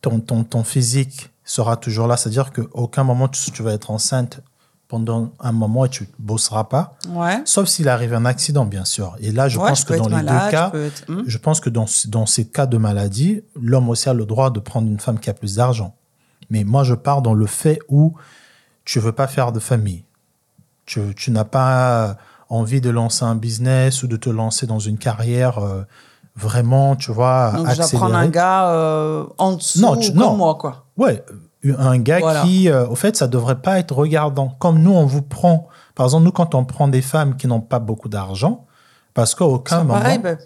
ton, 0.00 0.20
ton, 0.20 0.44
ton 0.44 0.64
physique 0.64 1.30
sera 1.44 1.76
toujours 1.76 2.06
là. 2.06 2.16
C'est-à-dire 2.16 2.52
qu'aucun 2.52 3.04
moment 3.04 3.28
tu, 3.28 3.50
tu 3.50 3.62
vas 3.62 3.72
être 3.72 3.90
enceinte 3.90 4.40
pendant 4.88 5.32
un 5.38 5.52
moment 5.52 5.84
et 5.84 5.88
tu 5.88 6.02
ne 6.04 6.08
bosseras 6.18 6.64
pas. 6.64 6.96
Ouais. 7.10 7.40
Sauf 7.44 7.68
s'il 7.68 7.88
arrive 7.88 8.12
un 8.14 8.24
accident, 8.24 8.64
bien 8.64 8.84
sûr. 8.84 9.14
Et 9.20 9.30
là, 9.30 9.48
je 9.48 9.58
Ouais, 9.58 9.68
pense 9.68 9.82
je 9.82 9.86
que 9.86 9.94
dans 9.94 10.08
les 10.08 10.16
malade, 10.16 10.44
deux 10.46 10.50
cas, 10.50 10.70
je 10.74 10.78
être- 10.80 11.04
Hmm? 11.08 11.22
je 11.26 11.38
pense 11.38 11.60
que 11.60 11.70
dans, 11.70 11.86
dans 12.08 12.26
ces 12.26 12.48
cas 12.48 12.66
de 12.66 12.76
maladie, 12.76 13.42
l'homme 13.60 13.88
aussi 13.88 14.08
a 14.08 14.14
le 14.14 14.26
droit 14.26 14.50
de 14.50 14.58
prendre 14.58 14.88
une 14.88 14.98
femme 14.98 15.20
qui 15.20 15.30
a 15.30 15.34
plus 15.34 15.56
d'argent. 15.56 15.94
Mais 16.50 16.64
moi, 16.64 16.82
je 16.82 16.94
pars 16.94 17.22
dans 17.22 17.34
le 17.34 17.46
fait 17.46 17.78
où 17.88 18.14
tu 18.84 18.98
veux 18.98 19.12
pas 19.12 19.28
faire 19.28 19.52
de 19.52 19.60
famille. 19.60 20.04
Tu, 20.86 21.14
tu 21.14 21.30
n'as 21.30 21.44
pas 21.44 22.16
envie 22.50 22.80
de 22.82 22.90
lancer 22.90 23.24
un 23.24 23.36
business 23.36 24.02
ou 24.02 24.06
de 24.08 24.16
te 24.16 24.28
lancer 24.28 24.66
dans 24.66 24.78
une 24.80 24.98
carrière 24.98 25.58
euh, 25.58 25.82
vraiment, 26.36 26.96
tu 26.96 27.12
vois, 27.12 27.52
Donc, 27.56 27.66
accélérée. 27.68 27.96
prendre 27.96 28.14
un 28.16 28.28
gars 28.28 28.68
euh, 28.70 29.24
en 29.38 29.52
dessous 29.54 29.80
Non, 29.80 29.96
tu- 29.96 30.08
comme 30.12 30.18
non. 30.18 30.36
moi, 30.36 30.54
quoi. 30.56 30.84
Ouais, 30.96 31.24
un 31.78 31.98
gars 31.98 32.18
Voilà. 32.20 32.42
qui, 32.42 32.68
euh, 32.68 32.86
au 32.88 32.94
fait, 32.94 33.16
ça 33.16 33.26
devrait 33.28 33.60
pas 33.60 33.78
être 33.78 33.94
regardant. 33.94 34.48
Comme 34.58 34.78
nous, 34.80 34.92
on 34.92 35.06
vous 35.06 35.22
prend, 35.22 35.68
par 35.94 36.06
exemple, 36.06 36.24
nous, 36.24 36.32
quand 36.32 36.54
on 36.54 36.64
prend 36.64 36.88
des 36.88 37.02
femmes 37.02 37.36
qui 37.36 37.46
n'ont 37.46 37.60
pas 37.60 37.78
beaucoup 37.78 38.08
d'argent, 38.08 38.66
parce 39.14 39.34
qu'à 39.34 39.44
aucun 39.44 39.84
moment. 39.84 39.94
pareil, 40.00 40.18
ben, 40.18 40.38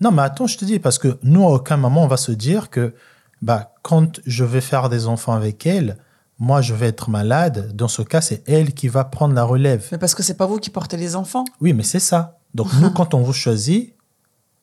Non, 0.00 0.10
mais 0.10 0.22
attends, 0.22 0.46
je 0.46 0.58
te 0.58 0.64
dis, 0.64 0.78
parce 0.78 0.98
que 0.98 1.18
nous, 1.22 1.44
à 1.46 1.50
aucun 1.52 1.76
moment, 1.76 2.02
on 2.04 2.08
va 2.08 2.16
se 2.16 2.32
dire 2.32 2.70
que 2.70 2.94
bah, 3.42 3.72
quand 3.82 4.20
je 4.26 4.44
vais 4.44 4.60
faire 4.60 4.88
des 4.88 5.06
enfants 5.06 5.32
avec 5.32 5.66
elle, 5.66 5.96
moi, 6.40 6.62
je 6.62 6.72
vais 6.74 6.86
être 6.86 7.10
malade. 7.10 7.76
Dans 7.76 7.86
ce 7.86 8.00
cas, 8.00 8.22
c'est 8.22 8.42
elle 8.48 8.72
qui 8.72 8.88
va 8.88 9.04
prendre 9.04 9.34
la 9.34 9.44
relève. 9.44 9.86
mais 9.92 9.98
parce 9.98 10.14
que 10.14 10.22
c'est 10.22 10.38
pas 10.38 10.46
vous 10.46 10.58
qui 10.58 10.70
portez 10.70 10.96
les 10.96 11.14
enfants. 11.14 11.44
Oui, 11.60 11.74
mais 11.74 11.82
c'est 11.82 12.00
ça. 12.00 12.38
Donc, 12.54 12.68
nous, 12.80 12.90
quand 12.90 13.12
on 13.12 13.20
vous 13.20 13.34
choisit, 13.34 13.94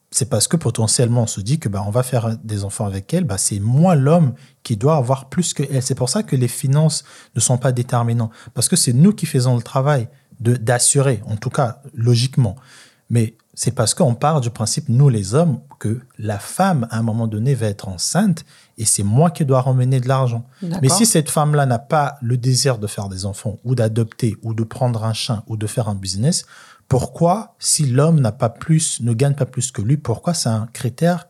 c'est 0.09 0.27
parce 0.27 0.47
que 0.47 0.57
potentiellement, 0.57 1.23
on 1.23 1.27
se 1.27 1.39
dit 1.39 1.59
que 1.59 1.69
bah, 1.69 1.83
on 1.85 1.91
va 1.91 2.01
faire 2.01 2.35
des 2.43 2.63
enfants 2.63 2.87
avec 2.87 3.13
elle. 3.13 3.25
Bah, 3.25 3.37
c'est 3.37 3.59
moi, 3.59 3.93
l'homme, 3.95 4.33
qui 4.63 4.75
doit 4.75 4.95
avoir 4.95 5.29
plus 5.29 5.53
que 5.53 5.63
elle. 5.71 5.83
C'est 5.83 5.95
pour 5.95 6.09
ça 6.09 6.23
que 6.23 6.35
les 6.35 6.47
finances 6.47 7.03
ne 7.35 7.39
sont 7.39 7.59
pas 7.59 7.71
déterminantes. 7.71 8.31
Parce 8.55 8.69
que 8.69 8.75
c'est 8.75 8.93
nous 8.93 9.13
qui 9.13 9.27
faisons 9.27 9.55
le 9.55 9.61
travail 9.61 10.09
de 10.39 10.55
d'assurer, 10.55 11.21
en 11.27 11.35
tout 11.35 11.51
cas, 11.51 11.81
logiquement. 11.93 12.55
Mais 13.11 13.35
c'est 13.59 13.71
parce 13.71 13.95
qu'on 13.95 14.13
part 14.13 14.39
du 14.39 14.51
principe, 14.51 14.87
nous 14.87 15.09
les 15.09 15.33
hommes, 15.33 15.59
que 15.79 15.99
la 16.19 16.37
femme, 16.37 16.87
à 16.91 16.99
un 16.99 17.01
moment 17.01 17.25
donné, 17.25 17.55
va 17.55 17.65
être 17.65 17.87
enceinte 17.87 18.45
et 18.77 18.85
c'est 18.85 19.01
moi 19.01 19.31
qui 19.31 19.45
dois 19.45 19.61
ramener 19.61 19.99
de 19.99 20.07
l'argent. 20.07 20.45
Mais 20.61 20.89
si 20.89 21.07
cette 21.07 21.31
femme-là 21.31 21.65
n'a 21.65 21.79
pas 21.79 22.19
le 22.21 22.37
désir 22.37 22.77
de 22.77 22.85
faire 22.85 23.09
des 23.09 23.25
enfants 23.25 23.57
ou 23.63 23.73
d'adopter 23.73 24.37
ou 24.43 24.53
de 24.53 24.63
prendre 24.63 25.03
un 25.03 25.13
chien 25.13 25.41
ou 25.47 25.57
de 25.57 25.65
faire 25.65 25.89
un 25.89 25.95
business, 25.95 26.45
pourquoi, 26.87 27.55
si 27.57 27.87
l'homme 27.87 28.19
n'a 28.19 28.31
pas 28.31 28.49
plus, 28.49 29.01
ne 29.01 29.11
gagne 29.11 29.33
pas 29.33 29.47
plus 29.47 29.71
que 29.71 29.81
lui, 29.81 29.97
pourquoi 29.97 30.35
c'est 30.35 30.49
un 30.49 30.67
critère 30.71 31.27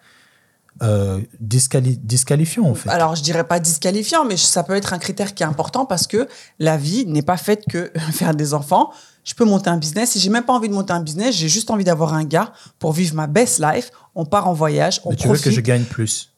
euh, 0.83 1.19
disquali- 1.43 1.99
disqualifiant 2.01 2.65
en 2.65 2.75
fait 2.75 2.89
Alors, 2.89 3.15
je 3.15 3.23
dirais 3.23 3.43
pas 3.43 3.59
disqualifiant, 3.59 4.25
mais 4.25 4.37
ça 4.37 4.63
peut 4.63 4.75
être 4.75 4.93
un 4.93 4.99
critère 4.99 5.33
qui 5.33 5.43
est 5.43 5.45
important 5.45 5.85
parce 5.85 6.07
que 6.07 6.27
la 6.59 6.77
vie 6.77 7.05
n'est 7.05 7.21
pas 7.21 7.37
faite 7.37 7.63
que 7.69 7.91
faire 8.11 8.35
des 8.35 8.53
enfants. 8.53 8.91
Je 9.23 9.33
peux 9.33 9.43
monter 9.45 9.69
un 9.69 9.77
business. 9.77 10.11
Si 10.11 10.19
j'ai 10.19 10.29
même 10.29 10.45
pas 10.45 10.53
envie 10.53 10.69
de 10.69 10.73
monter 10.73 10.93
un 10.93 11.01
business, 11.01 11.35
j'ai 11.35 11.49
juste 11.49 11.69
envie 11.71 11.83
d'avoir 11.83 12.13
un 12.13 12.23
gars 12.23 12.53
pour 12.79 12.93
vivre 12.93 13.15
ma 13.15 13.27
best 13.27 13.59
life. 13.59 13.91
On 14.15 14.25
part 14.25 14.47
en 14.47 14.53
voyage, 14.53 15.01
on 15.03 15.09
Mais 15.09 15.15
tu 15.17 15.27
veux 15.27 15.37
que 15.37 15.51
je 15.51 15.61
gagne 15.61 15.83
plus 15.83 16.31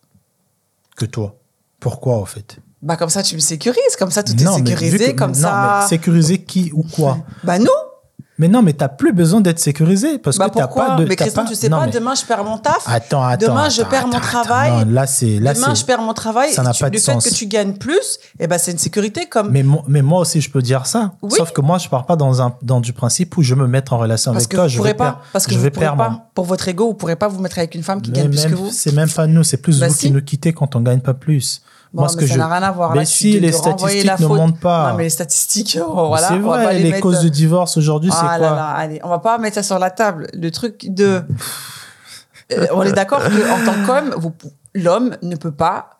que 0.95 1.05
toi? 1.05 1.35
Pourquoi 1.79 2.17
en 2.17 2.25
fait? 2.25 2.57
Bah 2.81 2.95
comme 2.97 3.09
ça, 3.09 3.21
tu 3.23 3.35
me 3.35 3.39
sécurises. 3.41 3.95
Comme 3.97 4.09
ça, 4.11 4.23
tout 4.23 4.33
est 4.33 4.43
Non, 4.43 4.55
sécurisé. 4.57 5.13
que- 5.13 5.17
comme 5.19 5.31
non, 5.31 5.37
ça. 5.37 5.79
mais 5.83 5.87
sécuriser 5.89 6.39
qui 6.43 6.71
ou 6.73 6.83
quoi? 6.83 7.19
Bah 7.43 7.59
nous. 7.59 7.67
Mais 8.39 8.47
non, 8.47 8.61
mais 8.63 8.73
t'as 8.73 8.87
plus 8.87 9.11
besoin 9.13 9.41
d'être 9.41 9.59
sécurisé 9.59 10.17
parce 10.17 10.37
Bah 10.37 10.49
que 10.49 10.55
t'as 10.57 10.67
pas 10.67 10.95
de. 10.95 11.03
Mais 11.05 11.15
Christian, 11.17 11.43
pas- 11.43 11.49
tu 11.49 11.55
sais 11.55 11.67
non, 11.69 11.77
pas. 11.79 11.85
mais- 11.85 11.91
Demain, 11.91 12.15
je 12.15 12.25
perds 12.25 12.43
mon 12.45 12.57
taf. 12.57 12.83
Attends, 12.87 13.21
attends. 13.23 13.47
Demain, 13.47 13.67
je 13.69 13.81
attends, 13.81 13.89
perds 13.89 14.07
mon 14.07 14.19
travail. 14.19 14.85
Non, 14.85 14.91
là, 14.93 15.05
c'est. 15.05 15.39
Là, 15.39 15.53
Demain, 15.53 15.75
je 15.75 15.83
perds 15.85 16.01
mon 16.01 16.13
travail. 16.13 16.51
ça 16.53 16.63
n'a 16.63 16.73
pas 16.73 16.89
de 16.89 16.95
le 16.95 17.01
fait 17.01 17.11
sens. 17.11 17.23
que 17.25 17.33
tu 17.33 17.45
gagnes 17.47 17.73
plus, 17.73 18.17
eh 18.39 18.47
ben, 18.47 18.57
c'est 18.57 18.71
une 18.71 18.77
sécurité 18.77 19.25
comme. 19.27 19.51
Mais, 19.51 19.61
mo- 19.61 19.83
mais 19.87 20.01
moi 20.01 20.21
aussi, 20.21 20.39
je 20.41 20.49
peux 20.49 20.61
dire 20.61 20.85
ça. 20.85 21.11
Oui. 21.21 21.33
Sauf 21.35 21.51
que 21.51 21.59
moi, 21.59 21.77
je 21.79 21.89
pars 21.89 22.05
pas 22.05 22.15
dans, 22.15 22.41
un, 22.41 22.55
dans 22.61 22.79
du 22.79 22.93
principe 22.93 23.35
où 23.37 23.43
je 23.43 23.55
me 23.55 23.67
mettre 23.67 23.91
en 23.91 23.97
relation 23.97 24.31
parce 24.31 24.43
avec 24.43 24.51
que 24.51 24.55
toi. 24.55 24.63
vous 24.65 24.69
je 24.69 24.77
pourrez 24.77 24.89
vais 24.91 24.95
pas. 24.95 25.03
perdre- 25.03 25.21
Parce 25.33 25.45
que 25.45 25.51
je 25.51 25.57
vous 25.57 25.63
vais 25.63 25.69
perdre 25.71 25.97
pas. 25.97 26.09
mon- 26.09 26.21
Pour 26.33 26.45
votre 26.45 26.67
ego, 26.69 26.87
vous 26.87 26.93
pourrez 26.93 27.17
pas 27.17 27.27
vous 27.27 27.41
mettre 27.41 27.57
avec 27.59 27.75
une 27.75 27.83
femme 27.83 28.01
qui 28.01 28.11
Mais 28.11 28.19
gagne 28.19 28.29
plus 28.29 28.45
que 28.45 28.55
vous. 28.55 28.69
C'est 28.71 28.93
même 28.93 29.09
pas 29.09 29.27
nous, 29.27 29.43
c'est 29.43 29.57
plus 29.57 29.79
Bah 29.81 29.89
vous 29.89 29.93
qui 29.95 30.11
nous 30.11 30.21
quittez 30.21 30.53
quand 30.53 30.77
on 30.77 30.79
gagne 30.81 31.01
pas 31.01 31.13
plus. 31.13 31.61
Bon, 31.91 32.01
moi, 32.03 32.09
ce 32.09 32.15
mais 32.17 32.21
que 32.23 32.27
ça 32.27 32.33
je. 32.35 32.39
n'a 32.39 32.47
rien 32.47 32.61
à 32.63 32.71
voir. 32.71 32.91
Mais 32.91 32.99
Là, 32.99 33.05
si 33.05 33.39
les 33.39 33.51
statistiques 33.51 34.03
la 34.05 34.13
ne 34.17 34.27
faute. 34.27 34.37
montrent 34.37 34.59
pas. 34.59 34.91
Non, 34.91 34.97
mais 34.97 35.03
les 35.05 35.09
statistiques, 35.09 35.77
oh, 35.81 36.07
voilà. 36.09 36.27
c'est 36.27 36.33
on 36.35 36.41
va 36.41 36.57
pas 36.57 36.63
vrai, 36.65 36.73
les, 36.75 36.83
les 36.83 36.89
mettre- 36.91 37.01
causes 37.01 37.21
de 37.21 37.29
divorce 37.29 37.77
aujourd'hui, 37.77 38.11
c'est 38.11 38.17
Ah 38.21 38.37
quoi 38.37 38.49
là 38.49 38.55
là, 38.55 38.67
allez, 38.77 38.99
on 39.03 39.09
va 39.09 39.17
pas 39.19 39.37
mettre 39.39 39.55
ça 39.55 39.63
sur 39.63 39.79
la 39.79 39.89
table. 39.89 40.27
Le 40.33 40.51
truc 40.51 40.85
de. 40.93 41.23
Euh, 42.51 42.67
on 42.73 42.83
est 42.83 42.93
d'accord 42.93 43.21
qu'en 43.23 43.65
tant 43.65 43.85
qu'homme, 43.85 44.13
vous- 44.17 44.33
l'homme 44.75 45.15
ne 45.21 45.35
peut 45.35 45.51
pas 45.51 45.91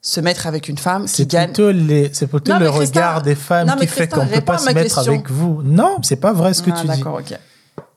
se 0.00 0.20
mettre 0.20 0.46
avec 0.48 0.68
une 0.68 0.78
femme 0.78 1.04
qui 1.04 1.10
C'est 1.10 1.30
gagne. 1.30 1.46
plutôt, 1.52 1.70
les, 1.70 2.10
c'est 2.12 2.26
plutôt 2.26 2.52
Non, 2.52 2.58
le 2.58 2.70
Christin- 2.70 2.86
regard 3.00 3.22
des 3.22 3.34
femmes 3.36 3.68
non, 3.68 3.74
qui 3.76 3.86
fait 3.86 4.08
qu'on 4.08 4.26
peut 4.26 4.34
réponds 4.34 4.52
pas 4.52 4.58
se 4.58 4.66
mettre 4.66 4.80
question. 4.82 5.12
avec 5.12 5.30
vous. 5.30 5.60
Non, 5.64 5.98
c'est 6.02 6.16
pas 6.16 6.32
vrai 6.32 6.54
ce 6.54 6.62
que 6.62 6.70
Ah, 6.72 6.80
tu 6.80 6.86
dis. 6.88 6.96
D'accord, 6.98 7.14
ok. 7.20 7.38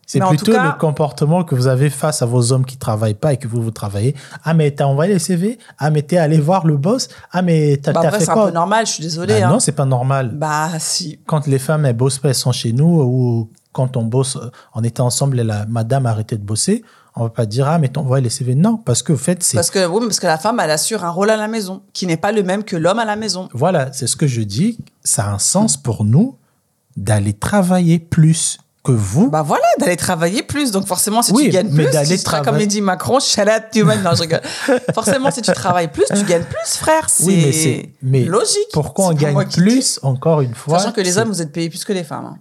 C'est 0.07 0.19
plutôt 0.19 0.51
cas- 0.51 0.73
le 0.73 0.79
comportement 0.79 1.43
que 1.43 1.55
vous 1.55 1.65
avez 1.67 1.89
face 1.89 2.21
à 2.21 2.25
vos 2.27 2.51
hommes 2.51 2.63
qui 2.65 2.77
travaillent 2.77 3.15
pas 3.15 3.33
et 3.33 3.37
que 3.37 3.47
vous, 3.47 3.61
vous 3.61 3.71
travaillez. 3.71 4.15
Ah, 4.43 4.53
mais 4.53 4.69
t'as 4.71 4.85
envoyé 4.85 5.13
les 5.13 5.19
CV 5.19 5.57
Ah, 5.79 5.89
mais 5.89 6.03
t'es 6.03 6.17
allé 6.17 6.39
voir 6.39 6.67
le 6.67 6.77
boss? 6.77 7.07
Ah, 7.31 7.41
mais 7.41 7.77
t'as 7.81 7.91
Bah, 7.91 8.11
fait 8.11 8.19
c'est 8.23 8.29
un 8.29 8.33
quoi? 8.33 8.45
peu 8.47 8.51
normal, 8.51 8.85
je 8.85 8.91
suis 8.91 9.03
désolée. 9.03 9.39
Bah 9.41 9.47
hein. 9.47 9.51
Non, 9.53 9.59
c'est 9.59 9.71
pas 9.71 9.85
normal. 9.85 10.31
Bah, 10.35 10.69
si. 10.79 11.19
Quand 11.25 11.47
les 11.47 11.57
femmes, 11.59 11.85
elles 11.85 11.95
bossent 11.95 12.19
pas, 12.19 12.29
elles 12.29 12.35
sont 12.35 12.51
chez 12.51 12.71
nous, 12.71 12.85
ou 13.01 13.49
quand 13.73 13.97
on 13.97 14.03
bosse, 14.03 14.35
euh, 14.35 14.51
on 14.75 14.83
était 14.83 15.01
ensemble 15.01 15.39
et 15.39 15.43
la 15.43 15.65
madame 15.65 16.05
a 16.05 16.11
arrêté 16.11 16.37
de 16.37 16.43
bosser, 16.43 16.83
on 17.15 17.23
va 17.23 17.29
pas 17.29 17.45
dire, 17.47 17.67
ah, 17.67 17.79
mais 17.79 17.87
t'envoies 17.89 18.19
les 18.21 18.29
CV. 18.29 18.53
Non, 18.53 18.77
parce 18.77 19.01
que, 19.01 19.13
en 19.13 19.17
fait, 19.17 19.41
c'est. 19.41 19.57
Parce 19.57 19.71
que, 19.71 19.87
oui, 19.87 20.01
parce 20.05 20.19
que 20.19 20.27
la 20.27 20.37
femme, 20.37 20.59
elle 20.63 20.69
assure 20.71 21.03
un 21.03 21.09
rôle 21.09 21.31
à 21.31 21.37
la 21.37 21.47
maison 21.47 21.81
qui 21.93 22.05
n'est 22.05 22.15
pas 22.17 22.31
le 22.31 22.43
même 22.43 22.63
que 22.63 22.75
l'homme 22.75 22.99
à 22.99 23.05
la 23.05 23.15
maison. 23.15 23.49
Voilà, 23.53 23.91
c'est 23.91 24.05
ce 24.07 24.15
que 24.15 24.27
je 24.27 24.41
dis. 24.41 24.77
Ça 25.03 25.25
a 25.25 25.31
un 25.33 25.39
sens 25.39 25.77
pour 25.77 26.03
nous 26.05 26.35
d'aller 26.95 27.33
travailler 27.33 27.97
plus 27.99 28.59
que 28.85 28.91
vous. 28.91 29.29
Bah 29.29 29.41
voilà, 29.41 29.65
d'aller 29.79 29.97
travailler 29.97 30.43
plus. 30.43 30.71
Donc 30.71 30.85
forcément, 30.87 31.21
si 31.21 31.31
Oui, 31.33 31.45
tu 31.45 31.49
gagnes 31.49 31.69
mais 31.71 31.89
plus, 31.89 32.07
tu 32.07 32.17
seras, 32.17 32.41
comme 32.41 32.59
il 32.59 32.67
dit 32.67 32.81
Macron, 32.81 33.19
shout 33.19 33.41
out 33.41 33.63
to 33.73 33.83
man. 33.85 34.01
Non, 34.03 34.11
je 34.15 34.21
rigole. 34.21 34.41
forcément, 34.93 35.31
si 35.31 35.41
tu 35.41 35.51
travailles 35.51 35.91
plus, 35.91 36.05
tu 36.15 36.23
gagnes 36.23 36.43
plus, 36.43 36.77
frère. 36.77 37.09
C'est 37.09 37.25
oui, 37.25 37.41
mais 37.45 37.51
c'est. 37.51 37.89
Mais 38.01 38.23
logique. 38.23 38.69
Pourquoi 38.71 39.07
on 39.07 39.13
gagne 39.13 39.45
plus, 39.49 39.99
encore 40.03 40.41
une 40.41 40.53
fois 40.55 40.79
Sachant 40.79 40.91
que 40.91 41.01
les 41.01 41.17
hommes, 41.17 41.29
vous 41.29 41.41
êtes 41.41 41.51
payés 41.51 41.69
plus 41.69 41.83
que 41.83 41.93
les 41.93 42.03
femmes. 42.03 42.25
hein. 42.25 42.37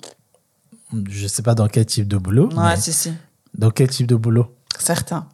Je 1.11 1.26
sais 1.26 1.42
pas 1.42 1.54
dans 1.54 1.66
quel 1.66 1.87
type 1.87 2.07
de 2.07 2.16
boulot. 2.18 2.48
Ouais, 2.52 2.62
mais 2.74 2.76
si, 2.76 2.92
si. 2.92 3.12
Dans 3.57 3.70
quel 3.70 3.88
type 3.88 4.07
de 4.07 4.16
boulot? 4.16 4.46
Certains. 4.78 5.26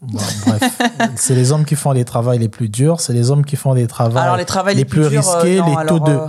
Bon, 0.00 0.20
bref, 0.46 0.78
c'est 1.16 1.34
les 1.34 1.50
hommes 1.50 1.64
qui 1.64 1.74
font 1.74 1.90
les 1.90 2.04
travaux 2.04 2.30
les 2.32 2.48
plus 2.48 2.68
durs, 2.68 3.00
c'est 3.00 3.12
les 3.12 3.32
hommes 3.32 3.44
qui 3.44 3.56
font 3.56 3.72
les 3.72 3.88
travaux 3.88 4.16
les 4.36 4.74
les, 4.74 4.84
plus, 4.84 5.08
durs, 5.08 5.28
euh, 5.28 5.40
risqués, 5.40 5.58
non, 5.58 5.66
les 5.66 5.72
taux 5.86 5.94
alors, 5.96 6.00
de. 6.04 6.12
euh, 6.12 6.26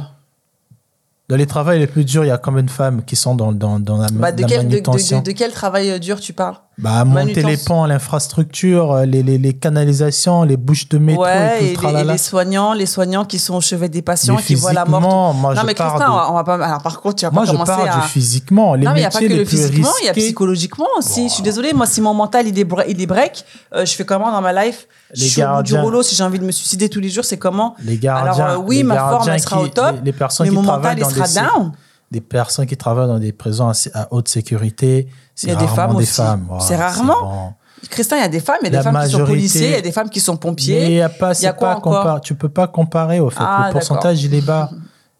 Dans 1.29 1.35
les 1.35 1.45
travaux 1.45 1.71
les 1.71 1.85
plus 1.87 2.03
durs, 2.05 2.25
il 2.25 2.29
y 2.29 2.31
a 2.31 2.37
combien 2.39 2.63
de 2.63 2.71
femmes 2.71 3.03
qui 3.03 3.15
sont 3.15 3.35
dans, 3.35 3.51
dans, 3.51 3.79
dans 3.79 3.97
la, 3.97 4.07
bah, 4.11 4.31
de, 4.31 4.41
la 4.41 4.47
quel, 4.47 4.57
de, 4.59 4.63
de- 4.63 4.69
manutention. 4.71 5.19
de- 5.19 5.25
de 5.25 5.31
quel 5.31 5.51
travail 5.51 5.91
euh, 5.91 5.99
dur 5.99 6.19
tu 6.19 6.33
parles? 6.33 6.55
Bah, 6.81 7.03
monter 7.03 7.43
les 7.43 7.57
ponts, 7.57 7.85
l'infrastructure, 7.85 8.91
euh, 8.93 9.05
les, 9.05 9.21
les, 9.21 9.37
les 9.37 9.53
canalisations, 9.53 10.43
les 10.43 10.55
bouches 10.55 10.87
de 10.89 10.97
métro 10.97 11.23
Ouais, 11.23 11.71
et 11.71 11.73
tout 11.73 11.85
et 11.87 11.91
le 11.91 12.07
les, 12.07 12.13
et 12.13 12.17
soignants, 12.17 12.73
les 12.73 12.85
soignants 12.85 13.25
qui 13.25 13.37
sont 13.37 13.55
au 13.55 13.61
chevet 13.61 13.89
des 13.89 14.01
patients, 14.01 14.35
Mais 14.37 14.41
qui 14.43 14.55
voient 14.55 14.71
la 14.73 14.85
mort. 14.85 15.33
moi, 15.33 15.53
non, 15.53 15.61
je 15.61 15.65
mais 15.65 15.73
parle 15.73 15.97
Christin, 15.99 16.09
de- 16.11 16.31
on 16.31 16.33
va- 16.35 16.43
pas. 16.43 16.55
Alors, 16.55 16.81
par 16.81 17.01
contre, 17.01 17.15
tu 17.17 17.25
vas 17.25 17.31
Moi, 17.31 17.41
pas 17.43 17.47
je 17.47 17.51
commencer 17.51 17.71
parle 17.73 17.89
à. 17.89 17.95
du 17.95 18.07
physiquement. 18.07 18.75
Les 18.75 18.85
non, 18.85 18.91
mais 18.91 18.99
il 18.99 19.01
n'y 19.01 19.05
a 19.07 19.09
pas 19.09 19.19
que 19.19 19.25
le 19.25 19.45
physiquement, 19.45 19.89
il 20.01 20.05
y 20.05 20.09
a 20.09 20.13
psychologiquement 20.13 20.87
aussi. 20.97 21.27
Je 21.27 21.33
suis 21.33 21.43
désolée, 21.43 21.73
moi, 21.73 21.85
si 21.85 21.99
mon 22.01 22.13
mental, 22.13 22.47
il 22.47 22.57
est, 22.57 22.67
il 22.87 23.01
est 23.01 23.05
break, 23.07 23.43
euh, 23.75 23.85
je 23.85 23.91
fais 23.93 24.05
comment 24.05 24.31
dans 24.31 24.41
ma 24.41 24.53
life? 24.65 24.87
Les 25.15 25.25
Je 25.25 25.29
suis 25.31 25.43
au 25.43 25.47
bout 25.57 25.63
du 25.63 25.75
rouleau, 25.75 26.01
si 26.03 26.15
j'ai 26.15 26.23
envie 26.23 26.39
de 26.39 26.45
me 26.45 26.51
suicider 26.51 26.87
tous 26.87 26.99
les 27.01 27.09
jours, 27.09 27.25
c'est 27.25 27.37
comment? 27.37 27.75
Les 27.83 27.97
gardiens, 27.97 28.45
Alors, 28.45 28.61
euh, 28.61 28.63
oui, 28.65 28.83
ma 28.83 28.97
forme, 28.97 29.27
elle 29.29 29.39
sera 29.41 29.57
qui- 29.57 29.63
au 29.63 29.67
top, 29.67 29.95
les, 30.03 30.13
personnes 30.13 30.45
mais 30.45 30.49
qui 30.51 30.55
mon 30.55 30.63
mental, 30.63 30.97
il 30.97 31.05
sera 31.05 31.27
down. 31.27 31.71
Des 32.11 32.21
personnes 32.21 32.65
qui 32.65 32.75
travaillent 32.77 33.07
dans 33.07 33.19
des 33.19 33.31
prisons 33.31 33.71
à, 33.93 34.07
haute 34.11 34.27
sécurité, 34.27 35.07
c'est 35.35 35.47
Il 35.47 35.49
y 35.51 35.53
a 35.53 35.55
des 35.55 35.65
rarement 35.65 35.75
femmes 35.93 35.97
des 35.97 36.05
femmes. 36.05 36.47
C'est 36.59 36.75
rarement? 36.75 37.55
Christin, 37.89 38.17
il 38.17 38.21
y 38.21 38.25
a 38.25 38.27
des 38.29 38.39
femmes, 38.39 38.57
il 38.61 38.73
y 38.73 38.75
a 38.75 38.77
des 38.79 38.83
femmes 38.83 39.01
qui 39.05 39.11
sont 39.11 39.25
policiers, 39.25 39.67
il 39.67 39.71
y 39.71 39.75
a 39.75 39.81
des 39.81 39.91
femmes 39.91 40.09
qui 40.09 40.19
sont 40.19 40.33
Mais 40.33 40.39
pompiers. 40.39 40.95
y 40.95 41.01
a 41.01 41.09
pas, 41.09 41.39
y 41.39 41.45
a 41.45 41.53
quoi 41.53 41.71
pas 41.71 41.77
encore? 41.77 42.21
tu 42.21 42.35
peux 42.35 42.49
pas 42.49 42.67
comparer 42.67 43.19
au 43.19 43.29
fait. 43.29 43.37
Ah, 43.39 43.65
le 43.67 43.73
pourcentage 43.73 44.23
il 44.23 44.33
est 44.33 44.41
bas. 44.41 44.69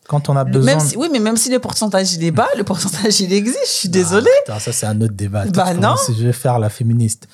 Quand 0.08 0.28
on 0.28 0.36
a 0.36 0.44
Le- 0.44 0.50
besoin. 0.52 0.72
même 0.72 0.80
si- 0.80 0.98
oui, 0.98 1.08
mais 1.12 1.20
même 1.20 1.38
si 1.38 1.52
le 1.52 1.60
pourcentage 1.60 2.14
il 2.16 2.24
est 2.24 2.32
bas, 2.32 2.48
le 2.58 2.64
pourcentage 2.64 3.22
il 3.22 3.32
existe. 3.32 3.60
Je 3.66 3.72
suis 3.72 3.90
désolée. 3.90 4.28
Ah, 4.40 4.42
putain, 4.54 4.60
ça 4.60 4.72
c'est 4.74 4.88
un 4.88 5.00
autre 5.02 5.14
débat. 5.14 5.46
Bah 5.46 5.74
non. 5.76 5.96
Si 5.98 6.16
je 6.16 6.26
vais 6.26 6.34
faire 6.34 6.58
la 6.58 6.70
féministe, 6.70 7.28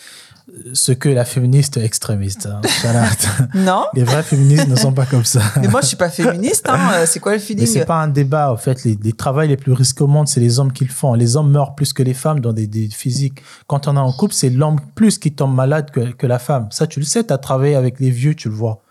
ce 0.74 0.92
que 0.92 1.10
la 1.10 1.26
féministe 1.26 1.78
extrémiste. 1.78 2.46
hein. 2.48 2.62
Non, 3.56 3.86
Les 3.94 4.04
vrais 4.04 4.24
féministes 4.24 4.68
ne 4.68 4.76
sont 4.76 4.94
pas 4.94 5.06
comme 5.06 5.24
ça. 5.26 5.42
mais 5.60 5.68
moi 5.68 5.82
je 5.82 5.88
suis 5.88 5.98
pas 5.98 6.10
féministe. 6.10 6.68
Hein. 6.70 6.78
C'est 7.06 7.20
quoi 7.20 7.32
le 7.34 7.40
Mais 7.40 7.44
feeling 7.44 7.66
c'est 7.68 7.86
pas 7.86 8.02
un 8.02 8.08
débat, 8.08 8.52
en 8.52 8.58
fait. 8.58 8.84
Les, 8.84 8.98
les 9.02 9.14
travaux 9.14 9.42
les 9.42 9.58
plus 9.58 9.72
risqués 9.74 10.04
au 10.04 10.08
monde, 10.08 10.28
c'est 10.28 10.40
les 10.40 10.60
hommes 10.60 10.72
qui 10.72 10.86
le 10.86 10.92
font. 10.92 11.14
Les 11.14 11.36
hommes 11.36 11.52
meurent 11.52 11.76
plus 11.76 11.94
que 11.94 12.04
les 12.04 12.14
femmes 12.14 12.40
dans 12.40 12.54
des, 12.54 12.68
des 12.68 12.90
physiques. 12.90 13.42
Quand 13.68 13.88
on 13.88 13.96
est 13.96 14.00
en 14.00 14.12
couple, 14.14 14.34
c'est 14.34 14.50
l'homme 14.50 14.80
plus 14.96 15.18
qui 15.18 15.34
tombe 15.34 15.54
malade 15.56 15.90
que, 15.92 16.12
que 16.12 16.28
la 16.28 16.40
femme. 16.40 16.68
Ça, 16.72 16.86
tu 16.88 17.00
le 17.00 17.06
sais, 17.06 17.24
tu 17.24 17.34
as 17.34 17.38
travaillé 17.38 17.76
avec 17.76 18.00
les 18.00 18.12
vieux, 18.12 18.36
tu 18.36 18.50
le 18.50 18.56
vois. 18.56 18.82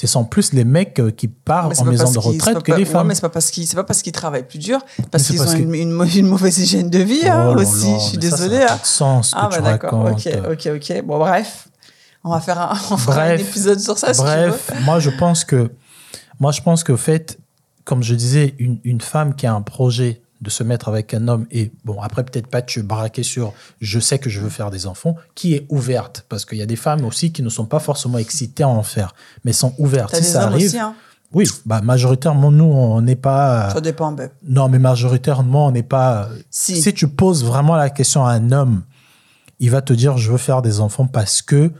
Ce 0.00 0.06
sont 0.06 0.24
plus 0.24 0.52
les 0.52 0.62
mecs 0.62 1.00
euh, 1.00 1.10
qui 1.10 1.26
partent 1.26 1.76
en 1.80 1.84
maison 1.84 2.08
de 2.12 2.18
retraite 2.20 2.62
que 2.62 2.70
les 2.70 2.84
femmes. 2.84 3.08
mais 3.08 3.16
c'est 3.16 3.20
pas 3.20 3.30
parce 3.30 3.50
qu'ils 3.50 3.66
c'est 3.66 3.74
pas 3.74 3.82
parce 3.82 4.00
qu'ils 4.00 4.12
travaillent 4.12 4.46
plus 4.46 4.60
dur, 4.60 4.78
parce 5.10 5.26
qu'ils 5.26 5.42
ont 5.42 5.52
que- 5.52 5.58
une, 5.74 5.90
mauvaise 6.24 6.56
hygiène 6.56 6.88
de 6.88 7.00
vie 7.00 7.26
hein, 7.28 7.48
Oh 7.50 7.54
là 7.56 7.62
aussi. 7.62 7.92
je 7.94 7.98
suis 7.98 8.30
ça, 8.30 8.36
ça 8.36 8.36
désolée. 8.44 8.64
pas 8.64 8.74
hein. 8.74 8.80
sens 8.84 9.32
que 9.32 9.38
Ah 9.40 9.48
bah 9.50 9.60
d'accord. 9.60 10.04
Ok, 10.12 10.28
ok, 10.52 10.68
ok. 10.76 11.02
Bon 11.04 11.18
bref, 11.18 11.66
on 12.22 12.30
va 12.30 12.40
faire 12.40 12.60
un, 12.60 13.34
épisode 13.38 13.80
sur 13.80 13.98
ça 13.98 14.14
si 14.14 14.20
tu 14.20 14.26
veux. 14.28 14.50
Bref, 14.50 14.72
moi 14.84 15.00
je 15.00 15.10
pense 15.10 15.44
que 15.44 15.68
Moi, 16.38 16.52
je 16.52 16.60
pense 16.60 16.84
qu'au 16.84 16.96
fait, 16.96 17.36
comme 17.82 18.04
je 18.04 18.14
disais, 18.14 18.54
une 18.58 19.00
femme 19.00 19.34
qui 19.34 19.48
a 19.48 19.52
un 19.52 19.62
projet 19.62 20.22
de 20.40 20.50
se 20.50 20.62
mettre 20.62 20.88
avec 20.88 21.14
un 21.14 21.28
homme 21.28 21.46
et, 21.50 21.72
bon, 21.84 22.00
après, 22.00 22.24
peut-être 22.24 22.46
pas 22.46 22.62
te 22.62 22.80
braquer 22.80 23.22
sur 23.22 23.52
je 23.80 23.98
sais 23.98 24.18
que 24.18 24.30
je 24.30 24.40
veux 24.40 24.50
faire 24.50 24.70
des 24.70 24.86
enfants, 24.86 25.16
qui 25.34 25.54
est 25.54 25.66
ouverte. 25.68 26.24
Parce 26.28 26.44
qu'il 26.44 26.58
y 26.58 26.62
a 26.62 26.66
des 26.66 26.76
femmes 26.76 27.04
aussi 27.04 27.32
qui 27.32 27.42
ne 27.42 27.48
sont 27.48 27.66
pas 27.66 27.80
forcément 27.80 28.18
excitées 28.18 28.62
à 28.62 28.68
en 28.68 28.82
faire, 28.82 29.14
mais 29.44 29.52
sont 29.52 29.74
ouvertes. 29.78 30.14
Si 30.14 30.22
des 30.22 30.26
ça 30.26 30.46
hommes 30.46 30.52
arrive. 30.52 30.66
aussi, 30.66 30.78
hein. 30.78 30.94
Oui, 31.32 31.46
bah, 31.66 31.82
majoritairement, 31.82 32.50
nous, 32.50 32.64
on 32.64 33.02
n'est 33.02 33.16
pas. 33.16 33.70
Ça 33.70 33.80
dépend, 33.80 34.12
ben. 34.12 34.30
Non, 34.46 34.68
mais 34.68 34.78
majoritairement, 34.78 35.66
on 35.66 35.70
n'est 35.72 35.82
pas. 35.82 36.28
Si. 36.50 36.80
Si 36.80 36.94
tu 36.94 37.06
poses 37.08 37.44
vraiment 37.44 37.76
la 37.76 37.90
question 37.90 38.24
à 38.24 38.32
un 38.32 38.50
homme, 38.50 38.82
il 39.60 39.70
va 39.70 39.82
te 39.82 39.92
dire 39.92 40.16
je 40.16 40.30
veux 40.30 40.38
faire 40.38 40.62
des 40.62 40.80
enfants 40.80 41.06
parce 41.06 41.42
que 41.42 41.70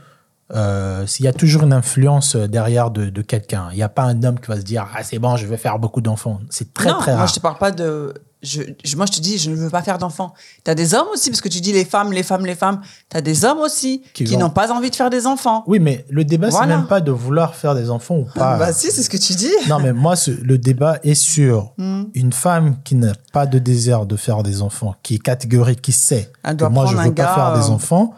euh, 0.54 1.06
s'il 1.06 1.24
y 1.24 1.28
a 1.28 1.32
toujours 1.32 1.62
une 1.62 1.72
influence 1.72 2.34
derrière 2.36 2.90
de, 2.90 3.10
de 3.10 3.22
quelqu'un. 3.22 3.68
Il 3.72 3.76
n'y 3.76 3.82
a 3.82 3.88
pas 3.88 4.04
un 4.04 4.22
homme 4.22 4.40
qui 4.40 4.48
va 4.48 4.56
se 4.56 4.62
dire 4.62 4.86
ah 4.94 5.02
c'est 5.02 5.18
bon, 5.18 5.36
je 5.36 5.46
vais 5.46 5.56
faire 5.58 5.78
beaucoup 5.78 6.00
d'enfants. 6.00 6.40
C'est 6.50 6.72
très 6.72 6.90
non, 6.90 6.98
très 6.98 7.12
moi 7.12 7.20
rare. 7.20 7.28
je 7.28 7.34
te 7.34 7.40
parle 7.40 7.58
pas 7.58 7.70
de. 7.70 8.14
Je, 8.40 8.62
je- 8.84 8.96
moi 8.96 9.04
je 9.06 9.12
te 9.16 9.20
dis, 9.20 9.36
je 9.36 9.50
ne 9.50 9.56
veux 9.56 9.68
pas 9.70 9.82
faire 9.82 9.98
d'enfants. 9.98 10.32
Tu 10.64 10.70
as 10.70 10.76
des 10.76 10.94
hommes 10.94 11.08
aussi, 11.12 11.28
parce 11.30 11.40
que 11.40 11.48
tu 11.48 11.60
dis 11.60 11.72
les 11.72 11.84
femmes, 11.84 12.12
les 12.12 12.22
femmes, 12.22 12.46
les 12.46 12.54
femmes. 12.54 12.80
Tu 13.10 13.16
as 13.16 13.20
des 13.20 13.44
hommes 13.44 13.58
aussi 13.58 14.02
Qui 14.14 14.36
n'ont 14.36 14.50
pas 14.50 14.70
envie 14.72 14.90
de 14.90 14.94
faire 14.96 15.10
des 15.10 15.26
enfants. 15.26 15.64
Oui, 15.66 15.80
mais 15.80 16.04
le 16.08 16.24
débat 16.24 16.48
Voilà. 16.50 16.66
c'est 16.72 16.76
même 16.78 16.86
pas 16.86 17.00
de 17.00 17.10
vouloir 17.10 17.56
faire 17.56 17.74
des 17.74 17.90
enfants 17.90 18.14
ou 18.18 18.26
pas. 18.34 18.56
Bah 18.56 18.72
si, 18.72 18.92
c'est 18.92 19.02
ce 19.02 19.10
que 19.10 19.16
tu 19.16 19.32
dis. 19.34 19.50
Non, 19.68 19.80
mais 19.80 19.92
moi, 19.92 20.14
ce- 20.14 20.30
le 20.30 20.56
débat 20.56 20.98
est 21.02 21.14
sur 21.14 21.72
Hmm. 21.78 22.04
une 22.14 22.32
femme 22.32 22.76
qui 22.84 22.94
n'a 22.94 23.12
pas 23.32 23.46
de 23.46 23.58
désir 23.58 24.06
de 24.06 24.14
faire 24.16 24.44
des 24.44 24.62
enfants, 24.62 24.94
qui 25.02 25.16
est 25.16 25.18
catégorique, 25.18 25.82
qui 25.82 25.92
sait 25.92 26.30
Elle 26.44 26.52
que 26.52 26.56
doit 26.58 26.68
moi, 26.68 26.86
je 26.86 26.96
veux 26.96 27.12
pas 27.14 27.34
faire 27.34 27.54
des 27.54 27.68
euh, 27.70 27.72
enfants. 27.72 28.14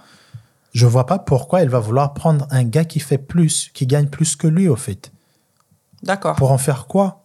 Je 0.74 0.87
vois 0.87 1.06
pas 1.06 1.18
pourquoi 1.18 1.62
elle 1.62 1.68
va 1.70 1.80
vouloir 1.80 2.12
prendre 2.14 2.46
un 2.50 2.62
gars 2.64 2.85
qui 2.85 3.00
fait 3.00 3.18
plus, 3.18 3.70
qui 3.72 3.87
gagne 3.87 4.06
plus 4.09 4.37
que 4.37 4.46
lui, 4.46 4.68
au 4.68 4.76
fait. 4.76 5.11
D'accord. 6.02 6.37
Pour 6.37 6.52
en 6.52 6.59
faire 6.59 6.87
quoi? 6.87 7.19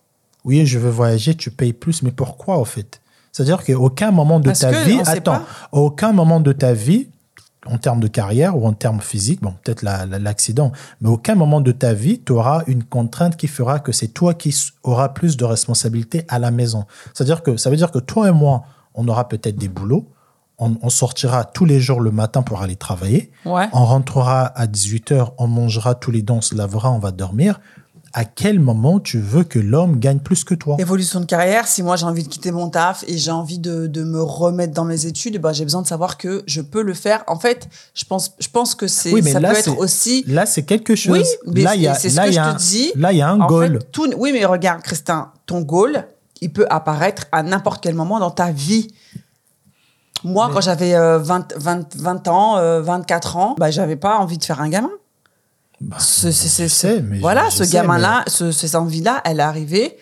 Oui, 0.45 0.65
je 0.65 0.79
veux 0.79 0.89
voyager, 0.91 1.35
tu 1.35 1.51
payes 1.51 1.73
plus, 1.73 2.01
mais 2.03 2.11
pourquoi, 2.11 2.57
au 2.59 2.65
fait? 2.65 3.01
C'est-à-dire 3.31 3.63
qu'à 3.63 3.77
aucun 3.77 4.11
moment 4.11 4.39
de 4.39 4.45
Parce 4.45 4.59
ta 4.59 4.71
vie, 4.71 4.99
attends, 5.17 5.41
aucun 5.73 6.13
moment 6.13 6.39
de 6.39 6.53
ta 6.53 6.71
vie, 6.73 7.09
en 7.65 7.77
termes 7.79 7.99
de 7.99 8.07
carrière 8.07 8.55
ou 8.55 8.67
en 8.67 8.73
termes 8.73 9.01
physiques, 9.01 9.41
bon, 9.41 9.55
peut-être 9.63 9.81
la- 9.81 10.05
la- 10.05 10.19
l'accident, 10.19 10.71
mais 11.01 11.09
aucun 11.09 11.33
moment 11.35 11.61
de 11.61 11.71
ta 11.71 11.93
vie, 11.93 12.21
tu 12.23 12.31
auras 12.31 12.61
une 12.67 12.83
contrainte 12.83 13.35
qui 13.37 13.47
fera 13.47 13.79
que 13.79 13.91
c'est 13.91 14.09
toi 14.09 14.35
qui 14.35 14.55
auras 14.83 15.09
plus 15.09 15.35
de 15.35 15.43
responsabilités 15.45 16.25
à 16.29 16.37
la 16.37 16.51
maison. 16.51 16.85
C'est-à-dire 17.13 17.41
que 17.41 17.57
ça 17.57 17.71
veut 17.71 17.75
dire 17.75 17.89
que 17.91 17.97
toi 17.99 18.29
et 18.29 18.31
moi, 18.31 18.63
on 18.93 19.07
aura 19.07 19.27
peut-être 19.27 19.57
des 19.57 19.67
boulots, 19.67 20.07
on, 20.59 20.75
on 20.83 20.89
sortira 20.89 21.43
tous 21.43 21.65
les 21.65 21.79
jours 21.81 21.99
le 22.01 22.11
matin 22.11 22.43
pour 22.43 22.61
aller 22.61 22.75
travailler, 22.75 23.31
Ouais. 23.45 23.67
on 23.73 23.83
rentrera 23.83 24.45
à 24.45 24.67
18h, 24.67 25.31
on 25.39 25.47
mangera 25.47 25.95
tous 25.95 26.11
les 26.11 26.21
dents, 26.21 26.37
on 26.37 26.41
se 26.41 26.53
lavera, 26.55 26.91
on 26.91 26.99
va 26.99 27.11
dormir. 27.11 27.59
À 28.17 28.23
quel 28.23 28.61
moment 28.61 29.01
tu 29.01 29.19
veux 29.19 29.43
que 29.43 29.59
l'homme 29.59 29.99
gagne 29.99 30.19
plus 30.19 30.45
que 30.45 30.55
toi? 30.55 30.77
Évolution 30.79 31.19
de 31.19 31.25
carrière, 31.25 31.67
si 31.67 31.83
moi 31.83 31.97
j'ai 31.97 32.05
envie 32.05 32.23
de 32.23 32.29
quitter 32.29 32.51
mon 32.51 32.69
taf 32.69 33.03
et 33.09 33.17
j'ai 33.17 33.31
envie 33.31 33.59
de, 33.59 33.87
de 33.87 34.03
me 34.05 34.21
remettre 34.23 34.73
dans 34.73 34.85
mes 34.85 35.05
études, 35.05 35.41
bah, 35.41 35.51
j'ai 35.51 35.65
besoin 35.65 35.81
de 35.81 35.87
savoir 35.87 36.17
que 36.17 36.41
je 36.47 36.61
peux 36.61 36.81
le 36.81 36.93
faire. 36.93 37.25
En 37.27 37.37
fait, 37.37 37.67
je 37.93 38.05
pense, 38.05 38.31
je 38.39 38.47
pense 38.47 38.73
que 38.73 38.87
c'est, 38.87 39.11
Oui, 39.11 39.21
mais 39.21 39.33
ça 39.33 39.41
là, 39.41 39.51
peut 39.51 39.57
être 39.57 39.77
aussi. 39.79 40.23
Là, 40.27 40.45
c'est 40.45 40.63
quelque 40.63 40.95
chose. 40.95 41.17
Oui, 41.45 41.53
mais 41.53 41.61
là, 41.63 41.75
il 41.75 41.81
y 41.81 41.87
a, 41.87 41.95
ce 41.95 42.07
là, 42.15 42.25
que 42.27 42.31
je 42.31 42.37
te 42.37 42.41
un- 42.41 42.53
dis. 42.53 42.93
Là, 42.95 43.11
il 43.11 43.17
y 43.17 43.21
a 43.21 43.27
un 43.29 43.41
En 43.41 43.47
goal. 43.47 43.79
fait, 43.81 43.91
tout- 43.91 44.09
oui, 44.17 44.31
mais 44.31 44.45
regarde, 44.45 44.81
Christin, 44.81 45.33
ton 45.45 45.59
goal, 45.59 46.07
il 46.39 46.53
peut 46.53 46.67
apparaître 46.69 47.25
à 47.33 47.43
n'importe 47.43 47.83
quel 47.83 47.95
moment 47.95 48.19
dans 48.19 48.31
ta 48.31 48.49
vie. 48.49 48.87
Moi, 50.23 50.49
quand 50.53 50.61
j'avais 50.61 50.95
euh, 50.95 51.19
20, 51.19 51.53
20, 51.57 51.95
20 51.97 52.27
ans, 52.29 52.57
euh, 52.57 52.81
24 52.81 53.35
ans, 53.35 53.55
bah, 53.59 53.71
j'avais 53.71 53.97
pas 53.97 54.17
envie 54.19 54.37
de 54.37 54.43
faire 54.45 54.61
un 54.61 54.69
gamin. 54.69 54.89
Bah, 55.81 55.97
Ce- 55.99 56.31
sais, 56.31 57.01
mais 57.01 57.19
voilà, 57.19 57.49
ce 57.49 57.63
gamin-là, 57.63 58.23
ce, 58.27 58.51
ces 58.51 58.75
envies-là, 58.75 59.21
elle 59.25 59.39
est 59.39 59.43
arrivée 59.43 59.97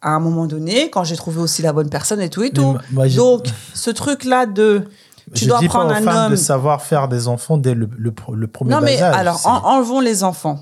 à 0.00 0.10
un 0.10 0.18
moment 0.20 0.46
donné, 0.46 0.90
quand 0.90 1.04
j'ai 1.04 1.16
trouvé 1.16 1.40
aussi 1.40 1.62
la 1.62 1.72
bonne 1.72 1.88
personne 1.88 2.20
et 2.20 2.28
tout 2.28 2.42
et 2.42 2.50
tout. 2.50 2.76
moi- 2.90 3.08
Donc, 3.08 3.46
ce 3.74 3.90
truc-là 3.90 4.46
de. 4.46 4.84
Tu 5.34 5.44
je 5.44 5.48
dois 5.48 5.60
dis 5.60 5.68
prendre 5.68 5.88
pas 5.90 5.94
aux 5.94 6.02
un 6.02 6.02
femmes 6.02 6.24
homme. 6.26 6.30
de 6.32 6.36
savoir 6.36 6.82
faire 6.82 7.06
des 7.08 7.28
enfants 7.28 7.56
dès 7.56 7.74
le, 7.74 7.88
le, 7.96 8.12
le 8.34 8.46
premier 8.48 8.72
Non, 8.72 8.80
mais 8.82 9.00
âge. 9.00 9.14
alors, 9.16 9.40
en- 9.46 9.76
enlevons 9.76 10.00
les 10.00 10.24
enfants. 10.24 10.58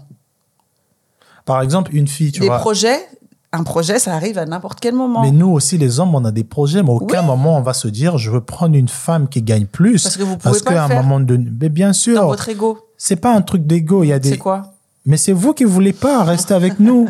Par 1.46 1.62
exemple, 1.62 1.94
une 1.96 2.06
fille, 2.06 2.30
tu 2.30 2.40
Les 2.42 2.46
vois. 2.46 2.58
projets, 2.58 2.98
un 3.52 3.64
projet, 3.64 3.98
ça 3.98 4.14
arrive 4.14 4.38
à 4.38 4.44
n'importe 4.44 4.78
quel 4.78 4.94
moment. 4.94 5.22
Mais 5.22 5.32
nous 5.32 5.48
aussi, 5.50 5.78
les 5.78 5.98
hommes, 5.98 6.14
on 6.14 6.24
a 6.24 6.30
des 6.30 6.44
projets, 6.44 6.82
mais 6.82 6.90
à 6.90 6.92
aucun 6.92 7.22
moment 7.22 7.56
on 7.56 7.62
va 7.62 7.72
se 7.72 7.88
dire 7.88 8.18
je 8.18 8.30
veux 8.30 8.42
prendre 8.42 8.76
une 8.76 8.88
femme 8.88 9.28
qui 9.28 9.42
gagne 9.42 9.66
plus. 9.66 10.02
Parce 10.02 10.16
que 10.18 10.22
vous 10.22 10.36
pouvez 10.36 10.52
Parce 10.52 10.62
pas 10.62 10.74
qu'à 10.74 10.84
un 10.84 11.02
moment 11.02 11.18
donné. 11.20 11.50
Mais 11.60 11.68
bien 11.70 11.88
dans 11.88 11.92
sûr, 11.94 12.26
votre 12.26 12.48
ego. 12.48 12.78
C'est 13.02 13.16
pas 13.16 13.34
un 13.34 13.40
truc 13.40 13.66
d'ego. 13.66 14.04
Il 14.04 14.08
y 14.08 14.12
a 14.12 14.18
des. 14.18 14.28
C'est 14.28 14.36
quoi 14.36 14.74
Mais 15.06 15.16
c'est 15.16 15.32
vous 15.32 15.54
qui 15.54 15.64
voulez 15.64 15.94
pas 15.94 16.22
rester 16.22 16.52
avec 16.52 16.78
nous. 16.78 17.08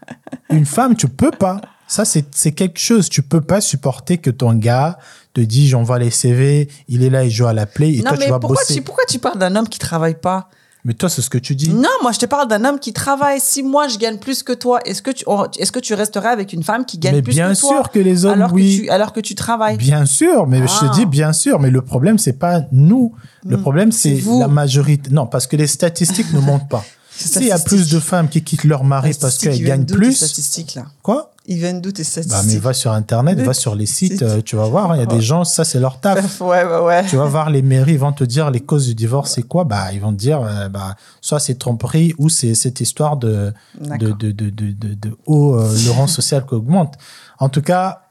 Une 0.50 0.64
femme, 0.64 0.94
tu 0.94 1.08
peux 1.08 1.32
pas. 1.32 1.60
Ça, 1.88 2.04
c'est 2.04 2.24
c'est 2.32 2.52
quelque 2.52 2.78
chose. 2.78 3.08
Tu 3.08 3.22
peux 3.22 3.40
pas 3.40 3.60
supporter 3.60 4.18
que 4.18 4.30
ton 4.30 4.54
gars 4.54 4.98
te 5.34 5.40
dit 5.40 5.68
j'envoie 5.68 5.98
les 5.98 6.10
CV, 6.10 6.68
il 6.86 7.02
est 7.02 7.10
là, 7.10 7.24
il 7.24 7.30
joue 7.30 7.46
à 7.46 7.52
la 7.52 7.66
play, 7.66 7.92
et 7.92 8.02
Non, 8.02 8.10
toi, 8.10 8.18
mais 8.18 8.24
tu 8.26 8.30
vas 8.30 8.38
pourquoi 8.38 8.62
bosser. 8.62 8.74
tu, 8.74 8.82
pourquoi 8.82 9.04
tu 9.08 9.18
parles 9.18 9.38
d'un 9.38 9.56
homme 9.56 9.68
qui 9.68 9.80
travaille 9.80 10.14
pas? 10.14 10.48
Mais 10.84 10.94
toi, 10.94 11.08
c'est 11.08 11.22
ce 11.22 11.30
que 11.30 11.38
tu 11.38 11.54
dis. 11.54 11.68
Non, 11.70 11.88
moi, 12.02 12.10
je 12.10 12.18
te 12.18 12.26
parle 12.26 12.48
d'un 12.48 12.64
homme 12.64 12.80
qui 12.80 12.92
travaille. 12.92 13.38
Si 13.40 13.62
moi, 13.62 13.86
je 13.86 13.98
gagne 13.98 14.18
plus 14.18 14.42
que 14.42 14.52
toi, 14.52 14.80
est-ce 14.84 15.00
que 15.00 15.12
tu, 15.12 15.22
oh, 15.28 15.46
est-ce 15.56 15.70
que 15.70 15.78
tu 15.78 15.94
resterais 15.94 16.30
avec 16.30 16.52
une 16.52 16.64
femme 16.64 16.84
qui 16.84 16.98
gagne 16.98 17.14
Mais 17.14 17.22
plus 17.22 17.34
bien 17.34 17.54
que 17.54 17.60
toi 17.60 17.70
sûr 17.70 17.90
que 17.90 18.00
les 18.00 18.24
hommes, 18.24 18.32
alors 18.34 18.52
oui. 18.52 18.78
Que 18.78 18.82
tu, 18.84 18.90
alors 18.90 19.12
que 19.12 19.20
tu 19.20 19.36
travailles. 19.36 19.76
Bien 19.76 20.06
sûr, 20.06 20.46
mais 20.48 20.58
je 20.58 20.72
Ah. 20.82 20.88
te 20.88 20.94
dis 20.96 21.06
bien 21.06 21.32
sûr, 21.32 21.60
mais 21.60 21.70
le 21.70 21.82
problème, 21.82 22.18
c'est 22.18 22.32
pas 22.32 22.62
nous. 22.72 23.14
Le 23.46 23.58
problème, 23.60 23.92
c'est 23.92 24.20
la 24.40 24.48
majorité. 24.48 25.10
Non, 25.10 25.26
parce 25.26 25.46
que 25.46 25.54
les 25.56 25.68
statistiques 25.68 26.32
ne 26.32 26.40
montrent 26.50 26.66
pas. 26.68 26.84
S'il 27.14 27.44
y 27.46 27.52
a 27.52 27.58
plus 27.58 27.88
de 27.90 28.00
femmes 28.00 28.28
qui 28.28 28.42
quittent 28.42 28.64
leur 28.64 28.82
mari 28.84 29.10
parce 29.10 29.34
Statistiques, 29.34 29.50
qu'elles 29.50 29.64
gagnent 29.68 29.86
plus, 29.86 30.14
statistiques, 30.14 30.74
là. 30.74 30.86
quoi? 31.02 31.31
Ils 31.46 31.56
viennent 31.58 31.80
d'où 31.80 31.90
tes 31.90 32.04
statistiques 32.04 32.38
bah, 32.40 32.44
mais 32.46 32.58
va 32.58 32.72
sur 32.72 32.92
Internet, 32.92 33.36
va 33.40 33.52
sur 33.52 33.74
les 33.74 33.86
sites, 33.86 34.22
euh, 34.22 34.40
tu 34.42 34.54
vas 34.54 34.66
voir, 34.66 34.94
il 34.94 35.00
y 35.00 35.02
a 35.02 35.06
des 35.06 35.20
gens, 35.20 35.42
ça 35.42 35.64
c'est 35.64 35.80
leur 35.80 35.98
taf. 35.98 36.40
Ouais, 36.40 36.62
ouais, 36.64 36.78
ouais. 36.78 37.04
tu 37.06 37.16
vas 37.16 37.24
voir 37.24 37.50
les 37.50 37.62
mairies, 37.62 37.94
ils 37.94 37.98
vont 37.98 38.12
te 38.12 38.22
dire 38.22 38.48
les 38.52 38.60
causes 38.60 38.86
du 38.86 38.94
divorce, 38.94 39.32
c'est 39.32 39.42
quoi? 39.42 39.64
Bah, 39.64 39.92
ils 39.92 40.00
vont 40.00 40.12
te 40.12 40.18
dire, 40.18 40.40
euh, 40.40 40.68
bah, 40.68 40.94
soit 41.20 41.40
c'est 41.40 41.56
tromperie 41.56 42.14
ou 42.18 42.28
c'est 42.28 42.54
cette 42.54 42.80
histoire 42.80 43.16
de, 43.16 43.52
de, 43.80 44.12
de, 44.12 44.30
de, 44.30 44.50
de, 44.50 44.72
de- 44.94 45.16
haut 45.26 45.56
euh, 45.56 45.74
le 45.84 45.90
rang 45.90 46.06
social 46.18 46.46
qui 46.46 46.54
augmente. 46.54 46.94
En 47.40 47.48
tout 47.48 47.62
cas, 47.62 48.02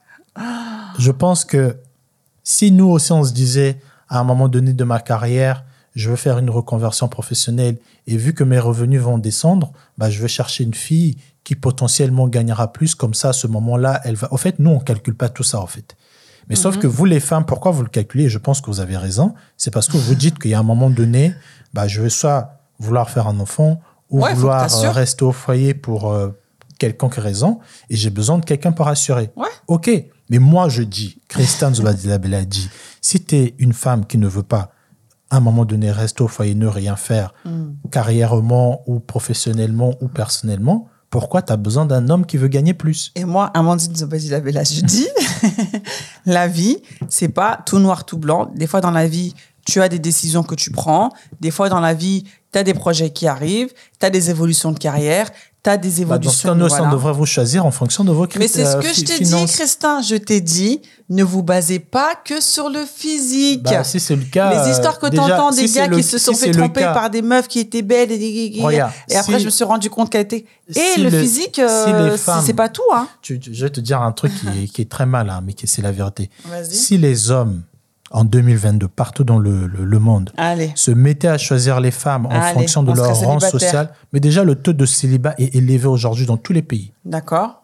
je 0.98 1.10
pense 1.10 1.44
que 1.46 1.76
si 2.44 2.70
nous 2.70 2.86
aussi 2.90 3.12
on 3.12 3.24
se 3.24 3.32
disait 3.32 3.78
à 4.08 4.18
un 4.18 4.24
moment 4.24 4.48
donné 4.48 4.72
de 4.74 4.84
ma 4.84 5.00
carrière, 5.00 5.64
je 5.94 6.10
veux 6.10 6.16
faire 6.16 6.38
une 6.38 6.50
reconversion 6.50 7.08
professionnelle 7.08 7.76
et 8.06 8.16
vu 8.16 8.34
que 8.34 8.44
mes 8.44 8.58
revenus 8.58 9.00
vont 9.00 9.18
descendre, 9.18 9.72
bah, 9.96 10.10
je 10.10 10.20
vais 10.20 10.28
chercher 10.28 10.64
une 10.64 10.74
fille 10.74 11.16
qui 11.44 11.54
potentiellement 11.56 12.28
gagnera 12.28 12.72
plus. 12.72 12.94
Comme 12.94 13.14
ça, 13.14 13.30
à 13.30 13.32
ce 13.32 13.46
moment-là, 13.46 14.00
elle 14.04 14.14
va. 14.16 14.28
En 14.32 14.36
fait, 14.36 14.58
nous, 14.58 14.70
on 14.70 14.78
calcule 14.78 15.14
pas 15.14 15.28
tout 15.28 15.42
ça, 15.42 15.60
en 15.60 15.66
fait. 15.66 15.96
Mais 16.48 16.56
sauf 16.56 16.78
que 16.78 16.86
vous, 16.88 17.04
les 17.04 17.20
femmes, 17.20 17.44
pourquoi 17.46 17.70
vous 17.70 17.82
le 17.82 17.88
calculez? 17.88 18.28
Je 18.28 18.38
pense 18.38 18.60
que 18.60 18.66
vous 18.66 18.80
avez 18.80 18.96
raison. 18.96 19.34
C'est 19.56 19.70
parce 19.72 19.86
que 19.88 19.96
vous 19.96 20.14
dites 20.14 20.38
qu'il 20.38 20.50
y 20.50 20.54
a 20.54 20.58
un 20.58 20.64
moment 20.64 20.90
donné, 20.90 21.34
bah, 21.72 21.86
je 21.88 22.02
vais 22.02 22.10
soit 22.10 22.58
vouloir 22.78 23.10
faire 23.10 23.28
un 23.28 23.38
enfant 23.38 23.80
ou 24.10 24.22
Ouais, 24.22 24.34
vouloir 24.34 24.68
euh, 24.84 24.90
rester 24.90 25.24
au 25.24 25.30
foyer 25.32 25.72
pour 25.72 26.10
euh, 26.12 26.30
quelconque 26.78 27.14
raison 27.14 27.60
et 27.88 27.96
j'ai 27.96 28.10
besoin 28.10 28.38
de 28.38 28.44
quelqu'un 28.44 28.72
pour 28.72 28.88
assurer. 28.88 29.30
Ouais. 29.36 29.46
Ok, 29.68 29.88
mais 30.28 30.38
moi 30.40 30.68
je 30.68 30.82
dis, 30.82 31.20
Christiane 31.28 31.74
Zobadilabel 31.76 32.34
a 32.34 32.44
dit, 32.44 32.68
si 33.00 33.24
tu 33.24 33.36
es 33.36 33.54
une 33.58 33.72
femme 33.72 34.04
qui 34.04 34.18
ne 34.18 34.26
veut 34.26 34.42
pas 34.42 34.72
à 35.30 35.36
un 35.36 35.40
moment 35.40 35.64
donné 35.64 35.90
rester 35.92 36.22
au 36.24 36.28
foyer, 36.28 36.54
ne 36.56 36.66
rien 36.66 36.96
faire, 36.96 37.32
Hmm. 37.44 37.70
carrièrement 37.90 38.82
ou 38.86 38.98
professionnellement 39.00 39.94
ou 40.00 40.08
personnellement, 40.08 40.88
pourquoi 41.12 41.42
tu 41.42 41.52
as 41.52 41.58
besoin 41.58 41.84
d'un 41.84 42.08
homme 42.08 42.24
qui 42.24 42.38
veut 42.38 42.48
gagner 42.48 42.72
plus? 42.72 43.12
Et 43.16 43.26
moi, 43.26 43.50
Amandine 43.52 43.94
Zobazila 43.94 44.40
Bella, 44.40 44.64
je 44.64 44.80
dis, 44.80 45.06
la 46.26 46.48
vie, 46.48 46.78
c'est 47.10 47.28
pas 47.28 47.60
tout 47.66 47.78
noir, 47.78 48.06
tout 48.06 48.16
blanc. 48.16 48.50
Des 48.54 48.66
fois, 48.66 48.80
dans 48.80 48.90
la 48.90 49.06
vie, 49.06 49.34
tu 49.66 49.80
as 49.80 49.88
des 49.88 49.98
décisions 49.98 50.42
que 50.42 50.54
tu 50.54 50.70
prends. 50.70 51.10
Des 51.40 51.50
fois, 51.50 51.68
dans 51.68 51.80
la 51.80 51.94
vie, 51.94 52.24
tu 52.52 52.58
as 52.58 52.62
des 52.64 52.74
projets 52.74 53.10
qui 53.10 53.26
arrivent. 53.26 53.72
Tu 54.00 54.06
as 54.06 54.10
des 54.10 54.30
évolutions 54.30 54.72
de 54.72 54.78
carrière. 54.78 55.30
Tu 55.64 55.70
as 55.70 55.76
des 55.76 56.04
Bah, 56.04 56.18
Dans 56.18 56.28
ce 56.30 56.44
évolutions. 56.48 56.48
cas, 56.58 56.68
voilà. 56.68 56.88
on 56.88 56.90
devrait 56.90 57.12
vous 57.12 57.24
choisir 57.26 57.64
en 57.64 57.70
fonction 57.70 58.02
de 58.02 58.10
vos 58.10 58.22
Mais 58.22 58.26
critères. 58.28 58.48
c'est 58.50 58.64
ce 58.72 58.76
que 58.78 58.86
euh, 58.88 58.92
je 58.92 59.00
t'ai 59.04 59.20
dit. 59.24 59.46
Christin. 59.46 60.02
Je 60.02 60.16
t'ai 60.16 60.40
dit, 60.40 60.82
ne 61.08 61.22
vous 61.22 61.44
basez 61.44 61.78
pas 61.78 62.16
que 62.24 62.40
sur 62.40 62.68
le 62.68 62.84
physique. 62.84 63.62
Bah, 63.62 63.84
si 63.84 64.00
c'est 64.00 64.16
le 64.16 64.24
cas. 64.24 64.64
les 64.64 64.72
histoires 64.72 64.98
que 64.98 65.06
euh, 65.06 65.10
tu 65.10 65.20
entends 65.20 65.52
si 65.52 65.66
des 65.66 65.72
gars 65.72 65.86
le- 65.86 65.96
qui 65.98 66.02
se 66.02 66.18
sont 66.18 66.34
fait 66.34 66.50
tromper 66.50 66.80
cas- 66.80 66.92
par 66.92 67.10
des 67.10 67.22
meufs 67.22 67.46
qui 67.46 67.60
étaient 67.60 67.82
belles 67.82 68.10
et, 68.10 68.56
et- 68.58 68.60
Regarde, 68.60 68.92
et 69.08 69.14
après 69.16 69.34
si- 69.34 69.40
je 69.40 69.44
me 69.44 69.50
suis 69.50 69.62
rendu 69.64 69.88
compte 69.88 70.10
qu'elle 70.10 70.22
était 70.22 70.44
et 70.74 70.98
le, 71.00 71.10
le- 71.10 71.20
physique 71.20 71.60
euh, 71.60 72.16
c'est- 72.16 72.54
pas 72.54 72.68
tout 72.68 72.82
hein 72.92 73.06
Tu- 73.22 73.38
je 73.40 73.64
vais 73.64 73.70
te 73.70 73.78
dire 73.80 74.02
un 74.02 74.10
truc 74.10 74.32
qui 74.40 74.64
est, 74.64 74.66
qui 74.66 74.82
est 74.82 74.90
très 74.90 75.06
mal, 75.06 75.30
hein, 75.30 75.42
mais 75.46 75.52
qui 75.52 75.68
c'est 75.68 75.82
la 75.82 75.92
vérité. 75.92 76.28
Si 76.68 76.98
les 76.98 77.30
hommes, 77.30 77.62
en 78.12 78.24
2022, 78.24 78.88
partout 78.88 79.24
dans 79.24 79.38
le, 79.38 79.66
le- 79.66 79.84
le 79.84 79.98
monde, 79.98 80.30
allez 80.36 80.70
se 80.74 80.90
mettaient 80.90 81.28
à 81.28 81.38
choisir 81.38 81.80
les 81.80 81.90
femmes 81.90 82.26
en 82.26 82.30
Allez, 82.30 82.54
fonction 82.54 82.82
de 82.82 82.92
leur 82.92 83.16
rang 83.20 83.40
social, 83.40 83.90
mais 84.12 84.20
déjà 84.20 84.44
le 84.44 84.54
taux 84.54 84.72
de 84.72 84.84
célibat 84.86 85.34
est 85.38 85.54
élevé 85.54 85.86
aujourd'hui 85.86 86.26
dans 86.26 86.36
tous 86.36 86.52
les 86.52 86.62
pays. 86.62 86.92
d'accord 87.04 87.62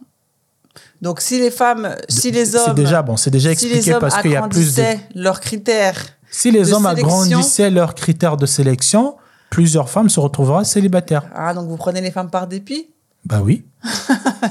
donc 1.03 1.21
si 1.21 1.39
les 1.41 1.51
femmes 1.51 1.95
si 2.09 2.31
les 2.31 2.55
hommes 2.57 2.63
C'est 2.67 2.75
déjà 2.75 3.03
bon, 3.03 3.17
c'est 3.17 3.31
déjà 3.31 3.51
expliqué 3.53 3.95
parce 4.01 4.21
qu'il 4.23 4.33
y 4.33 4.37
a 4.37 4.47
plus 4.49 4.75
de. 4.77 4.83
leurs 5.15 5.41
critères 5.41 5.97
Si 6.31 6.51
les 6.51 6.73
hommes 6.73 6.85
sélection- 6.89 7.07
agrandissaient 7.23 7.71
leurs 7.71 7.95
critères 7.95 8.37
de 8.37 8.47
sélection, 8.47 9.17
plusieurs 9.51 9.89
femmes 9.91 10.09
se 10.09 10.21
retrouveraient 10.21 10.65
célibataires. 10.65 11.25
ah 11.35 11.53
donc 11.55 11.69
vous 11.69 11.77
prenez 11.77 12.01
les 12.01 12.11
femmes 12.11 12.31
par 12.31 12.47
dépit? 12.47 12.89
Bah 13.25 13.41
oui. 13.43 13.65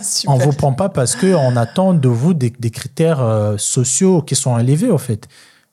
Super. 0.02 0.36
On 0.36 0.38
vous 0.38 0.52
prend 0.52 0.74
pas 0.74 0.90
parce 0.90 1.16
que 1.16 1.34
on 1.36 1.56
attend 1.56 1.94
de 1.94 2.08
vous 2.10 2.34
des, 2.34 2.50
des 2.60 2.70
critères 2.72 3.22
euh, 3.22 3.56
sociaux 3.58 4.22
qui 4.22 4.36
sont 4.36 4.58
élevés, 4.58 4.90
au 4.90 4.98
fait. 4.98 5.28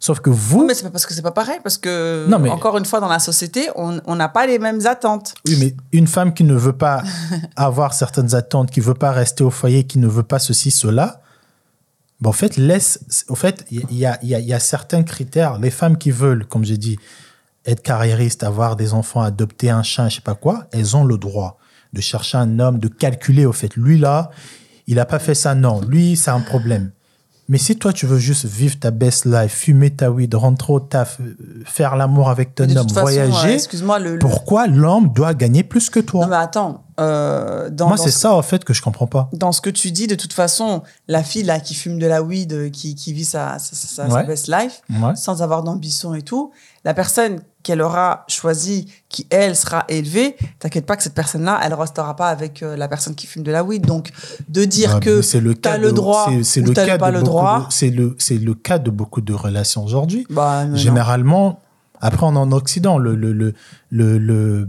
Sauf 0.05 0.21
que 0.21 0.29
vous, 0.29 0.59
Oui, 0.61 0.65
mais 0.69 0.75
c'est 0.75 0.83
pas 0.83 0.91
parce 0.91 1.07
que 1.07 1.15
c'est 1.15 1.23
pas 1.23 1.31
pareil, 1.31 1.61
parce 1.63 1.79
que, 1.79 2.27
Non, 2.29 2.39
mais- 2.39 2.51
encore 2.51 2.77
une 2.77 2.85
fois, 2.85 3.01
dans 3.01 3.09
la 3.09 3.19
société, 3.19 3.71
on 3.75 4.15
n'a 4.17 4.29
pas 4.29 4.47
les 4.47 4.59
mêmes 4.59 4.85
attentes. 4.87 5.33
oui, 5.49 5.57
mais 5.59 5.75
une 5.93 6.07
femme 6.07 6.35
qui 6.35 6.45
ne 6.45 6.53
veut 6.55 6.75
pas 6.77 7.03
avoir 7.57 7.95
certaines 7.95 8.35
attentes, 8.35 8.71
qui 8.71 8.81
veut 8.81 8.93
pas 8.93 9.13
rester 9.13 9.43
au 9.45 9.49
foyer, 9.51 9.85
qui 9.85 9.99
ne 9.99 10.07
veut 10.07 10.23
pas 10.23 10.39
ceci, 10.39 10.71
cela, 10.71 11.23
bah, 12.21 12.29
en 12.29 12.33
fait, 12.35 12.59
laisse. 12.59 13.01
Au 13.31 13.35
fait, 13.35 13.65
il 13.71 13.81
y 13.97 14.05
a, 14.05 14.19
y, 14.23 14.35
a, 14.35 14.41
y 14.41 14.53
a 14.53 14.61
certains 14.61 15.05
critères. 15.05 15.59
Les 15.59 15.71
femmes 15.71 15.97
qui 15.97 16.11
veulent, 16.11 16.45
comme 16.45 16.67
j'ai 16.67 16.77
dit, 16.77 16.99
être 17.65 17.81
carriéristes, 17.83 18.43
avoir 18.43 18.77
des 18.77 18.93
enfants, 18.93 19.23
adopter 19.23 19.71
un 19.71 19.83
chien, 19.83 20.11
je 20.11 20.17
sais 20.17 20.21
pas 20.21 20.35
quoi, 20.35 20.67
elles 20.73 20.99
ont 20.99 21.05
le 21.05 21.17
droit 21.17 21.57
de 21.95 22.03
chercher 22.03 22.37
un 22.37 22.59
homme, 22.61 22.79
de 22.79 22.89
calculer, 22.89 23.47
au 23.47 23.55
fait. 23.55 23.75
Lui, 23.75 23.99
là, 23.99 24.29
il 24.87 24.99
a 24.99 25.07
pas 25.07 25.19
fait 25.19 25.35
ça, 25.35 25.55
non. 25.55 25.81
Lui, 25.81 26.15
c'est 26.15 26.31
un 26.31 26.41
problème. 26.41 26.91
Mais 27.47 27.59
si 27.59 27.77
toi, 27.77 27.93
tu 27.93 28.07
veux 28.07 28.17
juste 28.19 28.47
vivre 28.47 28.79
ta 28.79 28.91
best 28.91 29.27
life, 29.27 29.53
fumer 29.53 29.91
ta 29.91 30.11
weed, 30.11 30.35
rentrer 30.35 30.73
au 30.73 30.81
taf, 30.81 31.19
euh, 31.21 31.37
faire 31.67 31.95
l'amour 31.95 32.31
avec 32.31 32.55
ton 32.55 32.65
homme, 32.65 32.89
façon, 32.89 33.01
voyager, 33.03 33.59
euh, 33.59 33.99
le, 33.99 34.19
pourquoi 34.19 34.67
l'homme 34.67 35.13
doit 35.13 35.35
gagner 35.35 35.63
plus 35.63 35.91
que 35.91 36.01
toi? 36.01 36.25
Non, 36.25 36.31
mais 36.31 36.37
attends, 36.37 36.85
euh, 37.01 37.69
dans, 37.69 37.89
Moi, 37.89 37.99
c'est 37.99 38.11
ce- 38.11 38.21
ça, 38.21 38.33
en 38.35 38.41
fait, 38.41 38.65
que 38.65 38.73
je 38.73 38.81
comprends 38.81 39.07
pas. 39.07 39.29
dans 39.35 39.53
ce 39.53 39.61
que 39.61 39.69
tu 39.69 39.91
dis, 39.91 40.07
de 40.07 40.15
toute 40.15 40.33
façon, 40.33 40.83
la 41.07 41.23
fille 41.23 41.43
là 41.43 41.61
qui 41.61 41.75
fume 41.75 41.99
de 41.99 42.07
la 42.07 42.23
weed, 42.23 42.71
qui, 42.71 42.95
qui 42.95 43.13
vit 43.13 43.27
sa, 43.27 43.59
sa, 43.59 44.09
sa- 44.09 44.23
best 44.23 44.49
life, 44.49 44.81
Ouais. 44.91 45.15
sans 45.15 45.43
avoir 45.43 45.63
d'ambition 45.63 46.15
et 46.15 46.23
tout, 46.23 46.51
la 46.85 46.95
personne 46.95 47.41
qu'elle 47.65 47.83
aura 47.83 48.25
choisie, 48.29 48.87
qui 49.09 49.27
elle 49.31 49.57
sera 49.57 49.85
élevée, 49.89 50.37
t'inquiète 50.61 50.87
pas 50.87 50.97
que 50.97 51.03
cette 51.03 51.15
personne-là, 51.15 51.59
elle 51.65 51.75
restera 51.75 52.15
pas 52.15 52.29
avec 52.29 52.63
euh, 52.63 52.77
la 52.77 52.87
personne 52.87 53.17
qui 53.17 53.27
fume 53.27 53.43
de 53.43 53.51
la 53.51 53.65
weed. 53.65 53.85
Donc, 53.85 54.13
de 54.49 54.65
dire 54.65 54.93
Ah, 54.97 55.01
que 55.01 55.21
c'est 55.23 55.41
le 55.41 55.57
t'as 55.57 55.73
cas 55.73 55.79
le 55.79 55.91
droit 55.93 56.31
c'est- 56.43 56.61
le 56.61 56.73
cas 56.73 56.97
pas 56.99 57.11
le 57.11 57.23
droit. 57.23 57.67
C'est 57.71 57.91
le, 57.91 58.15
c'est 58.21 58.39
le 58.39 58.55
cas 58.55 58.79
de 58.79 58.91
beaucoup 58.91 59.21
de 59.21 59.35
relations 59.35 59.83
aujourd'hui. 59.85 60.27
bah, 60.31 60.65
non, 60.67 60.77
Généralement, 60.77 61.59
après, 62.01 62.27
on 62.27 62.35
est 62.35 62.39
en 62.39 62.53
Occident. 62.53 62.99
Le, 62.99 63.15
le, 63.17 63.33
le, 63.33 63.55
le, 63.91 64.19
le- 64.19 64.69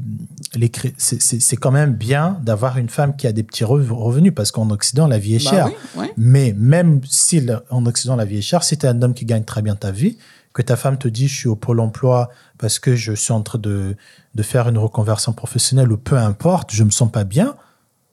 les 0.56 0.72
c'est- 0.98 1.22
c'est 1.22 1.42
c'est 1.42 1.58
quand 1.58 1.72
même 1.72 1.94
bien 1.94 2.38
d'avoir 2.44 2.78
une 2.78 2.88
femme 2.88 3.16
qui 3.18 3.28
a 3.28 3.34
des 3.34 3.44
petits 3.44 3.66
rev- 3.66 3.92
revenus 3.92 4.34
parce 4.34 4.52
qu'en 4.52 4.70
Occident, 4.70 5.06
la 5.08 5.18
vie 5.18 5.36
est 5.36 5.44
Bah 5.44 5.50
chère. 5.52 5.70
oui. 5.98 6.08
Mais 6.16 6.56
même 6.58 7.02
si 7.10 7.46
en 7.70 7.86
Occident, 7.88 8.16
la 8.16 8.24
vie 8.24 8.38
est 8.38 8.42
chère, 8.42 8.64
si 8.64 8.78
tu 8.78 8.86
es 8.86 8.90
un 8.90 9.02
homme 9.02 9.14
qui 9.14 9.26
gagne 9.26 9.44
très 9.44 9.62
bien 9.62 9.76
ta 9.76 9.92
vie, 9.92 10.18
que 10.56 10.62
ta 10.64 10.76
femme 10.78 10.98
te 10.98 11.08
dit 11.08 11.28
je 11.28 11.36
suis 11.36 11.48
au 11.50 11.56
pôle 11.56 11.80
emploi 11.82 12.30
parce 12.58 12.80
que 12.80 12.96
je 12.96 13.12
suis 13.14 13.34
en 13.34 13.42
train 13.42 13.60
de, 13.60 13.96
de 14.34 14.42
faire 14.44 14.68
une 14.70 14.78
reconversion 14.80 15.34
professionnelle 15.34 15.92
ou 15.92 15.98
peu 15.98 16.18
importe, 16.18 16.72
je 16.74 16.84
me 16.84 16.90
sens 16.92 17.12
pas 17.12 17.26
bien, 17.26 17.56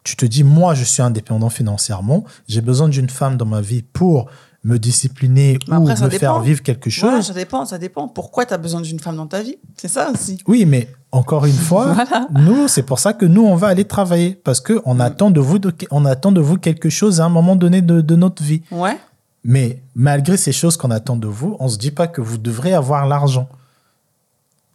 tu 0.05 0.17
te 0.17 0.27
dis 0.27 0.43
moi 0.45 0.75
je 0.75 0.83
suis 0.85 1.01
indépendant 1.03 1.49
financièrement, 1.51 2.25
j'ai 2.49 2.61
besoin 2.61 2.89
d'une 2.89 3.09
femme 3.09 3.37
dans 3.37 3.47
ma 3.47 3.61
vie 3.61 3.83
pour 3.83 4.29
me 4.65 4.77
discipliner 4.79 5.59
Mais 5.69 5.77
ou 5.77 5.83
après, 5.83 5.97
ça 5.97 6.05
me 6.05 6.11
faire 6.11 6.39
vivre 6.41 6.63
quelque 6.63 6.89
chose. 6.91 7.27
ça 7.27 7.33
dépend, 7.33 7.65
ça 7.65 7.79
dépend. 7.79 8.07
Pourquoi 8.09 8.47
tu 8.47 8.55
as 8.55 8.59
besoin 8.59 8.81
d'une 8.81 9.01
femme 9.01 9.17
dans 9.17 9.27
ta 9.27 9.43
vie? 9.43 9.57
C'est 9.77 9.89
ça 9.89 10.11
aussi. 10.13 10.39
Oui, 10.47 10.67
mais 10.67 10.89
encore 11.11 11.47
une 11.47 11.53
fois, 11.69 11.93
Voilà. 11.95 12.29
nous, 12.35 12.69
c'est 12.69 12.85
pour 12.85 12.99
ça 13.01 13.13
que 13.13 13.27
nous, 13.27 13.43
on 13.43 13.57
va 13.57 13.67
aller 13.69 13.85
travailler 13.85 14.35
parce 14.45 14.61
que 14.61 14.81
on 14.85 15.01
attend 15.01 15.31
de 15.33 15.41
vous, 15.41 15.59
de- 15.59 15.73
on 15.91 16.05
attend 16.05 16.31
de 16.31 16.41
vous 16.41 16.59
quelque 16.59 16.91
chose 16.91 17.21
à 17.21 17.25
un 17.25 17.29
moment 17.29 17.57
donné 17.57 17.83
de, 17.83 18.01
de 18.03 18.15
notre 18.17 18.43
vie. 18.45 18.63
Ouais. 18.71 18.97
Mais 19.45 19.83
malgré 19.95 20.37
ces 20.37 20.53
choses 20.53 20.77
qu'on 20.77 20.91
attend 20.91 21.17
de 21.17 21.27
vous, 21.27 21.57
on 21.59 21.69
se 21.69 21.77
dit 21.79 21.91
pas 21.91 22.07
que 22.07 22.21
vous 22.21 22.39
devrez 22.39 22.73
avoir 22.75 23.07
l'argent. 23.07 23.49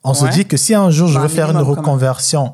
On 0.04 0.14
se 0.14 0.26
dit 0.28 0.46
que 0.46 0.58
si 0.58 0.74
un 0.74 0.90
jour 0.92 1.08
je 1.08 1.16
Bah, 1.16 1.22
veux 1.22 1.26
un 1.26 1.30
faire 1.30 1.50
une 1.52 1.58
reconversion, 1.58 2.54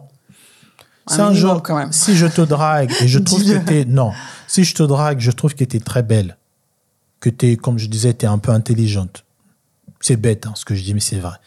si 1.08 1.20
Un 1.22 1.34
jour, 1.34 1.62
quand 1.62 1.76
même. 1.78 1.92
si 1.92 2.16
je 2.16 2.26
te 2.28 2.42
drague 2.42 2.92
et 3.02 3.08
je 3.08 3.20
trouve 3.28 3.40
que 3.42 3.46
Dis-le. 3.46 3.66
t'es 3.66 3.86
non, 3.86 4.12
si 4.48 4.64
je 4.64 4.74
te 4.74 4.84
drague, 4.84 5.20
je 5.20 5.32
trouve 5.32 5.54
que 5.56 5.64
tu 5.64 5.78
es 5.78 5.80
très 5.80 6.02
belle, 6.04 6.38
que 7.20 7.30
tu 7.30 7.52
es, 7.52 7.58
comme 7.58 7.78
je 7.78 7.88
disais, 7.88 8.14
tu 8.14 8.26
es 8.26 8.28
un 8.30 8.38
peu 8.38 8.52
intelligente. 8.52 9.26
C'est 10.00 10.16
bête 10.18 10.46
hein, 10.48 10.54
ce 10.56 10.66
que 10.66 10.76
je 10.76 10.84
dis, 10.84 10.94
mais 10.94 11.00
c'est 11.00 11.20
vrai. 11.20 11.38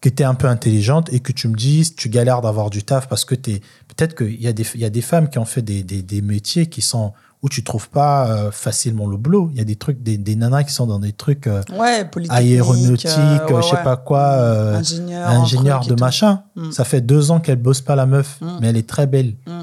Que 0.00 0.08
tu 0.08 0.22
es 0.22 0.26
un 0.26 0.34
peu 0.34 0.48
intelligente 0.48 1.10
et 1.12 1.20
que 1.20 1.32
tu 1.32 1.48
me 1.48 1.54
dis, 1.56 1.94
tu 1.94 2.08
galères 2.08 2.40
d'avoir 2.42 2.68
du 2.68 2.82
taf 2.82 3.08
parce 3.08 3.24
que 3.24 3.34
tu 3.34 3.52
es. 3.52 3.60
Peut-être 3.88 4.14
qu'il 4.16 4.40
y, 4.40 4.48
a 4.48 4.52
des- 4.52 4.66
il 4.74 4.80
y 4.80 4.84
a 4.84 4.90
des 4.90 5.00
femmes 5.02 5.28
qui 5.30 5.38
ont 5.38 5.44
fait 5.46 5.62
des, 5.62 5.82
des, 5.82 6.02
des 6.02 6.20
métiers 6.20 6.66
qui 6.66 6.82
sont 6.82 7.12
où 7.44 7.48
tu 7.50 7.62
trouves 7.62 7.90
pas 7.90 8.26
euh, 8.30 8.50
facilement 8.50 9.06
le 9.06 9.18
boulot. 9.18 9.50
Il 9.52 9.58
y 9.58 9.60
a 9.60 9.64
des 9.64 9.76
trucs, 9.76 10.02
des, 10.02 10.16
des 10.16 10.34
nanas 10.34 10.64
qui 10.64 10.72
sont 10.72 10.86
dans 10.86 10.98
des 10.98 11.12
trucs 11.12 11.46
euh, 11.46 11.60
Ouais, 11.78 12.08
aéronautique, 12.30 13.04
euh, 13.06 13.60
je 13.60 13.68
sais 13.68 13.82
pas 13.84 13.98
quoi, 13.98 14.20
euh, 14.22 14.76
ingénieur, 14.78 15.84
de 15.86 15.94
machin. 16.00 16.42
Mm. 16.56 16.72
Ça 16.72 16.84
fait 16.84 17.02
deux 17.02 17.30
ans 17.30 17.40
qu'elle 17.40 17.60
bosse 17.60 17.82
pas 17.82 17.96
la 17.96 18.06
meuf, 18.06 18.38
Mm. 18.40 18.58
mais 18.62 18.68
elle 18.68 18.78
est 18.78 18.88
très 18.88 19.06
belle. 19.06 19.34
Mm. 19.46 19.60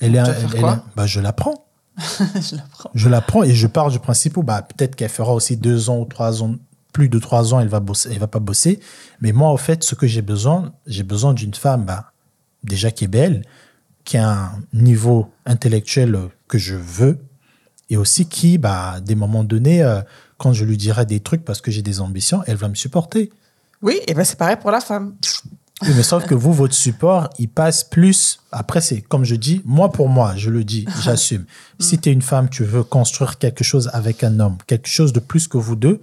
Elle 0.00 0.16
est, 0.16 0.18
elle- 0.18 0.80
bah, 0.96 1.06
je 1.06 1.20
la 1.20 1.32
prends. 1.32 1.64
Je 2.40 2.56
la 2.56 2.62
prends. 2.70 2.90
Je 2.94 3.08
la 3.08 3.20
prends 3.22 3.42
et 3.44 3.54
je 3.54 3.66
pars 3.66 3.90
du 3.90 3.98
principe 4.00 4.36
où 4.36 4.42
bah, 4.42 4.60
peut-être 4.60 4.96
qu'elle 4.96 5.08
fera 5.08 5.32
aussi 5.32 5.56
deux 5.56 5.88
ans 5.88 6.00
ou 6.00 6.04
trois 6.04 6.42
ans, 6.42 6.56
plus 6.92 7.08
de 7.08 7.18
trois 7.18 7.54
ans, 7.54 7.60
elle 7.60 7.68
va 7.68 7.80
bosser, 7.80 8.10
elle 8.12 8.18
va 8.18 8.26
pas 8.26 8.38
bosser. 8.40 8.80
Mais 9.22 9.32
moi, 9.32 9.50
au 9.52 9.56
fait, 9.56 9.82
ce 9.82 9.94
que 9.94 10.06
j'ai 10.06 10.20
besoin, 10.22 10.72
j'ai 10.86 11.04
besoin 11.04 11.32
d'une 11.32 11.54
femme, 11.54 11.84
bah, 11.86 12.12
déjà 12.64 12.90
qui 12.90 13.04
est 13.04 13.08
belle, 13.08 13.42
qui 14.06 14.16
a 14.16 14.30
un 14.30 14.62
niveau 14.72 15.30
intellectuel 15.44 16.16
que 16.48 16.56
je 16.56 16.76
veux, 16.76 17.18
et 17.90 17.98
aussi 17.98 18.26
qui, 18.26 18.56
bah, 18.56 18.92
à 18.92 19.00
des 19.00 19.14
moments 19.14 19.44
donnés, 19.44 19.82
euh, 19.82 20.00
quand 20.38 20.52
je 20.52 20.64
lui 20.64 20.76
dirai 20.76 21.04
des 21.04 21.20
trucs 21.20 21.44
parce 21.44 21.60
que 21.60 21.70
j'ai 21.70 21.82
des 21.82 22.00
ambitions, 22.00 22.42
elle 22.46 22.56
va 22.56 22.68
me 22.68 22.74
supporter. 22.74 23.30
Oui, 23.82 24.00
et 24.06 24.14
ben 24.14 24.24
c'est 24.24 24.38
pareil 24.38 24.56
pour 24.56 24.70
la 24.70 24.80
femme. 24.80 25.14
Oui, 25.82 25.88
mais 25.94 26.02
sauf 26.02 26.24
que 26.24 26.34
vous, 26.34 26.52
votre 26.52 26.74
support, 26.74 27.28
il 27.38 27.48
passe 27.48 27.84
plus. 27.84 28.40
Après, 28.50 28.80
c'est 28.80 29.02
comme 29.02 29.24
je 29.24 29.34
dis, 29.34 29.60
moi 29.64 29.92
pour 29.92 30.08
moi, 30.08 30.34
je 30.36 30.50
le 30.50 30.64
dis, 30.64 30.86
j'assume. 31.02 31.44
si 31.80 31.98
tu 31.98 32.08
es 32.08 32.12
une 32.12 32.22
femme, 32.22 32.48
tu 32.48 32.64
veux 32.64 32.84
construire 32.84 33.38
quelque 33.38 33.64
chose 33.64 33.90
avec 33.92 34.24
un 34.24 34.40
homme, 34.40 34.56
quelque 34.66 34.88
chose 34.88 35.12
de 35.12 35.20
plus 35.20 35.48
que 35.48 35.58
vous 35.58 35.76
deux, 35.76 36.00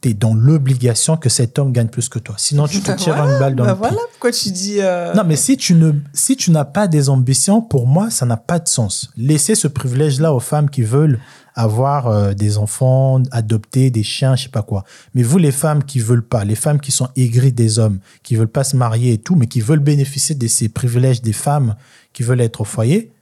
tu 0.00 0.08
es 0.10 0.14
dans 0.14 0.34
l'obligation 0.34 1.16
que 1.16 1.28
cet 1.28 1.58
homme 1.58 1.72
gagne 1.72 1.88
plus 1.88 2.08
que 2.08 2.18
toi. 2.18 2.34
Sinon, 2.38 2.66
tu 2.66 2.80
te 2.82 2.88
Bah 2.88 2.94
tires 2.96 3.14
voilà, 3.16 3.32
une 3.32 3.38
balle 3.38 3.54
dans 3.54 3.64
bah 3.64 3.70
le 3.72 3.76
pied. 3.78 3.88
voilà 3.88 4.02
pourquoi 4.12 4.32
tu 4.32 4.50
dis. 4.50 4.76
euh, 4.80 5.12
Non, 5.14 5.22
mais 5.26 5.36
si 5.36 5.56
tu 5.56 5.74
ne, 5.74 5.92
si 6.14 6.36
tu 6.36 6.50
n'as 6.50 6.64
pas 6.64 6.86
des 6.88 7.08
ambitions, 7.08 7.60
pour 7.62 7.86
moi, 7.86 8.10
ça 8.10 8.26
n'a 8.26 8.36
pas 8.36 8.58
de 8.58 8.68
sens. 8.68 9.10
Laissez 9.16 9.54
ce 9.54 9.68
privilège-là 9.68 10.32
aux 10.34 10.40
femmes 10.40 10.70
qui 10.70 10.82
veulent 10.82 11.18
avoir 11.54 12.06
euh, 12.06 12.32
des 12.32 12.56
enfants, 12.58 13.20
adopter 13.32 13.90
des 13.90 14.02
chiens, 14.04 14.36
je 14.36 14.44
sais 14.44 14.48
pas 14.48 14.62
quoi. 14.62 14.84
Mais 15.14 15.22
vous, 15.22 15.36
les 15.38 15.50
femmes 15.52 15.82
qui 15.84 15.98
veulent 15.98 16.26
pas, 16.26 16.44
les 16.44 16.54
femmes 16.54 16.80
qui 16.80 16.92
sont 16.92 17.08
aigries 17.16 17.52
des 17.52 17.78
hommes, 17.78 17.98
qui 18.22 18.36
veulent 18.36 18.46
pas 18.48 18.64
se 18.64 18.76
marier 18.76 19.14
et 19.14 19.18
tout, 19.18 19.34
mais 19.34 19.46
qui 19.48 19.60
veulent 19.60 19.80
bénéficier 19.80 20.34
de 20.34 20.46
ces 20.46 20.68
privilèges 20.68 21.20
des 21.22 21.32
femmes 21.32 21.74
qui 22.12 22.22
veulent 22.22 22.40
être 22.40 22.60
au 22.62 22.64
foyer, 22.64 23.12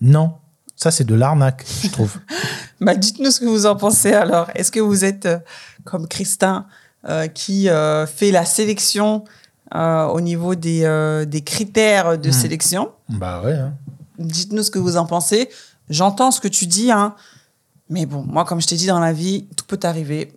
non. 0.00 0.34
Ça, 0.76 0.90
c'est 0.90 1.04
de 1.04 1.14
l'arnaque, 1.14 1.64
je 1.82 1.88
trouve. 1.88 2.16
Bah, 2.80 2.96
dites-nous 2.96 3.30
ce 3.30 3.40
que 3.40 3.44
vous 3.46 3.64
en 3.66 3.76
pensez 3.76 4.12
alors. 4.12 4.50
Est-ce 4.54 4.70
que 4.72 4.80
vous 4.80 5.04
êtes 5.04 5.24
euh, 5.26 5.38
comme 5.84 6.08
Christin 6.08 6.66
euh, 7.08 7.26
qui 7.28 7.68
euh, 7.68 8.06
fait 8.06 8.30
la 8.30 8.44
sélection 8.44 9.24
euh, 9.74 10.04
au 10.06 10.20
niveau 10.20 10.54
des, 10.54 11.24
des 11.26 11.40
critères 11.42 12.18
de 12.18 12.28
Hmm. 12.28 12.32
sélection 12.32 12.92
bah 13.08 13.42
ouais. 13.42 13.52
hein. 13.54 13.74
Dites-nous 14.18 14.62
ce 14.62 14.70
que 14.70 14.78
vous 14.78 14.96
en 14.96 15.06
pensez. 15.06 15.48
J'entends 15.90 16.30
ce 16.30 16.40
que 16.40 16.48
tu 16.48 16.66
dis, 16.66 16.90
hein. 16.92 17.14
mais 17.90 18.06
bon, 18.06 18.22
moi, 18.22 18.44
comme 18.44 18.60
je 18.60 18.66
t'ai 18.66 18.76
dit 18.76 18.86
dans 18.86 19.00
la 19.00 19.12
vie, 19.12 19.46
tout 19.56 19.64
peut 19.66 19.80
arriver. 19.82 20.32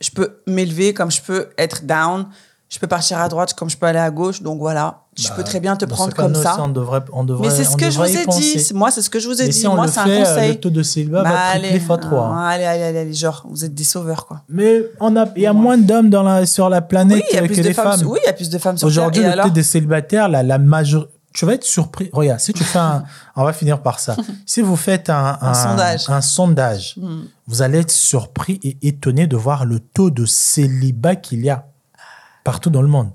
Je 0.00 0.10
peux 0.10 0.40
m'élever 0.46 0.94
comme 0.94 1.10
je 1.10 1.20
peux 1.20 1.48
être 1.58 1.84
down. 1.84 2.26
Je 2.70 2.78
peux 2.78 2.86
partir 2.86 3.18
à 3.18 3.28
droite 3.30 3.54
comme 3.54 3.70
je 3.70 3.78
peux 3.78 3.86
aller 3.86 3.98
à 3.98 4.10
gauche. 4.10 4.42
Donc 4.42 4.58
voilà, 4.58 5.00
je 5.16 5.26
Bah, 5.28 5.34
peux 5.36 5.42
très 5.44 5.58
bien 5.58 5.74
te 5.76 5.86
prendre 5.86 6.14
comme 6.14 6.34
ça. 6.34 6.52
aussi, 6.52 6.60
On 6.60 6.68
devrait, 6.68 7.00
on 7.14 7.24
devrait, 7.24 7.48
Mais 7.48 7.54
c'est 7.54 7.64
ce 7.64 7.76
que 7.78 7.90
je 7.90 7.96
vous 7.98 8.04
ai 8.04 8.26
dit. 8.26 8.72
Moi, 8.74 8.90
c'est 8.90 9.00
ce 9.00 9.08
que 9.08 9.18
je 9.18 9.26
vous 9.26 9.40
ai 9.40 9.46
dit. 9.46 9.52
si 9.54 9.66
Moi, 9.66 9.88
c'est 9.88 10.00
un 10.00 10.08
euh, 10.08 10.18
conseil. 10.18 10.48
le 10.50 10.60
taux 10.60 10.68
de 10.68 10.82
célibat 10.82 11.22
Bah, 11.22 11.30
va 11.30 11.50
tripler 11.52 11.68
allez, 11.70 11.80
fois 11.80 11.96
3. 11.96 12.26
hein, 12.26 12.46
allez, 12.46 12.64
allez, 12.64 12.82
allez, 12.82 12.98
allez, 12.98 13.14
genre, 13.14 13.46
vous 13.48 13.64
êtes 13.64 13.74
des 13.74 13.84
sauveurs, 13.84 14.26
quoi. 14.26 14.42
Mais 14.50 14.82
on 15.00 15.16
a, 15.16 15.26
il 15.34 15.42
y 15.42 15.46
a 15.46 15.54
moins 15.54 15.78
d'hommes 15.78 16.10
dans 16.10 16.22
la, 16.22 16.44
sur 16.44 16.68
la 16.68 16.82
planète 16.82 17.24
Oui, 17.32 17.48
que 17.48 17.54
de 17.56 17.62
des 17.62 17.72
femmes. 17.72 18.00
Oui, 18.04 18.18
il 18.22 18.26
y 18.26 18.30
a 18.30 18.34
plus 18.34 18.50
de 18.50 18.58
femmes 18.58 18.76
sur 18.76 18.86
Aujourd'hui, 18.86 19.22
le 19.24 19.42
taux 19.42 19.48
des 19.50 19.62
célibataires, 19.62 20.28
la, 20.28 20.42
la 20.42 20.58
majorité. 20.58 21.10
Tu 21.34 21.46
vas 21.46 21.54
être 21.54 21.64
surpris. 21.64 22.10
Regarde, 22.12 22.40
si 22.40 22.52
tu 22.52 22.64
fais 22.64 22.78
un. 22.78 23.04
on 23.36 23.44
va 23.44 23.52
finir 23.52 23.80
par 23.80 24.00
ça. 24.00 24.16
Si 24.44 24.60
vous 24.60 24.76
faites 24.76 25.08
un, 25.08 25.38
Un 25.40 25.54
sondage. 25.54 26.04
un 26.08 26.20
sondage, 26.20 26.94
Hmm. 26.98 27.20
vous 27.46 27.62
allez 27.62 27.78
être 27.78 27.90
surpris 27.90 28.58
et 28.62 28.76
étonné 28.82 29.26
de 29.26 29.36
voir 29.36 29.64
le 29.64 29.78
taux 29.78 30.10
de 30.10 30.26
célibat 30.26 31.16
qu'il 31.16 31.44
y 31.44 31.50
a 31.50 31.64
partout 32.50 32.70
dans 32.70 32.82
le 32.82 32.88
monde. 32.88 33.10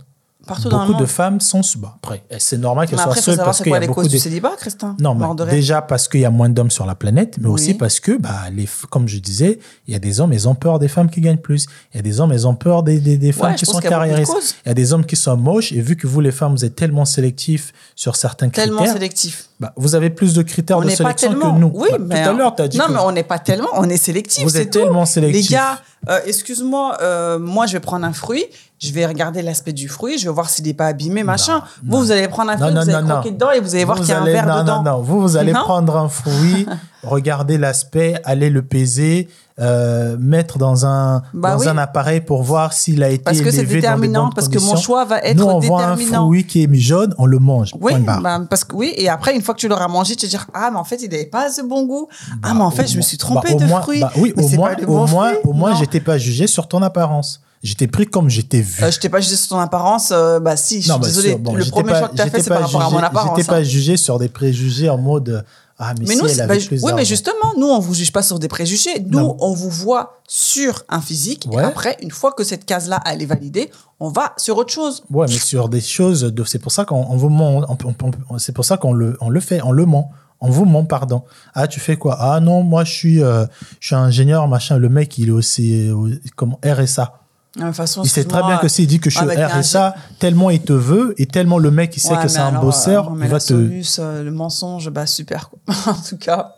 Partout 0.46 0.68
dans 0.68 0.82
le 0.82 0.88
beaucoup 0.90 1.00
de 1.02 1.06
femmes 1.06 1.40
sont. 1.40 1.62
Bon, 1.78 1.88
après, 1.96 2.22
c'est 2.38 2.58
normal 2.58 2.86
qu'elles 2.90 3.00
soient 3.00 3.16
seules 3.16 3.38
parce 3.38 3.62
qu'il 3.62 3.72
y 3.72 3.76
a 3.76 3.80
les 3.80 3.88
beaucoup 3.88 4.02
causes 4.02 4.10
de. 4.12 4.18
du 4.18 4.20
célibat, 4.20 4.52
Christin 4.58 4.98
Non, 5.00 5.14
rire. 5.18 5.36
déjà 5.46 5.82
parce 5.82 6.10
qu'il 6.10 6.20
y 6.20 6.26
a 6.26 6.30
moins 6.30 6.50
d'hommes 6.50 6.70
sur 6.70 6.86
la 6.86 6.96
planète, 6.96 7.38
mais 7.40 7.48
Oui. 7.48 7.54
aussi 7.54 7.74
parce 7.76 8.02
que, 8.02 8.18
bah, 8.20 8.50
les, 8.52 8.68
comme 8.90 9.08
je 9.08 9.20
disais, 9.20 9.60
il 9.88 9.94
y 9.94 9.96
a 9.96 10.00
des 10.00 10.20
hommes, 10.20 10.34
ils 10.34 10.50
ont 10.50 10.54
peur 10.56 10.80
des 10.80 10.90
femmes 10.90 11.10
qui 11.10 11.22
gagnent 11.22 11.38
plus. 11.38 11.66
Il 11.94 11.96
y 11.96 12.00
a 12.00 12.02
des 12.02 12.20
hommes, 12.20 12.34
ils 12.34 12.46
ont 12.46 12.56
peur 12.56 12.84
des, 12.84 13.00
des, 13.00 13.16
des 13.16 13.32
femmes 13.32 13.52
Ouais, 13.52 13.56
qui 13.56 13.66
sont 13.66 13.80
carriéristes. 13.80 14.58
Il 14.66 14.68
y 14.68 14.72
a 14.72 14.74
des 14.74 14.92
hommes 14.92 15.06
qui 15.06 15.16
sont 15.16 15.38
moches, 15.38 15.72
et 15.72 15.80
vu 15.80 15.96
que 15.96 16.08
vous, 16.08 16.20
les 16.20 16.34
femmes, 16.34 16.52
vous 16.58 16.66
êtes 16.66 16.76
tellement 16.76 17.06
sélectifs 17.06 17.72
sur 17.96 18.18
certains 18.18 18.50
Tellement 18.50 18.76
critères, 18.80 18.96
sélectif. 18.96 19.48
bah, 19.62 19.72
vous 19.78 19.96
avez 19.96 20.10
plus 20.10 20.34
de 20.34 20.42
critères 20.42 20.80
On 20.80 20.82
de 20.82 20.90
sélection 20.90 21.30
tellement. 21.30 21.54
que 21.56 21.60
nous. 21.62 21.72
Oui, 21.74 21.88
Bah, 21.92 21.98
mais 22.02 22.22
tout 22.22 22.30
à 22.32 22.34
l'heure, 22.34 22.54
tu 22.54 22.64
as 22.64 22.68
dit 22.68 22.78
Non, 22.78 22.88
que 22.88 22.92
mais 22.92 23.00
on 23.00 23.14
n'est 23.14 23.24
pas 23.24 23.40
tellement. 23.40 23.70
On 23.76 23.88
est 23.90 23.96
sélectif. 23.96 24.44
vous 24.44 24.58
êtes 24.58 24.72
tellement 24.72 25.00
Les 25.02 25.06
sélectifs. 25.06 25.52
gars, 25.52 25.80
euh, 26.10 26.20
excuse-moi, 26.26 26.98
euh, 27.02 27.40
moi, 27.40 27.66
je 27.66 27.72
vais 27.72 27.80
prendre 27.80 28.06
un 28.06 28.12
fruit, 28.12 28.44
je 28.84 28.92
vais 28.94 29.06
regarder 29.06 29.42
l'aspect 29.42 29.72
du 29.74 29.88
fruit, 29.88 30.18
je 30.18 30.26
vais 30.28 30.34
voir 30.34 30.50
s'il 30.50 30.66
n'est 30.66 30.74
pas 30.74 30.88
abîmé, 30.88 31.24
machin. 31.24 31.64
non. 31.84 31.92
vous, 31.92 31.98
vous 32.06 32.12
allez 32.12 32.28
prendre 32.28 32.52
un 32.52 32.56
Non, 32.58 32.66
fruit, 32.66 32.74
non, 32.76 32.82
vous 32.82 32.90
allez 32.90 33.02
non, 33.02 33.08
non. 33.08 33.14
croquer 33.16 33.32
dedans 33.32 33.52
et 33.52 33.60
vous 33.62 33.76
allez 33.76 33.86
voir 33.86 33.98
qu'il 34.00 34.10
y 34.10 34.12
a 34.12 34.22
un 34.22 34.26
verre 34.26 34.46
non, 34.48 34.62
dedans. 34.62 34.84
Non, 34.84 34.92
non, 34.98 35.02
vous, 35.02 35.22
vous 35.22 35.38
allez 35.38 35.54
Non 35.54 35.62
prendre 35.62 35.96
un 35.98 36.10
fruit, 36.10 36.66
regarder 37.04 37.58
l'aspect, 37.58 38.16
aller 38.26 38.50
le 38.50 38.62
peser, 38.62 39.30
euh, 39.60 40.18
mettre 40.20 40.58
dans 40.58 40.86
un, 40.86 41.22
Bah 41.34 41.54
dans 41.56 41.60
oui. 41.62 41.68
un 41.68 41.78
appareil 41.78 42.22
pour 42.22 42.42
voir 42.44 42.74
s'il 42.74 43.04
a 43.04 43.10
été 43.10 43.24
Parce 43.24 43.40
que 43.42 43.52
c'est 43.52 43.66
déterminant, 43.66 44.30
parce 44.34 44.48
que 44.50 44.58
mon 44.60 44.76
choix 44.76 45.06
va 45.06 45.20
être 45.20 45.38
Nous, 45.38 45.46
on 45.46 45.60
voit 45.60 45.84
un 45.86 45.96
fruit 45.98 46.46
qui 46.46 46.64
est 46.64 46.74
jaune, 46.76 47.14
on 47.20 47.26
le 47.26 47.38
mange. 47.40 47.72
Oui, 47.80 47.94
bah, 48.00 48.42
parce 48.50 48.64
que 48.64 48.76
oui, 48.76 48.94
et 48.98 49.10
après, 49.10 49.36
une 49.36 49.42
fois 49.42 49.54
que 49.54 49.60
tu 49.60 49.68
l'auras 49.68 49.88
mangé, 49.88 50.16
tu 50.16 50.26
vas 50.26 50.30
dire 50.30 50.48
Ah, 50.54 50.70
mais 50.72 50.78
en 50.80 50.84
fait, 50.84 51.02
il 51.04 51.10
n'avait 51.10 51.26
pas 51.26 51.52
ce 51.52 51.62
bon 51.62 51.86
goût. 51.86 52.08
ah, 52.42 52.54
mais 52.54 52.62
en 52.62 52.72
fait, 52.72 52.88
je 52.88 52.98
me 52.98 53.02
suis 53.02 53.18
trompé 53.18 53.54
Bah, 53.54 53.60
de 53.60 53.66
moins- 53.66 53.82
fruit. 53.82 54.00
bah 54.02 54.12
oui, 54.18 54.34
Mais 54.36 54.44
au 54.44 54.50
moins, 54.50 54.76
au 54.82 54.86
bon 54.86 55.08
moins, 55.08 55.30
fruit. 55.34 55.40
au 55.44 55.54
moins, 55.54 55.76
j'étais 55.76 56.00
pas 56.00 56.18
jugé 56.18 56.48
sur 56.48 56.68
ton 56.68 56.82
apparence. 56.82 57.40
J'étais 57.62 57.88
pris 57.88 58.06
comme 58.08 58.30
j'étais 58.30 58.60
vu. 58.60 58.84
Euh, 58.84 58.92
je 58.92 59.00
t'ai 59.00 59.08
pas 59.08 59.22
jugé 59.22 59.38
sur 59.38 59.50
ton 59.50 59.60
apparence. 59.60 60.10
euh, 60.12 60.40
bah, 60.42 60.58
si, 60.58 60.82
je 60.82 60.92
suis 60.92 61.32
bah, 61.32 61.38
bon, 61.40 61.54
le 61.56 61.64
premier 61.64 61.92
pas- 61.92 62.00
choix 62.00 62.08
que 62.10 62.16
tu 62.16 62.22
as 62.22 62.30
fait, 62.30 62.42
c'est 62.42 62.50
pas 62.50 62.58
par 62.58 62.66
rapport 62.66 62.82
à 62.82 62.90
mon 62.90 62.98
apparence. 62.98 63.38
J'étais 63.38 63.50
hein. 63.50 63.54
pas 63.54 63.64
jugé 63.64 63.96
sur 63.96 64.20
des 64.20 64.28
préjugés 64.28 64.90
en 64.90 64.98
mode 64.98 65.46
ah 65.90 65.94
mais, 66.00 66.06
Mais 66.08 66.16
si 66.16 66.22
nous, 66.22 66.28
elle 66.28 66.36
c'est- 66.36 66.42
avait 66.42 66.58
bah, 66.60 66.66
plus 66.68 66.84
oui, 66.84 66.92
mais 66.96 67.06
justement, 67.06 67.54
nous, 67.58 67.68
on 67.68 67.80
vous 67.80 67.94
juge 67.94 68.12
pas 68.12 68.22
sur 68.24 68.40
des 68.40 68.48
préjugés. 68.48 69.00
Nous, 69.06 69.20
Non. 69.20 69.38
on 69.40 69.54
vous 69.54 69.70
voit 69.70 70.22
sur 70.28 70.84
un 70.90 71.02
physique. 71.02 71.48
Et 71.52 71.58
après, 71.60 71.98
une 72.02 72.12
fois 72.12 72.32
que 72.32 72.44
cette 72.44 72.66
case-là, 72.66 73.02
elle 73.06 73.22
est 73.22 73.26
validée, 73.26 73.70
on 74.00 74.10
va 74.10 74.34
sur 74.38 74.58
autre 74.58 74.72
chose. 74.74 75.04
Ouais, 75.12 75.26
mais 75.30 75.38
sur 75.38 75.70
des 75.70 75.82
choses, 75.82 76.22
de- 76.24 76.44
c'est 76.44 76.60
pour 76.60 76.72
ça 76.72 76.86
qu'on 76.86 77.06
on- 77.10 77.66
on- 77.70 77.96
on- 78.30 78.38
c'est 78.38 78.52
pour 78.54 78.66
ça 78.66 78.78
qu'on 78.78 78.94
le, 78.94 79.18
on 79.22 79.30
le 79.30 79.40
fait, 79.40 79.62
on 79.64 79.72
le 79.72 79.86
ment. 79.86 80.12
On 80.46 80.50
vous 80.50 80.66
ment, 80.66 80.84
pardon. 80.84 81.24
Ah, 81.54 81.68
tu 81.70 81.80
fais 81.80 81.96
quoi? 81.96 82.18
Ah 82.20 82.40
non, 82.42 82.64
moi 82.64 82.84
je 82.84 82.92
suis, 82.92 83.24
euh, 83.24 83.46
je 83.80 83.88
suis 83.88 83.96
ingénieur, 83.96 84.48
machin. 84.50 84.78
Le 84.78 84.90
mec, 84.90 85.18
il 85.18 85.30
est 85.30 85.32
aussi 85.32 85.88
euh, 85.90 86.20
comme 86.36 86.56
RSA. 86.66 87.20
De 87.56 87.62
toute 87.62 87.76
façon, 87.76 88.02
Il 88.04 88.10
sait 88.10 88.24
très 88.24 88.42
bien 88.42 88.58
que 88.58 88.68
s'il 88.68 88.88
dit 88.88 89.00
que 89.00 89.12
je 89.12 89.18
suis 89.18 89.24
avec 89.24 89.38
un 89.38 89.48
RSA, 89.62 89.94
tellement 90.18 90.50
il 90.50 90.62
te 90.62 90.74
veut 90.74 91.14
et 91.18 91.28
tellement 91.28 91.60
le 91.60 91.70
mec 91.70 91.96
il 91.96 92.00
sait 92.00 92.16
Ouais, 92.16 92.24
que 92.24 92.28
c'est 92.28 92.40
un 92.40 92.60
bosseur, 92.60 93.12
euh, 93.12 93.16
il 93.22 93.28
va 93.28 93.40
te. 93.40 93.46
Solus, 93.46 93.86
euh, 94.00 94.24
le 94.24 94.32
mensonge, 94.32 94.90
bah 94.90 95.06
super. 95.06 95.50
Quoi. 95.52 95.60
en 95.94 96.02
tout 96.02 96.18
cas, 96.18 96.56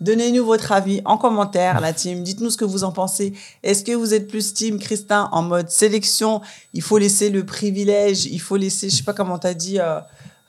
donnez-nous 0.00 0.44
votre 0.44 0.72
avis 0.72 1.02
en 1.04 1.18
commentaire, 1.18 1.80
la 1.82 1.92
team. 1.92 2.22
Dites-nous 2.22 2.48
ce 2.48 2.56
que 2.56 2.64
vous 2.64 2.82
en 2.82 2.92
pensez. 2.92 3.34
Est-ce 3.62 3.84
que 3.84 3.92
vous 3.92 4.14
êtes 4.14 4.26
plus 4.26 4.54
team 4.54 4.78
Christin 4.78 5.28
en 5.32 5.42
mode 5.42 5.68
sélection? 5.68 6.40
Il 6.72 6.80
faut 6.80 6.96
laisser 6.96 7.28
le 7.28 7.44
privilège, 7.44 8.24
il 8.24 8.40
faut 8.40 8.56
laisser, 8.56 8.88
je 8.88 8.96
sais 8.96 9.02
pas 9.02 9.12
comment 9.12 9.38
t'as 9.38 9.54
dit. 9.54 9.78
euh, 9.80 10.00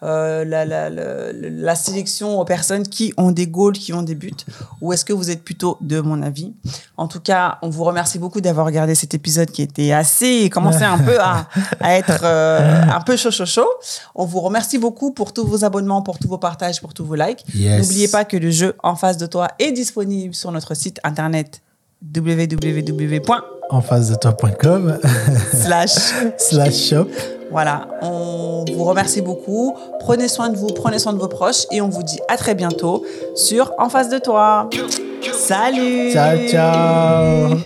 euh, 0.04 0.44
la, 0.46 0.66
la, 0.66 0.90
la, 0.90 1.32
la 1.32 1.76
sélection 1.76 2.40
aux 2.40 2.46
personnes 2.46 2.88
qui 2.88 3.14
ont 3.18 3.32
des 3.32 3.48
goals, 3.48 3.74
qui 3.74 3.94
ont 3.94 4.02
des 4.02 4.16
buts 4.16 4.32
Ou 4.82 4.94
est-ce 4.94 5.06
que 5.06 5.14
vous 5.14 5.30
êtes 5.30 5.44
plutôt 5.44 5.78
de 5.82 6.02
mon 6.02 6.22
avis? 6.22 6.54
En 6.98 7.08
tout 7.08 7.20
cas, 7.20 7.58
on 7.62 7.70
vous 7.70 7.84
remercie 7.84 8.20
beaucoup 8.20 8.42
d'avoir 8.42 8.66
regardé 8.66 8.96
cet 8.96 9.14
épisode 9.14 9.50
qui 9.50 9.62
était 9.62 9.92
assez, 9.92 10.50
commençait 10.50 10.84
un 10.86 10.98
peu 10.98 11.20
à, 11.20 11.48
à 11.80 11.96
être 11.96 12.22
euh, 12.24 12.82
un 12.84 13.02
peu 13.02 13.16
chaud, 13.16 13.32
chaud, 13.32 13.46
chaud. 13.46 13.70
On 14.16 14.26
vous 14.26 14.42
remercie 14.42 14.78
beaucoup 14.78 15.12
pour 15.12 15.34
tous 15.34 15.46
vos 15.46 15.64
abonnements, 15.64 16.02
pour 16.02 16.20
tous 16.20 16.28
vos 16.28 16.38
partages, 16.38 16.82
pour 16.82 16.94
tous 16.94 17.06
vos 17.06 17.16
likes. 17.16 17.44
Yes. 17.56 17.82
N'oubliez 17.82 18.08
pas 18.08 18.26
que 18.26 18.38
le 18.38 18.52
jeu 18.52 18.76
en 18.84 18.96
face 18.96 19.18
de 19.18 19.26
toi 19.26 19.48
est 19.60 19.72
disponible 19.72 20.36
sur 20.36 20.52
notre 20.52 20.74
site 20.76 21.00
internet 21.04 21.62
www.slash 22.16 23.63
En 23.74 23.82
face 23.82 24.12
de 24.12 24.16
toi.com 24.16 25.00
slash 25.52 26.90
shop. 26.90 27.08
Voilà, 27.50 27.88
on 28.04 28.66
vous 28.72 28.84
remercie 28.84 29.22
beaucoup. 29.22 29.76
Prenez 30.00 30.28
soin 30.28 30.50
de 30.50 30.58
vous, 30.58 30.68
prenez 30.68 31.00
soin 31.00 31.12
de 31.12 31.18
vos 31.18 31.28
proches 31.28 31.66
et 31.72 31.82
on 31.82 31.90
vous 31.90 32.04
dit 32.04 32.20
à 32.30 32.38
très 32.38 32.54
bientôt 32.54 33.04
sur 33.36 33.74
En 33.80 33.90
face 33.90 34.10
de 34.10 34.20
toi. 34.20 34.70
Salut 35.34 36.12
Ciao, 36.12 36.38
ciao. 36.48 37.58